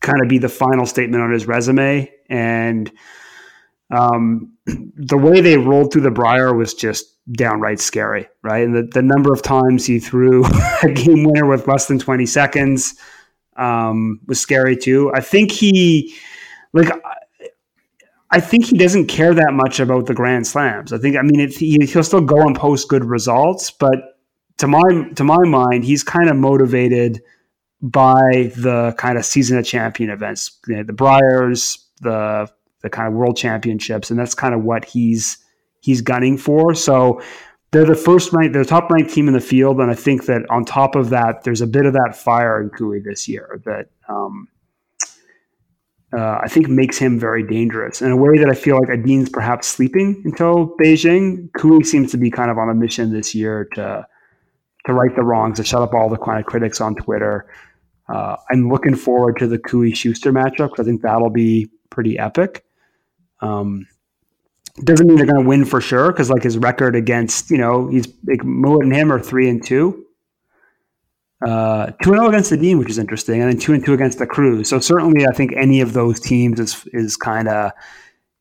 kind 0.00 0.20
of 0.22 0.28
be 0.28 0.38
the 0.38 0.48
final 0.48 0.84
statement 0.84 1.22
on 1.22 1.32
his 1.32 1.46
resume. 1.46 2.12
And 2.28 2.92
um, 3.90 4.52
the 4.66 5.16
way 5.16 5.40
they 5.40 5.56
rolled 5.56 5.92
through 5.92 6.02
the 6.02 6.10
Brier 6.10 6.52
was 6.52 6.74
just 6.74 7.06
downright 7.32 7.78
scary, 7.78 8.28
right? 8.42 8.64
And 8.64 8.74
the, 8.74 8.82
the 8.92 9.02
number 9.02 9.32
of 9.32 9.40
times 9.40 9.86
he 9.86 10.00
threw 10.00 10.44
a 10.82 10.90
game 10.90 11.24
winner 11.24 11.46
with 11.46 11.68
less 11.68 11.86
than 11.86 11.98
20 11.98 12.26
seconds 12.26 12.94
um, 13.56 14.20
was 14.26 14.40
scary 14.40 14.76
too. 14.76 15.12
I 15.14 15.20
think 15.20 15.52
he, 15.52 16.14
like, 16.72 16.88
I 18.30 18.40
think 18.40 18.66
he 18.66 18.76
doesn't 18.76 19.06
care 19.06 19.32
that 19.32 19.52
much 19.52 19.80
about 19.80 20.06
the 20.06 20.14
Grand 20.14 20.46
Slams. 20.46 20.92
I 20.92 20.98
think, 20.98 21.16
I 21.16 21.22
mean, 21.22 21.40
it, 21.40 21.56
he, 21.56 21.78
he'll 21.86 22.04
still 22.04 22.20
go 22.20 22.42
and 22.42 22.54
post 22.54 22.88
good 22.88 23.04
results, 23.04 23.70
but 23.70 24.18
to 24.58 24.66
my 24.66 24.82
to 25.14 25.24
my 25.24 25.42
mind, 25.44 25.84
he's 25.84 26.02
kind 26.02 26.28
of 26.28 26.36
motivated 26.36 27.22
by 27.80 28.52
the 28.56 28.94
kind 28.98 29.16
of 29.16 29.24
season 29.24 29.56
of 29.56 29.64
champion 29.64 30.10
events, 30.10 30.58
you 30.66 30.76
know, 30.76 30.82
the 30.82 30.92
Briers, 30.92 31.78
the 32.02 32.50
the 32.82 32.90
kind 32.90 33.08
of 33.08 33.14
World 33.14 33.36
Championships, 33.36 34.10
and 34.10 34.18
that's 34.18 34.34
kind 34.34 34.54
of 34.54 34.62
what 34.62 34.84
he's 34.84 35.38
he's 35.80 36.00
gunning 36.00 36.36
for. 36.36 36.74
So 36.74 37.22
they're 37.70 37.84
the 37.84 37.94
first 37.94 38.32
ranked, 38.32 38.52
they're 38.52 38.64
the 38.64 38.68
top 38.68 38.90
ranked 38.90 39.12
team 39.14 39.28
in 39.28 39.34
the 39.34 39.40
field, 39.40 39.80
and 39.80 39.90
I 39.90 39.94
think 39.94 40.26
that 40.26 40.42
on 40.50 40.64
top 40.64 40.96
of 40.96 41.10
that, 41.10 41.44
there's 41.44 41.60
a 41.60 41.66
bit 41.66 41.86
of 41.86 41.92
that 41.92 42.16
fire 42.16 42.60
in 42.60 42.70
Koe 42.70 42.98
this 42.98 43.28
year 43.28 43.62
that. 43.64 43.86
Um, 44.08 44.48
uh, 46.12 46.38
I 46.42 46.48
think 46.48 46.68
makes 46.68 46.96
him 46.96 47.18
very 47.18 47.46
dangerous 47.46 48.00
in 48.00 48.10
a 48.10 48.16
way 48.16 48.38
that 48.38 48.48
I 48.48 48.54
feel 48.54 48.78
like 48.78 48.88
Edin's 48.88 49.28
perhaps 49.28 49.66
sleeping 49.66 50.22
until 50.24 50.74
Beijing. 50.80 51.52
Koe 51.52 51.80
seems 51.80 52.10
to 52.12 52.16
be 52.16 52.30
kind 52.30 52.50
of 52.50 52.56
on 52.56 52.70
a 52.70 52.74
mission 52.74 53.12
this 53.12 53.34
year 53.34 53.68
to 53.74 54.06
to 54.86 54.92
right 54.94 55.14
the 55.14 55.22
wrongs, 55.22 55.58
to 55.58 55.64
shut 55.64 55.82
up 55.82 55.92
all 55.92 56.08
the 56.08 56.16
kind 56.16 56.38
of 56.38 56.46
critics 56.46 56.80
on 56.80 56.94
Twitter. 56.94 57.46
Uh, 58.08 58.36
I'm 58.50 58.70
looking 58.70 58.96
forward 58.96 59.36
to 59.38 59.46
the 59.46 59.58
Koe 59.58 59.90
Shuster 59.90 60.32
matchup 60.32 60.70
because 60.70 60.80
I 60.80 60.84
think 60.84 61.02
that'll 61.02 61.28
be 61.28 61.68
pretty 61.90 62.18
epic. 62.18 62.64
Um, 63.40 63.86
doesn't 64.82 65.06
mean 65.06 65.16
they're 65.16 65.26
going 65.26 65.42
to 65.42 65.48
win 65.48 65.64
for 65.64 65.80
sure 65.80 66.10
because 66.10 66.30
like 66.30 66.42
his 66.42 66.56
record 66.56 66.96
against 66.96 67.50
you 67.50 67.58
know 67.58 67.88
he's 67.88 68.08
like 68.26 68.44
Mo 68.44 68.78
and 68.80 68.94
him 68.94 69.12
are 69.12 69.20
three 69.20 69.48
and 69.48 69.64
two. 69.64 70.06
Uh, 71.46 71.86
two 72.02 72.10
and 72.10 72.18
zero 72.18 72.24
oh 72.24 72.28
against 72.28 72.50
the 72.50 72.56
Edin, 72.56 72.78
which 72.78 72.90
is 72.90 72.98
interesting, 72.98 73.40
and 73.40 73.52
then 73.52 73.58
two 73.58 73.72
and 73.72 73.84
two 73.84 73.94
against 73.94 74.18
the 74.18 74.26
Cruz. 74.26 74.68
So 74.68 74.80
certainly, 74.80 75.26
I 75.26 75.32
think 75.32 75.52
any 75.56 75.80
of 75.80 75.92
those 75.92 76.18
teams 76.18 76.58
is 76.58 76.84
is 76.92 77.16
kind 77.16 77.48
of 77.48 77.72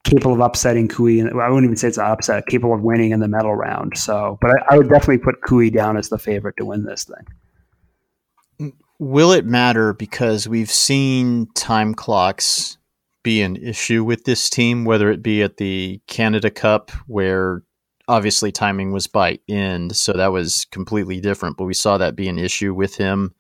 capable 0.04 0.34
of 0.34 0.40
upsetting 0.40 0.88
Koe. 0.88 1.06
And 1.06 1.30
I 1.40 1.50
wouldn't 1.50 1.66
even 1.66 1.78
say 1.78 1.90
it's 1.90 1.98
an 1.98 2.06
upset, 2.06 2.48
capable 2.48 2.74
of 2.74 2.82
winning 2.82 3.12
in 3.12 3.20
the 3.20 3.28
medal 3.28 3.56
round. 3.56 3.98
So, 3.98 4.38
but 4.42 4.52
I, 4.52 4.76
I 4.76 4.78
would 4.78 4.90
definitely 4.90 5.20
put 5.20 5.36
Koe 5.48 5.70
down 5.70 5.98
as 5.98 6.10
the 6.10 6.18
favorite 6.18 6.56
to 6.58 6.66
win 6.66 6.86
this 6.86 7.04
thing. 7.04 8.74
Will 9.00 9.32
it 9.32 9.46
matter 9.46 9.94
because 9.94 10.48
we've 10.48 10.72
seen 10.72 11.48
time 11.54 11.94
clocks 11.94 12.78
be 13.22 13.42
an 13.42 13.58
issue 13.58 14.04
with 14.04 14.24
this 14.24 14.50
team, 14.50 14.86
whether 14.86 15.12
it 15.12 15.22
be 15.22 15.44
at 15.44 15.58
the 15.58 16.02
Canada 16.08 16.50
Cup 16.50 16.92
where 17.06 17.62
obviously 18.08 18.52
timing 18.52 18.92
was 18.92 19.08
by 19.08 19.40
end, 19.48 19.96
so 19.96 20.14
that 20.14 20.32
was 20.32 20.66
completely 20.72 21.20
different. 21.20 21.58
But 21.58 21.66
we 21.66 21.74
saw 21.74 21.98
that 21.98 22.16
be 22.16 22.30
an 22.30 22.40
issue 22.40 22.74
with 22.74 22.96
him 22.96 23.34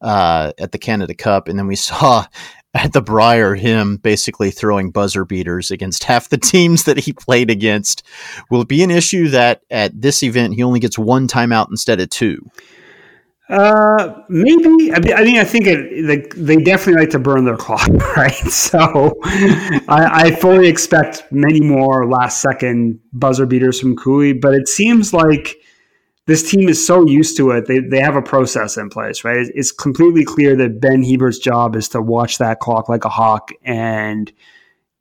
uh, 0.00 0.52
at 0.58 0.72
the 0.72 0.78
Canada 0.78 1.14
Cup, 1.14 1.48
and 1.48 1.58
then 1.58 1.66
we 1.66 1.76
saw 1.76 2.26
at 2.74 2.92
the 2.92 3.00
Brier 3.00 3.54
him 3.54 3.96
basically 3.96 4.50
throwing 4.50 4.90
buzzer 4.90 5.24
beaters 5.24 5.70
against 5.70 6.04
half 6.04 6.28
the 6.28 6.38
teams 6.38 6.84
that 6.84 6.98
he 6.98 7.12
played 7.12 7.50
against. 7.50 8.02
Will 8.50 8.64
be 8.64 8.82
an 8.82 8.90
issue 8.90 9.28
that 9.28 9.62
at 9.70 10.00
this 10.00 10.22
event 10.22 10.54
he 10.54 10.62
only 10.62 10.80
gets 10.80 10.98
one 10.98 11.26
timeout 11.26 11.68
instead 11.70 12.00
of 12.00 12.10
two? 12.10 12.50
Uh, 13.48 14.22
maybe. 14.28 14.92
I 14.92 14.98
mean, 14.98 15.38
I, 15.38 15.44
think 15.44 15.66
it, 15.66 16.04
like 16.04 16.34
they 16.34 16.56
definitely 16.56 17.00
like 17.02 17.10
to 17.10 17.20
burn 17.20 17.44
their 17.44 17.56
clock, 17.56 17.86
right? 18.16 18.32
So, 18.32 19.18
I, 19.88 20.24
I 20.24 20.30
fully 20.34 20.68
expect 20.68 21.30
many 21.30 21.60
more 21.60 22.08
last 22.08 22.40
second 22.40 22.98
buzzer 23.12 23.46
beaters 23.46 23.78
from 23.80 23.94
Koe, 23.94 24.34
but 24.34 24.54
it 24.54 24.68
seems 24.68 25.12
like 25.12 25.56
this 26.26 26.50
team 26.50 26.68
is 26.68 26.84
so 26.84 27.06
used 27.06 27.36
to 27.36 27.52
it. 27.52 27.66
They, 27.66 27.78
they 27.78 28.00
have 28.00 28.16
a 28.16 28.22
process 28.22 28.76
in 28.76 28.88
place, 28.88 29.22
right? 29.22 29.46
It's 29.54 29.70
completely 29.70 30.24
clear 30.24 30.56
that 30.56 30.80
Ben 30.80 31.04
Hebert's 31.04 31.38
job 31.38 31.76
is 31.76 31.88
to 31.90 32.02
watch 32.02 32.38
that 32.38 32.58
clock 32.58 32.88
like 32.88 33.04
a 33.04 33.08
hawk, 33.08 33.52
and 33.62 34.32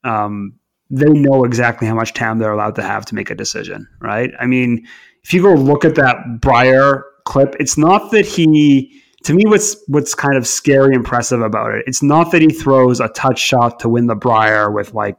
um, 0.03 0.53
they 0.91 1.09
know 1.09 1.45
exactly 1.45 1.87
how 1.87 1.95
much 1.95 2.13
time 2.13 2.37
they're 2.37 2.53
allowed 2.53 2.75
to 2.75 2.83
have 2.83 3.05
to 3.07 3.15
make 3.15 3.31
a 3.31 3.35
decision, 3.35 3.87
right? 3.99 4.29
I 4.39 4.45
mean, 4.45 4.85
if 5.23 5.33
you 5.33 5.41
go 5.41 5.55
look 5.55 5.83
at 5.83 5.95
that 5.95 6.41
Brier 6.41 7.05
clip, 7.25 7.55
it's 7.59 7.77
not 7.77 8.11
that 8.11 8.25
he. 8.25 9.01
To 9.23 9.33
me, 9.33 9.43
what's 9.47 9.75
what's 9.87 10.13
kind 10.13 10.37
of 10.37 10.45
scary 10.47 10.93
impressive 10.93 11.41
about 11.41 11.73
it, 11.73 11.83
it's 11.87 12.03
not 12.03 12.31
that 12.31 12.41
he 12.43 12.49
throws 12.49 12.99
a 12.99 13.07
touch 13.09 13.39
shot 13.39 13.79
to 13.79 13.89
win 13.89 14.05
the 14.05 14.15
Brier 14.15 14.69
with 14.69 14.93
like 14.93 15.17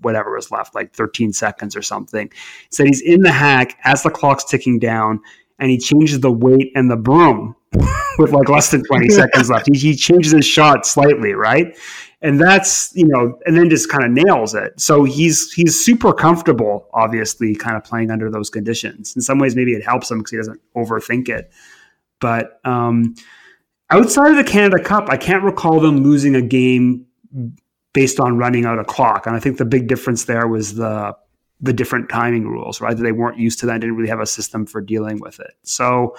whatever 0.00 0.34
was 0.34 0.50
left, 0.50 0.74
like 0.74 0.94
13 0.94 1.32
seconds 1.32 1.76
or 1.76 1.82
something. 1.82 2.30
It's 2.66 2.78
that 2.78 2.86
he's 2.86 3.00
in 3.00 3.20
the 3.22 3.32
hack 3.32 3.78
as 3.84 4.02
the 4.02 4.10
clock's 4.10 4.44
ticking 4.44 4.78
down 4.78 5.20
and 5.58 5.70
he 5.70 5.78
changes 5.78 6.20
the 6.20 6.32
weight 6.32 6.72
and 6.74 6.90
the 6.90 6.96
broom 6.96 7.54
with 8.18 8.32
like 8.32 8.48
less 8.48 8.70
than 8.70 8.82
20 8.84 9.08
seconds 9.10 9.50
left. 9.50 9.68
He, 9.72 9.78
he 9.78 9.94
changes 9.94 10.32
his 10.32 10.46
shot 10.46 10.86
slightly, 10.86 11.32
right? 11.34 11.76
And 12.22 12.38
that's, 12.38 12.94
you 12.94 13.06
know, 13.06 13.38
and 13.46 13.56
then 13.56 13.70
just 13.70 13.88
kind 13.88 14.04
of 14.04 14.10
nails 14.10 14.54
it. 14.54 14.78
So 14.78 15.04
he's 15.04 15.52
he's 15.52 15.82
super 15.82 16.12
comfortable, 16.12 16.88
obviously, 16.92 17.54
kind 17.54 17.76
of 17.76 17.84
playing 17.84 18.10
under 18.10 18.30
those 18.30 18.50
conditions. 18.50 19.16
In 19.16 19.22
some 19.22 19.38
ways, 19.38 19.56
maybe 19.56 19.72
it 19.72 19.82
helps 19.82 20.10
him 20.10 20.18
because 20.18 20.30
he 20.32 20.36
doesn't 20.36 20.60
overthink 20.76 21.30
it. 21.30 21.50
But 22.20 22.60
um, 22.64 23.14
outside 23.88 24.30
of 24.32 24.36
the 24.36 24.44
Canada 24.44 24.82
Cup, 24.82 25.08
I 25.08 25.16
can't 25.16 25.42
recall 25.42 25.80
them 25.80 26.02
losing 26.02 26.34
a 26.34 26.42
game 26.42 27.06
based 27.94 28.20
on 28.20 28.36
running 28.36 28.66
out 28.66 28.78
a 28.78 28.84
clock. 28.84 29.26
And 29.26 29.34
I 29.34 29.40
think 29.40 29.56
the 29.56 29.64
big 29.64 29.88
difference 29.88 30.24
there 30.24 30.46
was 30.46 30.74
the 30.74 31.16
the 31.62 31.72
different 31.72 32.08
timing 32.08 32.48
rules, 32.48 32.80
right? 32.80 32.96
They 32.96 33.12
weren't 33.12 33.38
used 33.38 33.60
to 33.60 33.66
that, 33.66 33.80
didn't 33.80 33.96
really 33.96 34.08
have 34.08 34.20
a 34.20 34.26
system 34.26 34.64
for 34.64 34.80
dealing 34.80 35.20
with 35.20 35.40
it. 35.40 35.52
So 35.62 36.16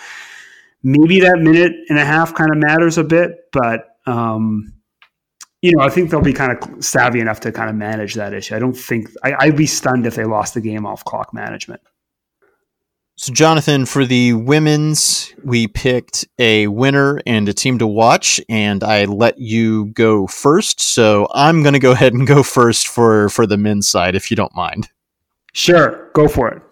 maybe 0.84 1.20
that 1.22 1.40
minute 1.40 1.74
and 1.90 1.98
a 1.98 2.06
half 2.06 2.36
kind 2.36 2.52
of 2.52 2.58
matters 2.58 2.98
a 3.00 3.04
bit, 3.04 3.50
but 3.52 3.98
um, 4.06 4.74
you 5.62 5.76
know, 5.76 5.84
I 5.84 5.90
think 5.90 6.10
they'll 6.10 6.22
be 6.22 6.34
kind 6.34 6.52
of 6.52 6.84
savvy 6.84 7.20
enough 7.20 7.40
to 7.42 7.52
kind 7.52 7.70
of 7.70 7.76
manage 7.76 8.16
that 8.16 8.34
issue. 8.34 8.56
I 8.56 8.60
don't 8.60 8.74
think 8.74 9.10
I, 9.24 9.46
would 9.46 9.56
be 9.56 9.68
stunned 9.68 10.08
if 10.08 10.16
they 10.16 10.26
lost 10.26 10.56
the 10.56 10.62
game 10.62 10.86
off 10.86 11.06
clock 11.06 11.34
management. 11.34 11.82
So, 13.16 13.32
Jonathan, 13.32 13.86
for 13.86 14.04
the 14.04 14.34
women's, 14.34 15.32
we 15.44 15.68
picked 15.68 16.28
a 16.40 16.66
winner 16.68 17.22
and 17.28 17.48
a 17.48 17.54
team 17.54 17.78
to 17.78 17.86
watch, 17.86 18.42
and 18.50 18.84
I 18.84 19.06
let 19.06 19.38
you 19.38 19.88
go 19.88 20.26
first. 20.26 20.82
So, 20.82 21.28
I'm 21.32 21.62
going 21.62 21.74
to 21.74 21.80
go 21.80 21.92
ahead 21.92 22.14
and 22.14 22.26
go 22.26 22.42
first 22.42 22.88
for 22.88 23.30
for 23.30 23.46
the 23.46 23.58
men's 23.58 23.88
side, 23.88 24.16
if 24.16 24.32
you 24.32 24.36
don't 24.36 24.56
mind. 24.56 24.90
Sure, 25.54 26.10
go 26.16 26.28
for 26.28 26.50
it. 26.50 26.64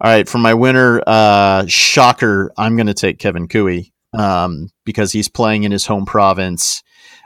All 0.00 0.10
right, 0.10 0.26
for 0.26 0.38
my 0.38 0.54
winner, 0.54 1.02
uh, 1.06 1.66
shocker, 1.66 2.50
I'm 2.56 2.76
going 2.76 2.86
to 2.86 2.94
take 2.94 3.18
Kevin 3.18 3.48
Koe 3.48 3.80
um, 4.14 4.70
because 4.86 5.12
he's 5.12 5.28
playing 5.28 5.64
in 5.64 5.72
his 5.72 5.84
home 5.84 6.06
province. 6.06 6.82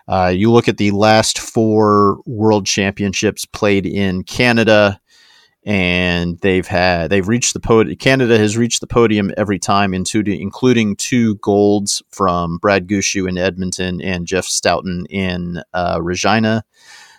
Uh, 0.07 0.33
you 0.35 0.51
look 0.51 0.69
at 0.69 0.77
the 0.77 0.91
last 0.91 1.39
four 1.39 2.19
World 2.27 2.67
Championships 2.67 3.45
played 3.47 3.87
in 3.87 4.23
Canada, 4.23 5.01
and 5.65 6.39
they've 6.41 6.67
had 6.67 7.09
they've 7.09 7.27
reached 7.27 7.55
the 7.55 7.61
podium. 7.61 7.97
Canada 7.97 8.37
has 8.37 8.57
reached 8.57 8.81
the 8.81 8.87
podium 8.87 9.33
every 9.37 9.59
time, 9.59 9.95
including 9.95 10.97
two 10.97 11.37
golds 11.37 12.03
from 12.11 12.59
Brad 12.59 12.87
Gushue 12.87 13.29
in 13.29 13.39
Edmonton 13.39 14.03
and 14.03 14.27
Jeff 14.27 14.45
Stoughton 14.45 15.07
in 15.09 15.63
uh, 15.73 15.99
Regina. 16.03 16.65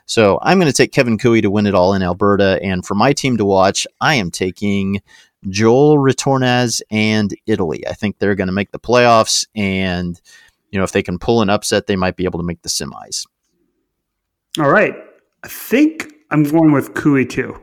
So 0.06 0.38
I'm 0.44 0.60
going 0.60 0.72
to 0.72 0.78
take 0.78 0.92
Kevin 0.92 1.18
Koe 1.18 1.42
to 1.42 1.50
win 1.50 1.66
it 1.66 1.74
all 1.74 1.96
in 1.96 2.04
Alberta. 2.04 2.60
And 2.62 2.86
for 2.86 2.94
my 2.94 3.14
team 3.14 3.38
to 3.38 3.46
watch, 3.46 3.88
I 4.00 4.16
am 4.16 4.30
taking 4.30 5.02
Joel 5.50 5.98
Retornaz 5.98 6.82
and 6.92 7.34
Italy. 7.48 7.88
I 7.88 7.94
think 7.94 8.20
they're 8.20 8.36
going 8.36 8.48
to 8.48 8.54
make 8.54 8.72
the 8.72 8.80
playoffs. 8.80 9.48
And, 9.56 10.22
you 10.76 10.80
know, 10.80 10.84
if 10.84 10.92
they 10.92 11.02
can 11.02 11.18
pull 11.18 11.42
an 11.42 11.50
upset, 11.50 11.88
they 11.88 11.96
might 11.96 12.18
be 12.18 12.26
able 12.26 12.38
to 12.38 12.46
make 12.46 12.62
the 12.62 12.68
semis. 12.68 13.26
All 14.60 14.70
right. 14.70 14.94
I 15.42 15.48
think 15.48 16.14
I'm 16.32 16.44
going 16.44 16.74
with 16.74 16.94
Koe 16.94 17.24
too. 17.24 17.62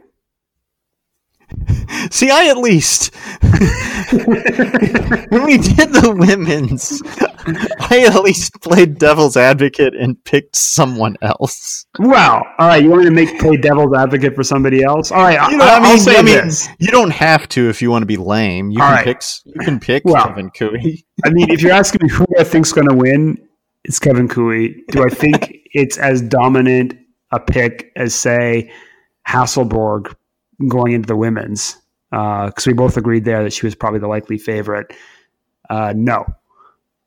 See, 2.10 2.30
I 2.30 2.48
at 2.48 2.56
least 2.56 3.14
when 3.42 3.50
we 5.44 5.58
did 5.58 5.92
the 5.92 6.14
women's, 6.16 7.02
I 7.90 8.04
at 8.06 8.22
least 8.22 8.60
played 8.60 8.98
devil's 8.98 9.36
advocate 9.36 9.94
and 9.94 10.22
picked 10.24 10.56
someone 10.56 11.16
else. 11.22 11.86
Wow! 11.98 12.44
All 12.58 12.68
right, 12.68 12.82
you 12.82 12.90
want 12.90 13.02
me 13.02 13.08
to 13.08 13.14
make 13.14 13.38
play 13.38 13.56
devil's 13.56 13.94
advocate 13.94 14.34
for 14.34 14.42
somebody 14.42 14.82
else? 14.82 15.10
All 15.10 15.22
right, 15.22 15.50
you 15.50 15.56
know, 15.56 15.64
I, 15.64 15.80
mean, 15.80 15.98
say 15.98 16.16
I 16.16 16.22
mean, 16.22 16.36
this. 16.36 16.68
you 16.78 16.88
don't 16.88 17.12
have 17.12 17.48
to 17.50 17.68
if 17.68 17.82
you 17.82 17.90
want 17.90 18.02
to 18.02 18.06
be 18.06 18.16
lame. 18.16 18.70
You 18.70 18.80
All 18.80 18.88
can 18.88 18.96
right. 18.96 19.04
pick. 19.04 19.22
You 19.44 19.60
can 19.60 19.80
pick 19.80 20.04
well, 20.04 20.26
Kevin 20.26 20.50
Koe. 20.50 20.72
I 21.24 21.30
mean, 21.30 21.50
if 21.50 21.62
you're 21.62 21.72
asking 21.72 22.00
me 22.02 22.08
who 22.10 22.26
I 22.38 22.44
think's 22.44 22.72
going 22.72 22.88
to 22.88 22.94
win, 22.94 23.38
it's 23.84 23.98
Kevin 23.98 24.28
Koe. 24.28 24.68
Do 24.90 25.04
I 25.04 25.08
think 25.08 25.52
it's 25.72 25.98
as 25.98 26.22
dominant 26.22 26.94
a 27.32 27.40
pick 27.40 27.90
as 27.96 28.14
say 28.14 28.70
Hasselborg 29.26 30.14
going 30.68 30.92
into 30.92 31.06
the 31.06 31.16
women's 31.16 31.76
because 32.10 32.66
uh, 32.66 32.70
we 32.70 32.74
both 32.74 32.96
agreed 32.98 33.24
there 33.24 33.42
that 33.42 33.52
she 33.52 33.64
was 33.64 33.74
probably 33.74 33.98
the 33.98 34.06
likely 34.06 34.36
favorite. 34.36 34.92
Uh, 35.70 35.94
no, 35.96 36.26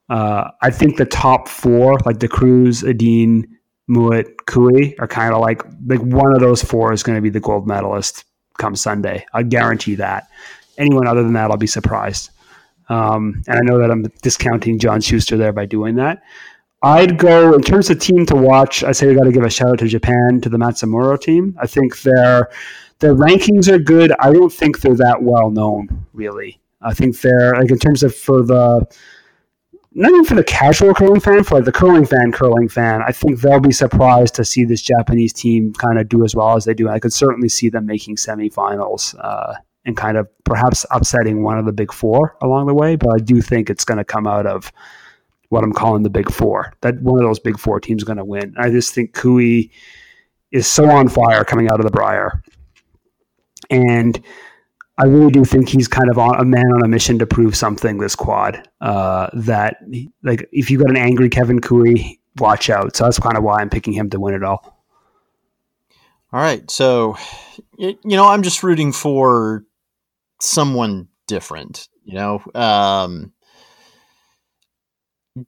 uh, 0.09 0.51
I 0.61 0.69
think 0.69 0.97
the 0.97 1.05
top 1.05 1.47
four, 1.47 1.97
like 2.05 2.19
De 2.19 2.27
Cruz, 2.27 2.83
Edin, 2.83 3.47
Mouat, 3.87 4.25
Koe, 4.45 4.69
are 4.99 5.07
kind 5.07 5.33
of 5.33 5.41
like 5.41 5.63
like 5.87 6.01
one 6.01 6.33
of 6.33 6.39
those 6.39 6.63
four 6.63 6.93
is 6.93 7.03
going 7.03 7.17
to 7.17 7.21
be 7.21 7.29
the 7.29 7.39
gold 7.39 7.67
medalist 7.67 8.25
come 8.57 8.75
Sunday. 8.75 9.25
I 9.33 9.43
guarantee 9.43 9.95
that. 9.95 10.27
Anyone 10.77 11.07
other 11.07 11.23
than 11.23 11.33
that, 11.33 11.51
I'll 11.51 11.57
be 11.57 11.67
surprised. 11.67 12.31
Um, 12.89 13.43
and 13.47 13.57
I 13.57 13.61
know 13.61 13.79
that 13.79 13.89
I'm 13.89 14.03
discounting 14.21 14.77
John 14.79 15.01
Shuster 15.01 15.37
there 15.37 15.53
by 15.53 15.65
doing 15.65 15.95
that. 15.95 16.21
I'd 16.83 17.17
go 17.17 17.53
in 17.53 17.61
terms 17.61 17.89
of 17.89 17.99
team 17.99 18.25
to 18.27 18.35
watch. 18.35 18.83
I 18.83 18.91
say 18.91 19.07
we 19.07 19.15
got 19.15 19.23
to 19.23 19.31
give 19.31 19.43
a 19.43 19.49
shout 19.49 19.69
out 19.69 19.79
to 19.79 19.87
Japan 19.87 20.39
to 20.41 20.49
the 20.49 20.57
Matsumura 20.57 21.19
team. 21.19 21.57
I 21.59 21.65
think 21.65 22.01
they're 22.01 22.49
their 22.99 23.15
rankings 23.15 23.67
are 23.67 23.79
good. 23.79 24.11
I 24.19 24.31
don't 24.31 24.53
think 24.53 24.79
they're 24.79 24.95
that 24.95 25.21
well 25.21 25.49
known, 25.49 26.05
really. 26.13 26.59
I 26.81 26.93
think 26.93 27.19
they're 27.19 27.53
like 27.55 27.71
in 27.71 27.79
terms 27.79 28.03
of 28.03 28.15
for 28.15 28.43
the 28.43 28.85
not 29.95 30.11
even 30.11 30.25
for 30.25 30.35
the 30.35 30.43
casual 30.43 30.93
curling 30.93 31.21
fan, 31.21 31.43
for 31.43 31.55
like 31.55 31.65
the 31.65 31.71
curling 31.71 32.05
fan, 32.05 32.31
curling 32.33 32.67
fan. 32.67 33.01
I 33.07 33.13
think 33.13 33.39
they'll 33.39 33.61
be 33.61 33.71
surprised 33.71 34.35
to 34.35 34.45
see 34.45 34.65
this 34.65 34.81
Japanese 34.81 35.31
team 35.31 35.73
kind 35.73 35.97
of 35.97 36.09
do 36.09 36.25
as 36.25 36.35
well 36.35 36.55
as 36.55 36.65
they 36.65 36.73
do. 36.73 36.89
I 36.89 36.99
could 36.99 37.13
certainly 37.13 37.47
see 37.47 37.69
them 37.69 37.85
making 37.85 38.17
semifinals 38.17 39.15
uh, 39.23 39.55
and 39.85 39.95
kind 39.95 40.17
of 40.17 40.27
perhaps 40.43 40.85
upsetting 40.91 41.43
one 41.43 41.57
of 41.57 41.65
the 41.65 41.71
big 41.71 41.93
four 41.93 42.35
along 42.41 42.67
the 42.67 42.73
way. 42.73 42.97
But 42.97 43.15
I 43.15 43.19
do 43.19 43.41
think 43.41 43.69
it's 43.69 43.85
going 43.85 43.97
to 43.97 44.03
come 44.03 44.27
out 44.27 44.45
of 44.45 44.69
what 45.47 45.63
I'm 45.63 45.73
calling 45.73 46.03
the 46.03 46.09
big 46.09 46.29
four. 46.29 46.73
That 46.81 47.01
one 47.01 47.17
of 47.17 47.25
those 47.25 47.39
big 47.39 47.57
four 47.57 47.79
teams 47.79 48.01
is 48.01 48.05
going 48.05 48.17
to 48.17 48.25
win. 48.25 48.53
I 48.57 48.69
just 48.69 48.93
think 48.93 49.13
Koe 49.13 49.39
is 50.51 50.67
so 50.67 50.89
on 50.89 51.07
fire 51.07 51.45
coming 51.45 51.69
out 51.69 51.79
of 51.79 51.85
the 51.85 51.91
Brier 51.91 52.43
and 53.69 54.21
I 54.97 55.05
really 55.05 55.31
do 55.31 55.43
think 55.43 55.67
he's 55.67 55.87
kind 55.87 56.09
of 56.09 56.17
a 56.17 56.45
man 56.45 56.71
on 56.71 56.83
a 56.83 56.87
mission 56.87 57.19
to 57.19 57.27
prove 57.27 57.55
something 57.55 57.97
this 57.97 58.15
quad. 58.15 58.67
Uh, 58.79 59.29
that 59.33 59.77
like 60.23 60.47
if 60.51 60.71
you 60.71 60.77
got 60.77 60.89
an 60.89 60.97
angry 60.97 61.29
Kevin 61.29 61.59
Koe, 61.59 61.83
watch 62.37 62.69
out. 62.69 62.95
So 62.95 63.03
that's 63.03 63.19
kind 63.19 63.37
of 63.37 63.43
why 63.43 63.59
I'm 63.59 63.69
picking 63.69 63.93
him 63.93 64.09
to 64.11 64.19
win 64.19 64.33
it 64.33 64.43
all. 64.43 64.75
All 66.31 66.41
right, 66.41 66.69
so 66.69 67.17
you 67.77 67.97
know 68.03 68.27
I'm 68.27 68.43
just 68.43 68.63
rooting 68.63 68.91
for 68.91 69.63
someone 70.41 71.07
different. 71.27 71.87
You 72.03 72.15
know, 72.15 72.43
um, 72.53 73.33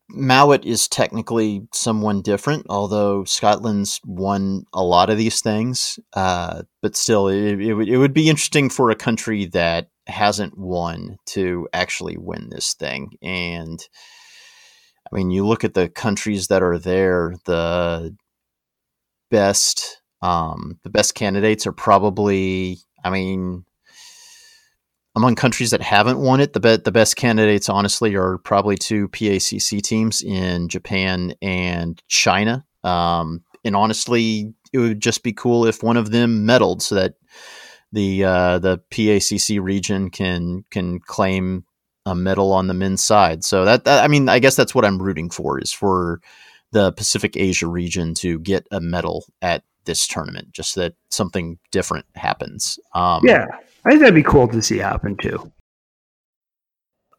Mouat 0.09 0.65
is 0.65 0.87
technically 0.87 1.65
someone 1.73 2.21
different, 2.21 2.65
although 2.69 3.23
Scotland's 3.23 4.01
won 4.05 4.65
a 4.73 4.83
lot 4.83 5.09
of 5.09 5.17
these 5.17 5.41
things. 5.41 5.97
Uh, 6.13 6.63
but 6.81 6.95
still, 6.95 7.27
it, 7.29 7.61
it, 7.61 7.73
would, 7.73 7.87
it 7.87 7.97
would 7.97 8.13
be 8.13 8.29
interesting 8.29 8.69
for 8.69 8.89
a 8.89 8.95
country 8.95 9.45
that 9.45 9.89
hasn't 10.07 10.57
won 10.57 11.17
to 11.27 11.67
actually 11.73 12.17
win 12.17 12.49
this 12.49 12.73
thing. 12.73 13.11
And 13.21 13.79
I 15.11 15.15
mean, 15.15 15.31
you 15.31 15.47
look 15.47 15.63
at 15.63 15.73
the 15.73 15.87
countries 15.87 16.47
that 16.47 16.61
are 16.61 16.77
there, 16.77 17.35
the 17.45 18.15
best, 19.31 20.01
um, 20.21 20.79
the 20.83 20.89
best 20.89 21.15
candidates 21.15 21.65
are 21.65 21.71
probably, 21.71 22.79
I 23.05 23.09
mean, 23.09 23.63
among 25.17 25.33
countries 25.33 25.71
that 25.71 25.81
haven't 25.81 26.19
won 26.19 26.39
it, 26.39 26.53
the 26.53 26.59
be- 26.59 26.77
the 26.77 26.91
best 26.91 27.15
candidates, 27.15 27.69
honestly, 27.69 28.15
are 28.15 28.37
probably 28.37 28.77
two 28.77 29.07
PACC 29.09 29.81
teams 29.81 30.21
in 30.21 30.69
Japan 30.69 31.33
and 31.41 31.99
China. 32.07 32.63
Um, 32.83 33.43
and 33.65 33.75
honestly, 33.75 34.53
it 34.71 34.77
would 34.77 35.01
just 35.01 35.23
be 35.23 35.33
cool 35.33 35.65
if 35.65 35.81
one 35.81 35.97
of 35.97 36.11
them 36.11 36.45
medaled 36.45 36.83
so 36.83 36.93
that 36.93 37.15
the 37.91 38.23
uh, 38.23 38.59
the 38.59 38.77
PACC 38.91 39.59
region 39.59 40.11
can 40.11 40.63
can 40.69 40.99
claim 40.99 41.65
a 42.05 42.13
medal 42.13 42.53
on 42.53 42.67
the 42.67 42.75
men's 42.75 43.03
side. 43.03 43.43
So 43.43 43.65
that, 43.65 43.85
that 43.85 44.03
I 44.03 44.07
mean, 44.07 44.29
I 44.29 44.37
guess 44.37 44.55
that's 44.55 44.75
what 44.75 44.85
I'm 44.85 45.01
rooting 45.01 45.31
for 45.31 45.59
is 45.59 45.73
for 45.73 46.21
the 46.73 46.91
Pacific 46.91 47.35
Asia 47.35 47.65
region 47.67 48.13
to 48.15 48.37
get 48.39 48.67
a 48.69 48.79
medal 48.79 49.25
at 49.41 49.63
this 49.85 50.05
tournament, 50.05 50.51
just 50.51 50.75
that 50.75 50.93
something 51.09 51.57
different 51.71 52.05
happens. 52.13 52.77
Um, 52.93 53.21
yeah, 53.25 53.47
I 53.85 53.89
think 53.89 54.01
that'd 54.01 54.15
be 54.15 54.23
cool 54.23 54.47
to 54.47 54.61
see 54.61 54.77
happen 54.77 55.17
too. 55.17 55.51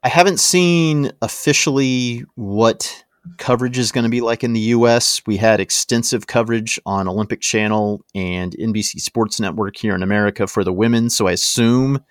I 0.02 0.08
haven't 0.08 0.38
seen 0.38 1.12
officially 1.22 2.24
what 2.34 3.04
coverage 3.36 3.78
is 3.78 3.92
going 3.92 4.04
to 4.04 4.10
be 4.10 4.20
like 4.20 4.44
in 4.44 4.52
the 4.52 4.60
US. 4.60 5.20
We 5.26 5.36
had 5.36 5.60
extensive 5.60 6.26
coverage 6.26 6.78
on 6.86 7.08
Olympic 7.08 7.40
Channel 7.40 8.02
and 8.14 8.54
NBC 8.56 9.00
Sports 9.00 9.40
Network 9.40 9.76
here 9.76 9.94
in 9.94 10.02
America 10.02 10.46
for 10.46 10.64
the 10.64 10.72
women, 10.72 11.10
so 11.10 11.26
I 11.26 11.32
assume 11.32 12.02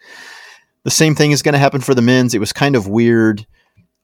the 0.84 0.92
same 0.92 1.16
thing 1.16 1.32
is 1.32 1.42
going 1.42 1.54
to 1.54 1.60
happen 1.60 1.82
for 1.82 1.96
the 1.96 2.02
men's. 2.02 2.34
It 2.34 2.40
was 2.40 2.54
kind 2.54 2.76
of 2.76 2.88
weird. 2.88 3.46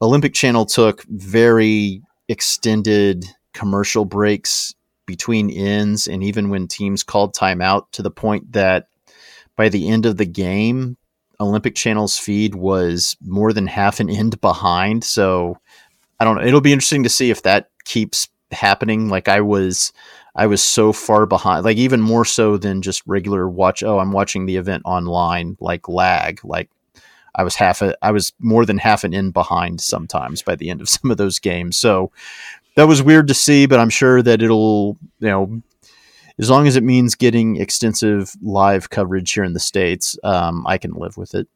Olympic 0.01 0.33
Channel 0.33 0.65
took 0.65 1.03
very 1.03 2.01
extended 2.29 3.25
commercial 3.53 4.05
breaks 4.05 4.73
between 5.05 5.49
ends 5.49 6.07
and 6.07 6.23
even 6.23 6.49
when 6.49 6.67
teams 6.67 7.03
called 7.03 7.35
timeout 7.35 7.83
to 7.91 8.01
the 8.01 8.11
point 8.11 8.53
that 8.53 8.87
by 9.55 9.69
the 9.69 9.89
end 9.89 10.05
of 10.05 10.17
the 10.17 10.25
game, 10.25 10.97
Olympic 11.39 11.75
Channel's 11.75 12.17
feed 12.17 12.55
was 12.55 13.15
more 13.21 13.53
than 13.53 13.67
half 13.67 13.99
an 13.99 14.09
end 14.09 14.39
behind. 14.41 15.03
So 15.03 15.57
I 16.19 16.25
don't 16.25 16.37
know. 16.37 16.43
It'll 16.43 16.61
be 16.61 16.73
interesting 16.73 17.03
to 17.03 17.09
see 17.09 17.29
if 17.29 17.43
that 17.43 17.69
keeps 17.85 18.29
happening. 18.51 19.09
Like 19.09 19.27
I 19.27 19.41
was, 19.41 19.91
I 20.35 20.47
was 20.47 20.63
so 20.63 20.93
far 20.93 21.25
behind, 21.25 21.65
like 21.65 21.77
even 21.77 22.01
more 22.01 22.25
so 22.25 22.57
than 22.57 22.81
just 22.81 23.03
regular 23.05 23.49
watch. 23.49 23.83
Oh, 23.83 23.99
I'm 23.99 24.11
watching 24.11 24.45
the 24.45 24.57
event 24.57 24.83
online, 24.85 25.57
like 25.59 25.89
lag. 25.89 26.43
Like 26.43 26.69
I 27.35 27.43
was 27.43 27.55
half 27.55 27.81
a, 27.81 27.95
I 28.01 28.11
was 28.11 28.33
more 28.39 28.65
than 28.65 28.77
half 28.77 29.03
an 29.03 29.13
end 29.13 29.33
behind 29.33 29.81
sometimes 29.81 30.41
by 30.41 30.55
the 30.55 30.69
end 30.69 30.81
of 30.81 30.89
some 30.89 31.11
of 31.11 31.17
those 31.17 31.39
games. 31.39 31.77
So 31.77 32.11
that 32.75 32.87
was 32.87 33.03
weird 33.03 33.27
to 33.27 33.33
see, 33.33 33.65
but 33.65 33.79
I'm 33.79 33.89
sure 33.89 34.21
that 34.21 34.41
it'll, 34.41 34.97
you 35.19 35.27
know, 35.27 35.61
as 36.39 36.49
long 36.49 36.67
as 36.67 36.75
it 36.75 36.83
means 36.83 37.15
getting 37.15 37.57
extensive 37.57 38.33
live 38.41 38.89
coverage 38.89 39.31
here 39.31 39.43
in 39.43 39.53
the 39.53 39.59
states, 39.59 40.17
um, 40.23 40.65
I 40.67 40.77
can 40.77 40.93
live 40.93 41.17
with 41.17 41.35
it. 41.35 41.47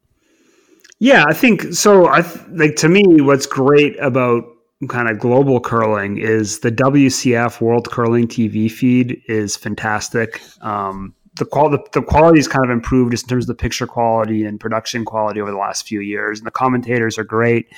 Yeah, 1.00 1.24
I 1.28 1.32
think 1.32 1.72
so. 1.74 2.08
I 2.08 2.22
th- 2.22 2.44
like 2.50 2.76
to 2.76 2.88
me, 2.88 3.20
what's 3.20 3.46
great 3.46 3.98
about 4.00 4.44
kind 4.88 5.08
of 5.08 5.18
global 5.18 5.60
curling 5.60 6.18
is 6.18 6.60
the 6.60 6.70
WCF 6.70 7.60
World 7.60 7.90
Curling 7.90 8.28
TV 8.28 8.70
feed 8.70 9.20
is 9.26 9.56
fantastic. 9.56 10.40
Um, 10.60 11.14
the 11.36 11.44
quality 11.44 11.82
the 11.92 12.02
quality 12.02 12.38
is 12.38 12.48
kind 12.48 12.64
of 12.64 12.70
improved 12.70 13.12
just 13.12 13.24
in 13.24 13.28
terms 13.28 13.44
of 13.44 13.48
the 13.48 13.60
picture 13.60 13.86
quality 13.86 14.44
and 14.44 14.58
production 14.58 15.04
quality 15.04 15.40
over 15.40 15.50
the 15.50 15.56
last 15.56 15.86
few 15.86 16.00
years, 16.00 16.38
and 16.38 16.46
the 16.46 16.52
commentators 16.52 17.18
are 17.18 17.24
great. 17.24 17.68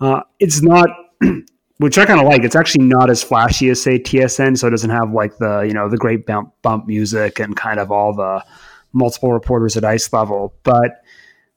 Uh, 0.00 0.20
it's 0.40 0.60
not 0.60 0.88
which 1.84 1.98
I 1.98 2.06
kind 2.06 2.18
of 2.18 2.26
like. 2.26 2.44
It's 2.44 2.56
actually 2.56 2.86
not 2.86 3.10
as 3.10 3.22
flashy 3.22 3.68
as 3.68 3.82
say 3.82 3.98
TSN, 3.98 4.56
so 4.56 4.66
it 4.66 4.70
doesn't 4.70 4.88
have 4.88 5.12
like 5.12 5.36
the 5.36 5.60
you 5.60 5.74
know 5.74 5.90
the 5.90 5.98
great 5.98 6.24
bump 6.24 6.54
bump 6.62 6.86
music 6.86 7.40
and 7.40 7.54
kind 7.54 7.78
of 7.78 7.92
all 7.92 8.14
the 8.14 8.42
multiple 8.94 9.34
reporters 9.34 9.76
at 9.76 9.84
ice 9.84 10.10
level. 10.10 10.54
But 10.62 11.02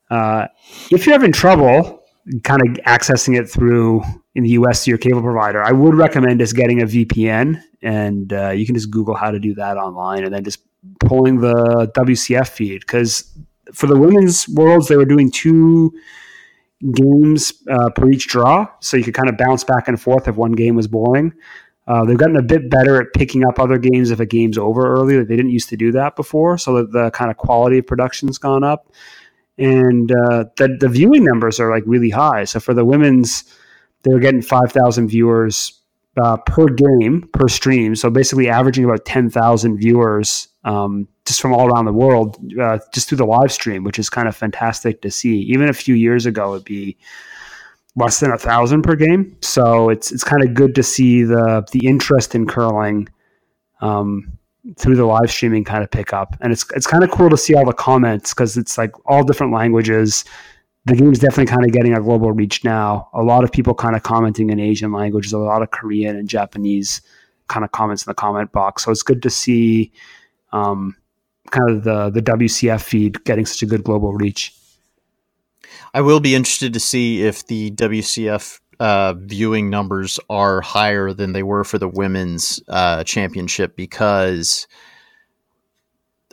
uh, 0.10 0.48
if 0.92 1.06
you're 1.06 1.14
having 1.14 1.32
trouble 1.32 2.04
kind 2.44 2.62
of 2.62 2.84
accessing 2.84 3.40
it 3.40 3.50
through 3.50 4.04
in 4.36 4.44
the 4.44 4.50
US 4.50 4.84
to 4.84 4.92
your 4.92 4.98
cable 4.98 5.22
provider, 5.22 5.64
I 5.64 5.72
would 5.72 5.96
recommend 5.96 6.42
just 6.42 6.58
getting 6.58 6.82
a 6.82 6.86
VPN, 6.86 7.64
and 7.82 8.34
uh, 8.34 8.50
you 8.50 8.66
can 8.66 8.76
just 8.76 8.92
Google 8.92 9.16
how 9.16 9.32
to 9.32 9.40
do 9.40 9.56
that 9.56 9.78
online, 9.78 10.26
and 10.26 10.34
then 10.34 10.44
just 10.44 10.60
pulling 11.00 11.40
the 11.40 11.90
WCF 11.96 12.50
feed 12.50 12.82
because 12.82 13.32
for 13.74 13.88
the 13.88 13.98
women's 13.98 14.50
worlds 14.50 14.90
they 14.90 14.98
were 14.98 15.06
doing 15.06 15.32
two 15.32 15.94
games 16.94 17.54
uh, 17.70 17.90
per 17.90 18.10
each 18.10 18.28
draw, 18.28 18.68
so 18.80 18.98
you 18.98 19.04
could 19.04 19.14
kind 19.14 19.30
of 19.30 19.38
bounce 19.38 19.64
back 19.64 19.88
and 19.88 20.00
forth 20.00 20.28
if 20.28 20.36
one 20.36 20.52
game 20.52 20.76
was 20.76 20.88
boring. 20.88 21.34
Uh, 21.88 22.04
they've 22.04 22.18
gotten 22.18 22.36
a 22.36 22.44
bit 22.44 22.70
better 22.70 23.02
at 23.02 23.14
picking 23.14 23.46
up 23.46 23.60
other 23.60 23.78
games 23.78 24.12
if 24.12 24.20
a 24.20 24.26
game's 24.26 24.58
over 24.58 24.94
early. 24.94 25.18
They 25.24 25.36
didn't 25.38 25.52
used 25.52 25.70
to 25.70 25.78
do 25.78 25.92
that 25.94 26.16
before, 26.16 26.58
so 26.58 26.76
that 26.76 26.92
the 26.92 27.10
kind 27.12 27.32
of 27.32 27.38
quality 27.38 27.78
of 27.78 27.88
production's 27.88 28.38
gone 28.38 28.64
up, 28.64 28.92
and 29.58 30.12
uh, 30.12 30.46
the 30.58 30.78
the 30.80 30.90
viewing 30.90 31.24
numbers 31.24 31.60
are 31.60 31.72
like 31.72 31.84
really 31.86 32.10
high. 32.10 32.44
So 32.44 32.60
for 32.60 32.74
the 32.74 32.86
women's, 32.86 33.46
they 34.04 34.14
were 34.14 34.20
getting 34.20 34.42
five 34.42 34.72
thousand 34.72 35.08
viewers 35.08 35.82
uh, 36.22 36.38
per 36.38 36.66
game 36.66 37.30
per 37.32 37.48
stream. 37.48 37.96
So 37.96 38.10
basically, 38.10 38.50
averaging 38.50 38.84
about 38.84 39.06
ten 39.06 39.30
thousand 39.30 39.78
viewers 39.78 40.50
um, 40.66 41.08
just 41.28 41.42
from 41.42 41.54
all 41.54 41.68
around 41.68 41.86
the 41.86 41.94
world, 41.94 42.38
uh, 42.60 42.80
just 42.94 43.10
through 43.10 43.18
the 43.18 43.26
live 43.26 43.52
stream, 43.52 43.84
which 43.84 44.00
is 44.00 44.10
kind 44.10 44.28
of 44.28 44.36
fantastic 44.36 45.02
to 45.02 45.12
see. 45.12 45.40
Even 45.42 45.70
a 45.70 45.74
few 45.74 45.94
years 45.94 46.26
ago, 46.26 46.54
it'd 46.54 46.66
be 46.66 46.98
less 47.98 48.20
than 48.20 48.32
a 48.32 48.38
thousand 48.38 48.84
per 48.84 48.96
game. 48.96 49.36
So 49.42 49.90
it's 49.90 50.12
it's 50.12 50.24
kind 50.24 50.44
of 50.44 50.54
good 50.54 50.74
to 50.76 50.84
see 50.84 51.24
the 51.24 51.68
the 51.72 51.86
interest 51.86 52.34
in 52.34 52.48
curling 52.48 53.10
um, 53.82 54.32
through 54.78 54.96
the 54.96 55.06
live 55.06 55.30
streaming 55.30 55.64
kind 55.64 55.84
of 55.84 55.92
pick 55.92 56.14
up, 56.14 56.38
and 56.42 56.54
it's 56.54 56.66
it's 56.76 56.88
kind 56.88 57.04
of 57.04 57.12
cool 57.12 57.30
to 57.30 57.38
see 57.38 57.54
all 57.54 57.66
the 57.66 57.74
comments 57.74 58.34
because 58.34 58.56
it's 58.58 58.78
like 58.78 58.92
all 59.06 59.24
different 59.24 59.52
languages. 59.52 60.24
The 60.86 60.96
game's 60.96 61.20
definitely 61.20 61.48
kind 61.48 61.66
of 61.66 61.74
getting 61.74 61.94
a 61.94 62.00
global 62.00 62.32
reach 62.32 62.64
now. 62.64 63.10
A 63.14 63.22
lot 63.22 63.44
of 63.44 63.52
people 63.52 63.74
kind 63.74 63.98
of 63.98 64.04
commenting 64.04 64.50
in 64.52 64.60
Asian 64.60 64.94
languages, 64.94 65.34
a 65.34 65.38
lot 65.38 65.62
of 65.62 65.72
Korean 65.72 66.16
and 66.16 66.30
Japanese 66.30 67.02
kind 67.50 67.66
of 67.66 67.74
comments 67.74 68.06
in 68.06 68.10
the 68.10 68.16
comment 68.16 68.54
box. 68.54 68.86
So 68.86 68.92
it's 68.92 69.04
good 69.04 69.22
to 69.24 69.30
see 69.30 69.92
um, 70.54 70.96
kind 71.52 71.70
of 71.70 71.84
the 71.84 72.10
the 72.10 72.22
WCF 72.22 72.82
feed 72.82 73.24
getting 73.24 73.46
such 73.46 73.62
a 73.64 73.66
good 73.66 73.84
global 73.84 74.14
reach. 74.14 74.54
I 75.94 76.02
will 76.02 76.20
be 76.20 76.36
interested 76.36 76.74
to 76.74 76.80
see 76.80 77.24
if 77.24 77.48
the 77.48 77.72
WCF 77.72 78.60
uh, 78.80 79.14
viewing 79.18 79.70
numbers 79.70 80.20
are 80.30 80.62
higher 80.62 81.14
than 81.14 81.34
they 81.34 81.44
were 81.44 81.64
for 81.64 81.80
the 81.80 81.88
women's 81.88 82.62
uh, 82.68 83.04
championship 83.04 83.76
because 83.76 84.68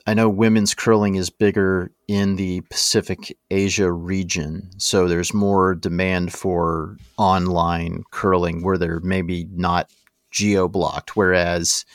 I 0.06 0.12
know 0.12 0.28
women's 0.28 0.74
curling 0.74 1.14
is 1.14 1.30
bigger 1.30 1.90
in 2.06 2.36
the 2.36 2.60
Pacific 2.62 3.38
Asia 3.50 3.90
region, 3.90 4.68
so 4.76 5.08
there's 5.08 5.32
more 5.32 5.74
demand 5.74 6.32
for 6.32 6.98
online 7.16 8.04
curling 8.10 8.62
where 8.62 8.76
they're 8.76 9.00
maybe 9.00 9.48
not 9.50 9.90
geo 10.30 10.68
blocked, 10.68 11.16
whereas 11.16 11.86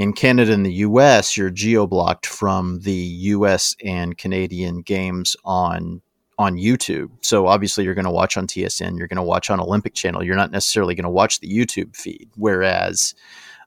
in 0.00 0.14
Canada 0.14 0.54
and 0.54 0.64
the 0.64 0.72
US, 0.72 1.36
you're 1.36 1.50
geo 1.50 1.86
blocked 1.86 2.24
from 2.24 2.80
the 2.80 2.94
US 3.34 3.76
and 3.84 4.16
Canadian 4.16 4.80
games 4.80 5.36
on 5.44 6.00
on 6.38 6.56
YouTube. 6.56 7.10
So 7.20 7.46
obviously 7.46 7.84
you're 7.84 7.92
going 7.92 8.06
to 8.06 8.10
watch 8.10 8.38
on 8.38 8.46
TSN, 8.46 8.96
you're 8.96 9.08
going 9.08 9.18
to 9.18 9.22
watch 9.22 9.50
on 9.50 9.60
Olympic 9.60 9.92
Channel. 9.92 10.24
You're 10.24 10.36
not 10.36 10.52
necessarily 10.52 10.94
going 10.94 11.04
to 11.04 11.10
watch 11.10 11.40
the 11.40 11.54
YouTube 11.54 11.94
feed. 11.94 12.30
Whereas 12.36 13.14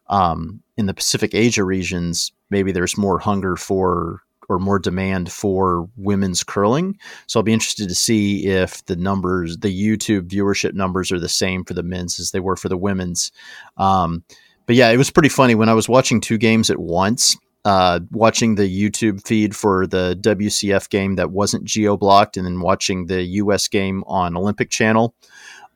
um, 0.08 0.64
in 0.76 0.88
the 0.88 0.96
Pacific 0.96 1.36
Asia 1.36 1.64
regions, 1.64 2.32
maybe 2.50 2.72
there's 2.72 2.98
more 2.98 3.20
hunger 3.20 3.56
for 3.56 4.24
or 4.50 4.58
more 4.58 4.80
demand 4.80 5.32
for 5.32 5.88
women's 5.98 6.44
curling. 6.44 6.98
So 7.28 7.40
I'll 7.40 7.44
be 7.44 7.54
interested 7.54 7.90
to 7.90 7.96
see 7.96 8.48
if 8.48 8.84
the 8.88 8.96
numbers, 8.96 9.60
the 9.60 9.70
YouTube 9.70 10.30
viewership 10.30 10.74
numbers, 10.74 11.12
are 11.12 11.20
the 11.20 11.30
same 11.30 11.64
for 11.64 11.76
the 11.76 11.84
men's 11.84 12.20
as 12.20 12.32
they 12.32 12.40
were 12.40 12.56
for 12.56 12.70
the 12.70 12.78
women's. 12.78 13.32
Um, 13.78 14.24
but 14.66 14.76
yeah, 14.76 14.90
it 14.90 14.98
was 14.98 15.12
pretty 15.12 15.30
funny 15.30 15.56
when 15.56 15.70
I 15.70 15.74
was 15.74 15.90
watching 15.90 16.22
two 16.22 16.38
games 16.38 16.70
at 16.70 16.80
once. 16.80 17.38
Uh, 17.66 18.02
watching 18.12 18.56
the 18.56 18.64
YouTube 18.64 19.26
feed 19.26 19.56
for 19.56 19.88
the 19.88 20.20
WCF 20.20 20.90
game 20.90 21.16
that 21.16 21.32
wasn't 21.32 21.64
geo 21.64 21.96
blocked, 21.96 22.36
and 22.36 22.46
then 22.46 22.60
watching 22.60 23.06
the 23.06 23.24
US 23.24 23.70
game 23.70 24.04
on 24.06 24.36
Olympic 24.36 24.70
Channel, 24.70 25.16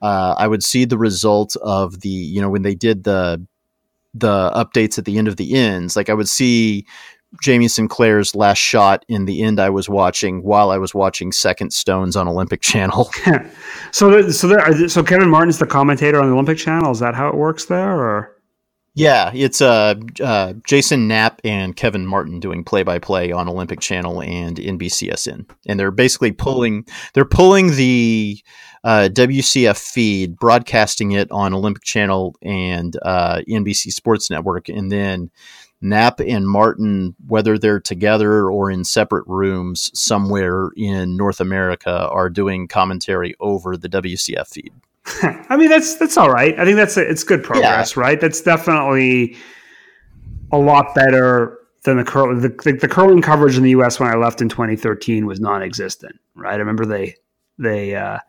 uh, 0.02 0.36
I 0.38 0.48
would 0.48 0.64
see 0.64 0.84
the 0.84 0.98
result 0.98 1.56
of 1.58 2.02
the 2.02 2.10
you 2.10 2.42
know 2.42 2.50
when 2.50 2.64
they 2.64 2.76
did 2.76 3.06
the 3.06 3.46
the 4.14 4.52
updates 4.52 4.98
at 4.98 5.06
the 5.06 5.18
end 5.18 5.30
of 5.30 5.38
the 5.38 5.56
ends. 5.56 5.96
Like 5.96 6.10
I 6.10 6.14
would 6.14 6.28
see 6.28 6.86
Jamie 7.42 7.68
Sinclair's 7.68 8.36
last 8.36 8.58
shot 8.58 9.06
in 9.08 9.26
the 9.26 9.44
end 9.44 9.60
I 9.60 9.70
was 9.70 9.90
watching 9.90 10.44
while 10.44 10.72
I 10.72 10.78
was 10.78 10.94
watching 10.94 11.32
Second 11.32 11.72
Stones 11.72 12.16
on 12.16 12.28
Olympic 12.28 12.62
Channel. 12.62 13.10
so, 13.92 14.30
so 14.30 14.48
there, 14.48 14.90
so 14.90 15.04
Kevin 15.04 15.30
Martin's 15.30 15.60
the 15.60 15.68
commentator 15.68 16.20
on 16.20 16.28
the 16.28 16.34
Olympic 16.34 16.58
Channel. 16.58 16.92
Is 16.92 17.00
that 17.00 17.16
how 17.16 17.28
it 17.28 17.36
works 17.36 17.66
there, 17.66 18.00
or? 18.00 18.37
Yeah, 18.98 19.30
it's 19.32 19.62
uh, 19.62 19.94
uh, 20.24 20.54
Jason 20.66 21.08
Knapp 21.08 21.40
and 21.44 21.76
Kevin 21.76 22.08
Martin 22.08 22.40
doing 22.40 22.64
play 22.64 22.82
by 22.82 22.98
play 22.98 23.32
on 23.32 23.48
Olympic 23.48 23.80
Channel 23.80 24.24
and 24.24 24.58
NBCSN, 24.58 25.48
and 25.68 25.80
they're 25.80 25.92
basically 25.92 26.32
pulling 26.32 26.84
they're 27.14 27.24
pulling 27.24 27.76
the 27.76 28.40
uh, 28.84 29.10
WCF 29.14 29.78
feed, 29.78 30.40
broadcasting 30.40 31.12
it 31.12 31.30
on 31.30 31.54
Olympic 31.54 31.84
Channel 31.84 32.34
and 32.42 32.98
uh, 33.04 33.42
NBC 33.48 33.92
Sports 33.92 34.32
Network, 34.32 34.68
and 34.68 34.92
then 34.92 35.30
Knapp 35.80 36.20
and 36.20 36.50
Martin, 36.50 37.16
whether 37.28 37.60
they're 37.60 37.80
together 37.80 38.50
or 38.50 38.72
in 38.72 38.84
separate 38.84 39.28
rooms 39.28 39.92
somewhere 39.94 40.72
in 40.76 41.16
North 41.16 41.40
America, 41.40 42.10
are 42.10 42.32
doing 42.32 42.68
commentary 42.68 43.36
over 43.40 43.78
the 43.78 43.90
WCF 43.90 44.48
feed. 44.48 44.74
I 45.50 45.58
mean, 45.58 45.70
that's 45.70 45.96
that's 45.96 46.18
all 46.18 46.30
right. 46.30 46.58
I 46.60 46.66
think 46.66 46.78
that's 46.78 46.98
a, 46.98 47.10
it's 47.10 47.24
good 47.24 47.44
progress, 47.44 47.96
yeah. 47.96 48.02
right? 48.02 48.20
That's 48.20 48.42
definitely 48.42 49.38
a 50.52 50.58
lot 50.58 50.94
better 50.96 51.58
than 51.84 51.98
the 51.98 52.04
curling. 52.04 52.42
The, 52.42 52.50
the, 52.50 52.74
the, 52.74 52.88
curling 52.88 53.22
coverage 53.22 53.58
in 53.58 53.64
the 53.64 53.70
U.S. 53.72 54.00
when 54.00 54.10
I 54.10 54.16
left 54.16 54.42
in 54.42 54.50
2013 54.50 55.26
was 55.26 55.40
non-existent. 55.40 56.16
Right, 56.36 56.54
I 56.54 56.58
remember 56.58 56.86
they 56.86 57.16
they 57.58 57.96
uh, 57.96 58.20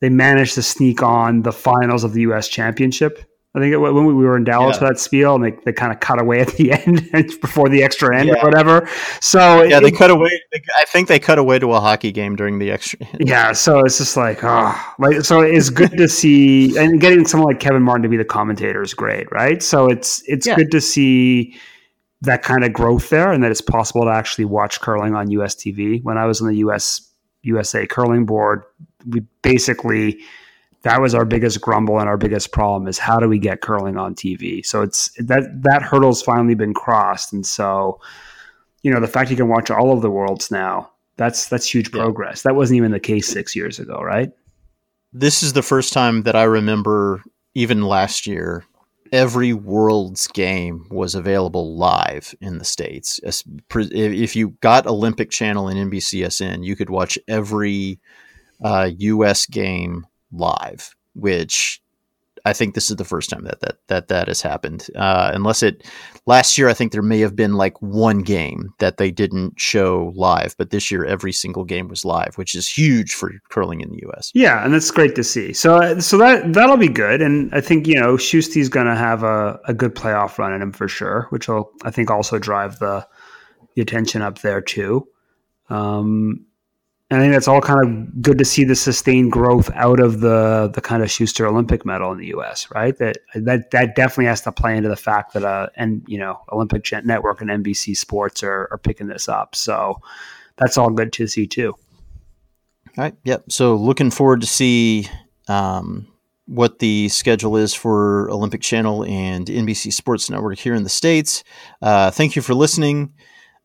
they 0.00 0.08
managed 0.08 0.54
to 0.54 0.62
sneak 0.62 1.02
on 1.02 1.42
the 1.42 1.52
finals 1.52 2.04
of 2.04 2.12
the 2.12 2.22
U.S. 2.22 2.48
Championship. 2.48 3.22
I 3.56 3.58
think 3.58 3.72
it, 3.72 3.78
when 3.78 4.04
we 4.04 4.12
were 4.12 4.36
in 4.36 4.44
Dallas 4.44 4.74
yeah. 4.74 4.80
for 4.80 4.84
that 4.88 5.00
spiel, 5.00 5.34
and 5.34 5.42
they, 5.42 5.50
they 5.64 5.72
kind 5.72 5.90
of 5.90 5.98
cut 6.00 6.20
away 6.20 6.40
at 6.40 6.48
the 6.48 6.72
end 6.86 7.10
before 7.40 7.70
the 7.70 7.82
extra 7.82 8.14
end 8.14 8.28
yeah. 8.28 8.34
or 8.34 8.44
whatever. 8.44 8.86
So 9.22 9.62
yeah, 9.62 9.78
it, 9.78 9.80
they 9.80 9.90
cut 9.90 10.10
away. 10.10 10.30
I 10.76 10.84
think 10.84 11.08
they 11.08 11.18
cut 11.18 11.38
away 11.38 11.58
to 11.60 11.72
a 11.72 11.80
hockey 11.80 12.12
game 12.12 12.36
during 12.36 12.58
the 12.58 12.70
extra. 12.70 12.98
Yeah, 13.18 13.52
so 13.52 13.80
it's 13.80 13.96
just 13.96 14.14
like 14.14 14.44
oh, 14.44 14.94
like 14.98 15.22
so 15.22 15.40
it's 15.40 15.70
good 15.70 15.92
to 15.92 16.06
see, 16.20 16.76
and 16.76 17.00
getting 17.00 17.26
someone 17.26 17.54
like 17.54 17.60
Kevin 17.60 17.82
Martin 17.82 18.02
to 18.02 18.10
be 18.10 18.18
the 18.18 18.26
commentator 18.26 18.82
is 18.82 18.92
great, 18.92 19.26
right? 19.32 19.62
So 19.62 19.86
it's 19.86 20.22
it's 20.26 20.46
yeah. 20.46 20.56
good 20.56 20.70
to 20.72 20.80
see 20.82 21.56
that 22.20 22.42
kind 22.42 22.62
of 22.62 22.74
growth 22.74 23.08
there, 23.08 23.32
and 23.32 23.42
that 23.42 23.50
it's 23.50 23.62
possible 23.62 24.04
to 24.04 24.10
actually 24.10 24.44
watch 24.44 24.82
curling 24.82 25.14
on 25.14 25.30
US 25.30 25.54
TV. 25.54 26.02
When 26.04 26.18
I 26.18 26.26
was 26.26 26.42
on 26.42 26.48
the 26.48 26.56
US 26.56 27.10
USA 27.40 27.86
curling 27.86 28.26
board, 28.26 28.64
we 29.08 29.20
basically 29.40 30.20
that 30.86 31.00
was 31.00 31.14
our 31.14 31.24
biggest 31.24 31.60
grumble 31.60 31.98
and 31.98 32.08
our 32.08 32.16
biggest 32.16 32.52
problem 32.52 32.88
is 32.88 32.98
how 32.98 33.18
do 33.18 33.28
we 33.28 33.38
get 33.38 33.60
curling 33.60 33.96
on 33.96 34.14
TV? 34.14 34.64
So 34.64 34.82
it's 34.82 35.10
that 35.18 35.62
that 35.62 35.82
hurdle's 35.82 36.22
finally 36.22 36.54
been 36.54 36.74
crossed, 36.74 37.32
and 37.32 37.44
so 37.46 38.00
you 38.82 38.90
know 38.90 39.00
the 39.00 39.08
fact 39.08 39.30
you 39.30 39.36
can 39.36 39.48
watch 39.48 39.70
all 39.70 39.92
of 39.92 40.02
the 40.02 40.10
worlds 40.10 40.50
now 40.50 40.90
that's 41.16 41.48
that's 41.48 41.72
huge 41.72 41.90
progress. 41.90 42.42
Yeah. 42.44 42.50
That 42.50 42.56
wasn't 42.56 42.78
even 42.78 42.92
the 42.92 43.00
case 43.00 43.26
six 43.26 43.56
years 43.56 43.78
ago, 43.78 44.00
right? 44.00 44.30
This 45.12 45.42
is 45.42 45.54
the 45.54 45.62
first 45.62 45.92
time 45.92 46.22
that 46.22 46.36
I 46.36 46.44
remember, 46.44 47.22
even 47.54 47.82
last 47.82 48.26
year, 48.26 48.64
every 49.12 49.52
world's 49.52 50.26
game 50.28 50.86
was 50.90 51.14
available 51.14 51.76
live 51.76 52.34
in 52.40 52.58
the 52.58 52.64
states. 52.64 53.18
If 53.70 54.36
you 54.36 54.50
got 54.60 54.86
Olympic 54.86 55.30
Channel 55.30 55.68
and 55.68 55.90
NBCSN, 55.90 56.64
you 56.64 56.76
could 56.76 56.90
watch 56.90 57.18
every 57.26 57.98
uh, 58.62 58.90
U.S. 58.98 59.46
game 59.46 60.06
live, 60.32 60.94
which 61.14 61.80
I 62.46 62.52
think 62.52 62.74
this 62.74 62.90
is 62.90 62.96
the 62.96 63.04
first 63.04 63.28
time 63.28 63.42
that 63.42 63.60
that 63.60 63.78
that, 63.88 64.08
that 64.08 64.28
has 64.28 64.40
happened. 64.40 64.86
Uh, 64.94 65.32
unless 65.34 65.64
it 65.64 65.84
last 66.26 66.56
year, 66.56 66.68
I 66.68 66.74
think 66.74 66.92
there 66.92 67.02
may 67.02 67.18
have 67.18 67.34
been 67.34 67.54
like 67.54 67.80
one 67.82 68.22
game 68.22 68.72
that 68.78 68.98
they 68.98 69.10
didn't 69.10 69.58
show 69.58 70.12
live, 70.14 70.54
but 70.56 70.70
this 70.70 70.88
year 70.88 71.04
every 71.04 71.32
single 71.32 71.64
game 71.64 71.88
was 71.88 72.04
live, 72.04 72.36
which 72.36 72.54
is 72.54 72.68
huge 72.68 73.14
for 73.14 73.32
curling 73.48 73.80
in 73.80 73.90
the 73.90 73.98
U.S. 74.02 74.30
Yeah, 74.32 74.64
and 74.64 74.72
that's 74.72 74.92
great 74.92 75.16
to 75.16 75.24
see. 75.24 75.52
So 75.52 75.98
so 75.98 76.16
that 76.18 76.52
that'll 76.52 76.76
be 76.76 76.88
good, 76.88 77.20
and 77.20 77.52
I 77.52 77.60
think 77.60 77.88
you 77.88 78.00
know 78.00 78.16
Shusty's 78.16 78.68
going 78.68 78.86
to 78.86 78.94
have 78.94 79.24
a, 79.24 79.58
a 79.66 79.74
good 79.74 79.96
playoff 79.96 80.38
run 80.38 80.52
in 80.52 80.62
him 80.62 80.72
for 80.72 80.86
sure, 80.86 81.26
which 81.30 81.48
will 81.48 81.72
I 81.82 81.90
think 81.90 82.12
also 82.12 82.38
drive 82.38 82.78
the 82.78 83.06
the 83.74 83.82
attention 83.82 84.22
up 84.22 84.38
there 84.38 84.60
too. 84.60 85.08
Um, 85.68 86.45
and 87.10 87.20
I 87.20 87.22
think 87.22 87.34
that's 87.34 87.46
all 87.46 87.60
kind 87.60 87.84
of 87.84 88.22
good 88.22 88.38
to 88.38 88.44
see 88.44 88.64
the 88.64 88.74
sustained 88.74 89.30
growth 89.30 89.70
out 89.74 90.00
of 90.00 90.20
the 90.20 90.70
the 90.74 90.80
kind 90.80 91.02
of 91.02 91.10
Shuster 91.10 91.46
Olympic 91.46 91.86
medal 91.86 92.10
in 92.12 92.18
the 92.18 92.26
U.S. 92.28 92.68
Right, 92.74 92.96
that 92.98 93.18
that 93.34 93.70
that 93.70 93.94
definitely 93.94 94.26
has 94.26 94.40
to 94.42 94.52
play 94.52 94.76
into 94.76 94.88
the 94.88 94.96
fact 94.96 95.32
that 95.34 95.44
uh 95.44 95.68
and 95.76 96.02
you 96.08 96.18
know 96.18 96.40
Olympic 96.50 96.84
Network 97.04 97.40
and 97.40 97.50
NBC 97.50 97.96
Sports 97.96 98.42
are 98.42 98.68
are 98.70 98.78
picking 98.78 99.06
this 99.06 99.28
up. 99.28 99.54
So 99.54 100.00
that's 100.56 100.76
all 100.76 100.90
good 100.90 101.12
to 101.14 101.26
see 101.26 101.46
too. 101.46 101.74
All 102.98 103.04
right. 103.04 103.14
Yep. 103.24 103.52
So 103.52 103.76
looking 103.76 104.10
forward 104.10 104.40
to 104.40 104.46
see 104.46 105.08
um, 105.48 106.08
what 106.46 106.78
the 106.78 107.08
schedule 107.08 107.56
is 107.56 107.74
for 107.74 108.30
Olympic 108.30 108.62
Channel 108.62 109.04
and 109.04 109.46
NBC 109.46 109.92
Sports 109.92 110.30
Network 110.30 110.58
here 110.58 110.74
in 110.74 110.82
the 110.82 110.88
states. 110.88 111.44
Uh, 111.82 112.10
thank 112.10 112.36
you 112.36 112.42
for 112.42 112.54
listening. 112.54 113.12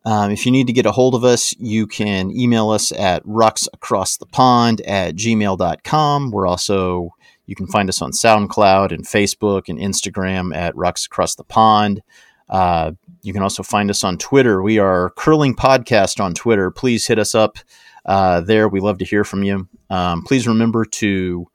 Um, 0.04 0.32
if 0.32 0.45
you 0.45 0.52
need 0.52 0.68
to 0.68 0.74
get 0.74 0.86
a 0.86 0.91
hold 0.91 1.14
of 1.14 1.24
us, 1.24 1.54
you 1.60 1.86
can 1.86 2.32
email 2.32 2.70
us 2.72 2.91
at 2.91 3.24
rocksacrossthepond 3.24 4.82
at 4.88 5.16
gmail.com. 5.16 6.32
We're 6.32 6.47
also, 6.47 7.16
you 7.45 7.56
can 7.56 7.68
find 7.68 7.88
us 7.88 8.02
on 8.02 8.12
SoundCloud 8.12 8.91
and 8.91 9.06
Facebook 9.06 9.70
and 9.70 9.78
Instagram 9.78 10.56
at 10.56 10.76
Rocks 10.76 11.06
Across 11.06 11.36
the 11.36 11.43
Pond. 11.43 12.02
Uh, 12.49 12.93
you 13.22 13.34
can 13.34 13.43
also 13.43 13.64
find 13.64 13.89
us 13.89 14.04
on 14.04 14.18
Twitter. 14.18 14.64
We 14.64 14.80
are 14.80 15.12
Curling 15.12 15.56
Podcast 15.56 16.20
on 16.20 16.34
Twitter. 16.34 16.72
Please 16.72 17.06
hit 17.06 17.20
us 17.20 17.36
up 17.36 17.58
uh, 18.06 18.41
there. 18.41 18.68
We 18.68 18.80
love 18.80 18.97
to 18.99 19.06
hear 19.06 19.24
from 19.24 19.43
you. 19.43 19.68
Um, 19.89 20.24
please 20.24 20.47
remember 20.47 20.86
to 20.86 21.47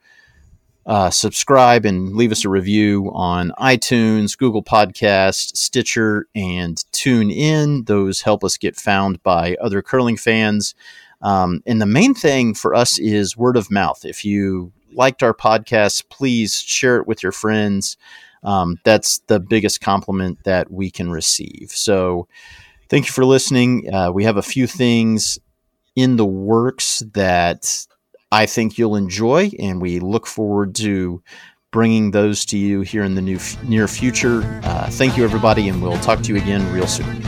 uh, 0.87 1.11
subscribe 1.11 1.85
and 1.85 2.15
leave 2.15 2.31
us 2.31 2.45
a 2.45 2.49
review 2.49 3.11
on 3.13 3.53
iTunes, 3.59 4.39
Google 4.39 4.63
Podcast, 4.63 5.57
Stitcher, 5.57 6.29
and 6.35 6.85
Tune 6.93 7.31
In. 7.31 7.85
Those 7.85 8.23
help 8.23 8.45
us 8.45 8.57
get 8.57 8.77
found 8.77 9.21
by 9.25 9.57
other 9.61 9.83
curling 9.83 10.17
fans. 10.17 10.77
Um, 11.23 11.61
and 11.67 11.81
the 11.81 11.87
main 11.87 12.15
thing 12.15 12.55
for 12.55 12.73
us 12.73 13.01
is 13.01 13.37
word 13.37 13.57
of 13.57 13.71
mouth. 13.71 14.05
If 14.05 14.25
you 14.25 14.73
liked 14.93 15.25
our 15.25 15.35
podcast, 15.35 16.09
please 16.09 16.57
share 16.57 16.99
it 16.99 17.09
with 17.09 17.21
your 17.21 17.33
friends. 17.33 17.97
Um, 18.45 18.79
that's 18.85 19.19
the 19.27 19.41
biggest 19.41 19.81
compliment 19.81 20.45
that 20.45 20.71
we 20.71 20.91
can 20.91 21.11
receive. 21.11 21.73
So, 21.73 22.29
thank 22.89 23.07
you 23.07 23.13
for 23.13 23.25
listening. 23.25 23.93
Uh, 23.93 24.13
we 24.13 24.23
have 24.23 24.37
a 24.37 24.43
few 24.43 24.69
things 24.69 25.41
in 25.97 26.15
the 26.17 26.27
works 26.27 27.03
that 27.15 27.87
I 28.33 28.47
think 28.47 28.77
you'll 28.79 28.97
enjoy, 28.97 29.51
and 29.59 29.81
we 29.81 30.01
look 30.01 30.27
forward 30.27 30.75
to 30.77 31.23
bringing 31.71 32.11
those 32.11 32.45
to 32.47 32.59
you 32.59 32.81
here 32.81 33.03
in 33.03 33.15
the 33.15 33.23
new, 33.23 33.39
near 33.65 33.87
future. 33.87 34.43
Uh, 34.65 34.89
thank 34.91 35.17
you, 35.17 35.25
everybody, 35.25 35.69
and 35.69 35.83
we'll 35.83 35.99
talk 36.01 36.23
to 36.23 36.33
you 36.33 36.41
again 36.41 36.73
real 36.73 36.87
soon. 36.87 37.23